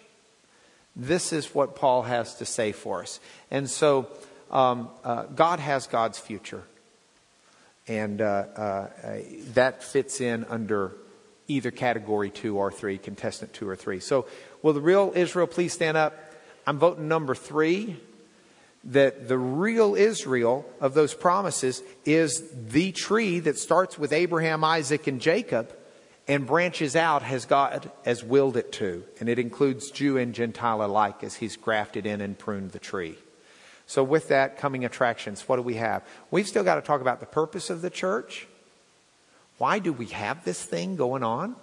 This 0.96 1.32
is 1.32 1.54
what 1.54 1.76
Paul 1.76 2.04
has 2.04 2.36
to 2.36 2.46
say 2.46 2.72
for 2.72 3.02
us. 3.02 3.20
And 3.52 3.70
so 3.70 4.08
um, 4.50 4.90
uh, 5.04 5.24
God 5.24 5.60
has 5.60 5.88
God's 5.88 6.18
future. 6.18 6.64
And 7.88 8.22
uh, 8.22 8.26
uh, 8.26 8.88
that 9.54 9.84
fits 9.84 10.20
in 10.20 10.46
under 10.46 10.94
either 11.48 11.72
category 11.72 12.30
two 12.30 12.58
or 12.58 12.72
three, 12.72 12.98
contestant 12.98 13.54
two 13.54 13.68
or 13.68 13.76
three. 13.76 14.00
So, 14.00 14.28
will 14.62 14.74
the 14.74 14.82
real 14.82 15.14
Israel 15.16 15.48
please 15.48 15.74
stand 15.74 15.96
up? 15.96 16.14
I'm 16.66 16.80
voting 16.80 17.08
number 17.08 17.34
three 17.34 17.98
that 18.84 19.28
the 19.28 19.38
real 19.38 19.96
Israel 19.96 20.66
of 20.80 20.94
those 20.94 21.14
promises 21.14 21.82
is 22.06 22.44
the 22.52 22.92
tree 22.92 23.40
that 23.40 23.58
starts 23.58 23.98
with 23.98 24.14
Abraham, 24.14 24.64
Isaac, 24.64 25.08
and 25.08 25.20
Jacob 25.20 25.74
and 26.28 26.46
branches 26.46 26.96
out 26.96 27.24
as 27.24 27.46
God 27.46 27.90
has 28.04 28.24
willed 28.24 28.58
it 28.58 28.72
to. 28.74 29.04
And 29.20 29.30
it 29.30 29.40
includes 29.40 29.92
Jew 29.92 30.18
and 30.18 30.34
Gentile 30.34 30.84
alike 30.84 31.24
as 31.24 31.36
he's 31.36 31.56
grafted 31.56 32.06
in 32.06 32.22
and 32.22 32.38
pruned 32.38 32.72
the 32.72 32.80
tree. 32.80 33.18
So, 33.88 34.04
with 34.04 34.28
that 34.28 34.58
coming 34.58 34.84
attractions, 34.84 35.48
what 35.48 35.56
do 35.56 35.62
we 35.62 35.76
have? 35.76 36.04
We've 36.30 36.48
still 36.48 36.64
got 36.64 36.76
to 36.76 36.82
talk 36.82 37.00
about 37.00 37.22
the 37.22 37.26
purpose 37.26 37.70
of 37.70 37.82
the 37.82 37.90
church. 37.90 38.46
Why 39.58 39.80
do 39.80 39.94
we 39.94 40.08
have 40.08 40.44
this 40.44 40.64
thing 40.64 40.98
going 40.98 41.24
on? 41.24 41.56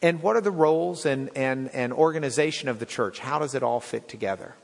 And 0.00 0.20
what 0.22 0.34
are 0.34 0.40
the 0.40 0.50
roles 0.50 1.06
and, 1.06 1.30
and, 1.36 1.68
and 1.70 1.92
organization 1.92 2.68
of 2.68 2.80
the 2.80 2.86
church? 2.86 3.20
How 3.20 3.38
does 3.38 3.54
it 3.54 3.62
all 3.62 3.78
fit 3.78 4.08
together? 4.08 4.54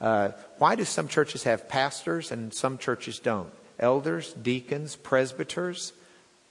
Uh, 0.00 0.30
why 0.58 0.74
do 0.74 0.84
some 0.84 1.06
churches 1.06 1.44
have 1.44 1.68
pastors 1.68 2.32
and 2.32 2.52
some 2.52 2.76
churches 2.76 3.20
don't? 3.20 3.52
Elders, 3.78 4.32
deacons, 4.32 4.96
presbyters, 4.96 5.92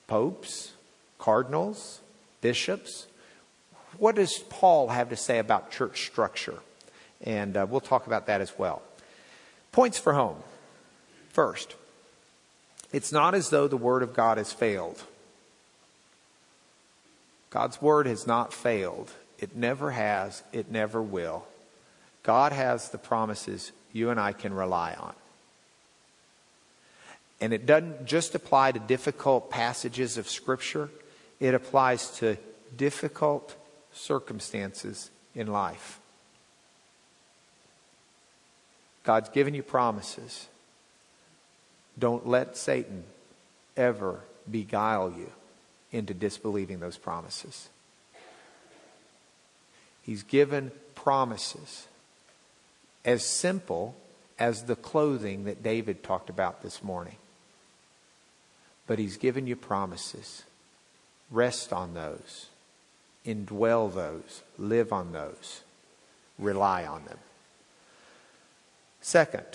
popes, 0.08 0.72
cardinals, 1.18 2.00
bishops. 2.40 3.08
What 3.98 4.16
does 4.16 4.38
Paul 4.38 4.88
have 4.90 5.10
to 5.10 5.18
say 5.18 5.40
about 5.40 5.72
church 5.72 6.06
structure? 6.06 6.60
And 7.24 7.58
uh, 7.58 7.68
we'll 7.70 7.82
talk 7.82 8.08
about 8.08 8.28
that 8.28 8.42
as 8.42 8.58
well. 8.58 8.82
Points 9.72 9.98
for 9.98 10.14
home. 10.14 10.38
First, 11.30 11.76
it's 12.92 13.12
not 13.12 13.34
as 13.34 13.50
though 13.50 13.68
the 13.68 13.78
Word 13.78 14.04
of 14.04 14.14
God 14.14 14.38
has 14.38 14.52
failed. 14.52 15.02
God's 17.50 17.82
Word 17.82 18.06
has 18.06 18.28
not 18.28 18.54
failed. 18.54 19.12
It 19.40 19.56
never 19.56 19.92
has. 19.92 20.44
It 20.52 20.72
never 20.72 21.02
will. 21.02 21.46
God 22.24 22.52
has 22.52 22.90
the 22.90 22.98
promises 22.98 23.72
you 23.94 24.10
and 24.10 24.20
I 24.20 24.34
can 24.34 24.54
rely 24.54 24.94
on. 24.94 25.14
And 27.40 27.54
it 27.54 27.66
doesn't 27.66 28.06
just 28.06 28.36
apply 28.36 28.74
to 28.74 28.80
difficult 28.80 29.50
passages 29.50 30.18
of 30.18 30.30
Scripture, 30.30 30.90
it 31.40 31.56
applies 31.56 32.12
to 32.18 32.38
difficult 32.78 33.56
circumstances 33.94 35.10
in 35.34 35.48
life. 35.48 36.00
God's 39.04 39.30
given 39.30 39.54
you 39.54 39.64
promises. 39.64 40.48
Don't 41.98 42.28
let 42.28 42.58
Satan 42.58 43.04
ever 43.76 44.20
beguile 44.50 45.12
you 45.12 45.32
into 45.92 46.14
disbelieving 46.14 46.80
those 46.80 46.98
promises. 46.98 47.70
He's 50.04 50.24
given 50.24 50.72
promises 50.96 51.88
as 53.04 53.26
simple 53.26 53.96
as 54.40 54.64
the 54.64 54.76
clothing 54.76 55.44
that 55.46 55.64
David 55.64 56.04
talked 56.04 56.30
about 56.30 56.64
this 56.64 56.84
morning. 56.84 57.16
But 58.88 59.00
he's 59.00 59.18
given 59.18 59.48
you 59.48 59.56
promises. 59.56 60.44
Rest 61.30 61.72
on 61.72 61.94
those, 61.94 62.48
indwell 63.26 63.94
those, 63.94 64.42
live 64.58 64.92
on 64.92 65.12
those, 65.12 65.62
rely 66.38 66.86
on 66.86 67.06
them. 67.06 67.20
Second, 69.02 69.46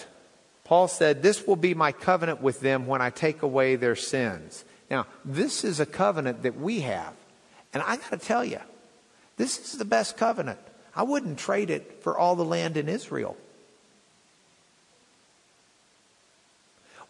Paul 0.65 0.89
said, 0.89 1.23
This 1.23 1.47
will 1.47 1.57
be 1.57 1.75
my 1.75 1.93
covenant 1.93 2.43
with 2.43 2.61
them 2.61 2.87
when 2.87 3.01
I 3.01 3.11
take 3.11 3.43
away 3.43 3.77
their 3.77 3.97
sins. 3.97 4.65
Now, 4.91 5.07
this 5.25 5.65
is 5.65 5.81
a 5.81 5.87
covenant 5.87 6.43
that 6.43 6.59
we 6.59 6.81
have. 6.81 7.15
And 7.73 7.83
I 7.83 7.97
got 7.97 8.11
to 8.11 8.19
tell 8.19 8.45
you, 8.45 8.61
this 9.37 9.59
is 9.59 9.79
the 9.79 9.85
best 9.85 10.17
covenant. 10.17 10.59
I 10.95 11.03
wouldn't 11.03 11.39
trade 11.39 11.71
it 11.71 12.03
for 12.03 12.19
all 12.19 12.37
the 12.37 12.45
land 12.45 12.77
in 12.77 12.89
Israel. 12.89 13.37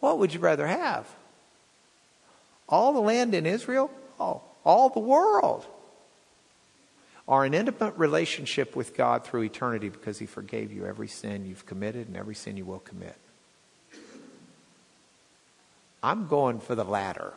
What 0.00 0.18
would 0.18 0.34
you 0.34 0.40
rather 0.40 0.66
have? 0.66 1.06
All 2.68 2.92
the 2.92 3.00
land 3.00 3.34
in 3.34 3.46
Israel? 3.46 3.90
Oh, 4.18 4.42
all 4.64 4.88
the 4.88 5.00
world 5.00 5.66
are 7.28 7.44
an 7.44 7.54
intimate 7.54 7.96
relationship 7.96 8.76
with 8.76 8.96
God 8.96 9.24
through 9.24 9.42
eternity 9.42 9.88
because 9.88 10.18
He 10.18 10.26
forgave 10.26 10.72
you 10.72 10.86
every 10.86 11.08
sin 11.08 11.46
you've 11.46 11.66
committed 11.66 12.06
and 12.06 12.16
every 12.16 12.34
sin 12.34 12.56
you 12.56 12.64
will 12.64 12.78
commit. 12.78 13.16
I'm 16.02 16.28
going 16.28 16.60
for 16.60 16.74
the 16.74 16.84
latter. 16.84 17.32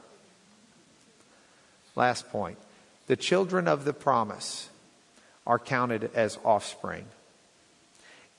Last 1.95 2.29
point. 2.29 2.57
The 3.07 3.15
children 3.15 3.67
of 3.67 3.83
the 3.83 3.93
promise 3.93 4.69
are 5.47 5.57
counted 5.57 6.11
as 6.13 6.37
offspring. 6.45 7.05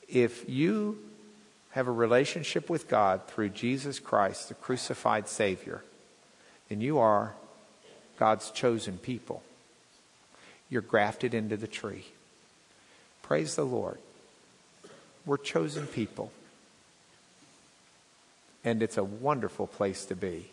If 0.09 0.49
you 0.49 0.99
have 1.71 1.89
a 1.89 1.93
relationship 1.93 2.71
with 2.71 2.89
God 2.89 3.27
through 3.27 3.49
Jesus 3.51 3.99
Christ, 3.99 4.49
the 4.49 4.55
crucified 4.55 5.29
Savior, 5.29 5.83
then 6.69 6.81
you 6.81 6.99
are 6.99 7.35
God's 8.19 8.53
chosen 8.53 8.99
people. 8.99 9.43
You're 10.71 10.83
grafted 10.83 11.35
into 11.35 11.57
the 11.57 11.67
tree. 11.67 12.07
Praise 13.23 13.57
the 13.57 13.65
Lord. 13.65 13.99
We're 15.27 15.37
chosen 15.37 15.87
people. 15.87 16.33
And 18.65 18.83
it's 18.83 18.97
a 18.97 19.05
wonderful 19.05 19.67
place 19.67 20.05
to 20.07 20.17
be. 20.17 20.51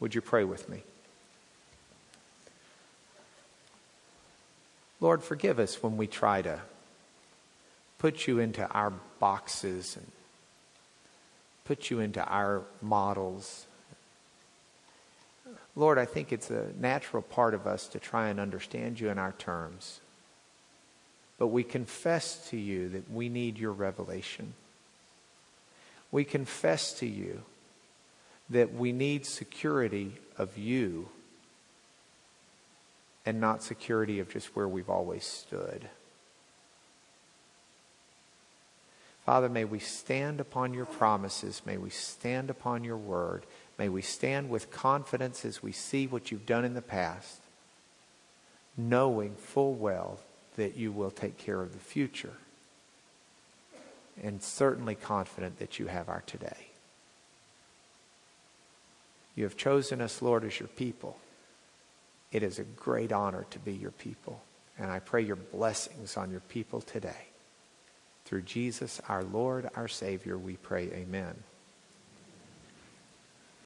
Would 0.00 0.14
you 0.14 0.20
pray 0.20 0.44
with 0.44 0.68
me? 0.68 0.82
Lord, 5.00 5.22
forgive 5.22 5.58
us 5.58 5.82
when 5.82 5.96
we 5.96 6.06
try 6.06 6.42
to 6.42 6.60
put 7.98 8.26
you 8.26 8.38
into 8.38 8.66
our 8.68 8.92
boxes 9.20 9.96
and 9.96 10.06
put 11.64 11.90
you 11.90 12.00
into 12.00 12.24
our 12.24 12.62
models. 12.80 13.66
Lord, 15.78 15.96
I 15.96 16.06
think 16.06 16.32
it's 16.32 16.50
a 16.50 16.72
natural 16.76 17.22
part 17.22 17.54
of 17.54 17.68
us 17.68 17.86
to 17.90 18.00
try 18.00 18.30
and 18.30 18.40
understand 18.40 18.98
you 18.98 19.10
in 19.10 19.18
our 19.18 19.30
terms. 19.30 20.00
But 21.38 21.46
we 21.46 21.62
confess 21.62 22.48
to 22.50 22.56
you 22.56 22.88
that 22.88 23.08
we 23.08 23.28
need 23.28 23.58
your 23.58 23.70
revelation. 23.70 24.54
We 26.10 26.24
confess 26.24 26.94
to 26.94 27.06
you 27.06 27.42
that 28.50 28.74
we 28.74 28.90
need 28.90 29.24
security 29.24 30.14
of 30.36 30.58
you 30.58 31.10
and 33.24 33.40
not 33.40 33.62
security 33.62 34.18
of 34.18 34.32
just 34.32 34.56
where 34.56 34.66
we've 34.66 34.90
always 34.90 35.22
stood. 35.22 35.88
Father, 39.24 39.48
may 39.48 39.64
we 39.64 39.78
stand 39.78 40.40
upon 40.40 40.74
your 40.74 40.86
promises. 40.86 41.62
May 41.64 41.76
we 41.76 41.90
stand 41.90 42.50
upon 42.50 42.82
your 42.82 42.96
word. 42.96 43.44
May 43.78 43.88
we 43.88 44.02
stand 44.02 44.50
with 44.50 44.72
confidence 44.72 45.44
as 45.44 45.62
we 45.62 45.72
see 45.72 46.06
what 46.06 46.30
you've 46.30 46.46
done 46.46 46.64
in 46.64 46.74
the 46.74 46.82
past, 46.82 47.40
knowing 48.76 49.36
full 49.36 49.74
well 49.74 50.18
that 50.56 50.76
you 50.76 50.90
will 50.90 51.12
take 51.12 51.38
care 51.38 51.62
of 51.62 51.72
the 51.72 51.78
future, 51.78 52.34
and 54.22 54.42
certainly 54.42 54.96
confident 54.96 55.60
that 55.60 55.78
you 55.78 55.86
have 55.86 56.08
our 56.08 56.22
today. 56.26 56.66
You 59.36 59.44
have 59.44 59.56
chosen 59.56 60.00
us, 60.00 60.20
Lord, 60.20 60.44
as 60.44 60.58
your 60.58 60.68
people. 60.68 61.16
It 62.32 62.42
is 62.42 62.58
a 62.58 62.64
great 62.64 63.12
honor 63.12 63.46
to 63.50 63.60
be 63.60 63.72
your 63.72 63.92
people. 63.92 64.42
And 64.76 64.90
I 64.90 64.98
pray 64.98 65.22
your 65.22 65.36
blessings 65.36 66.16
on 66.16 66.32
your 66.32 66.40
people 66.40 66.80
today. 66.80 67.26
Through 68.24 68.42
Jesus, 68.42 69.00
our 69.08 69.22
Lord, 69.22 69.70
our 69.76 69.86
Savior, 69.86 70.36
we 70.36 70.56
pray, 70.56 70.90
Amen. 70.92 71.36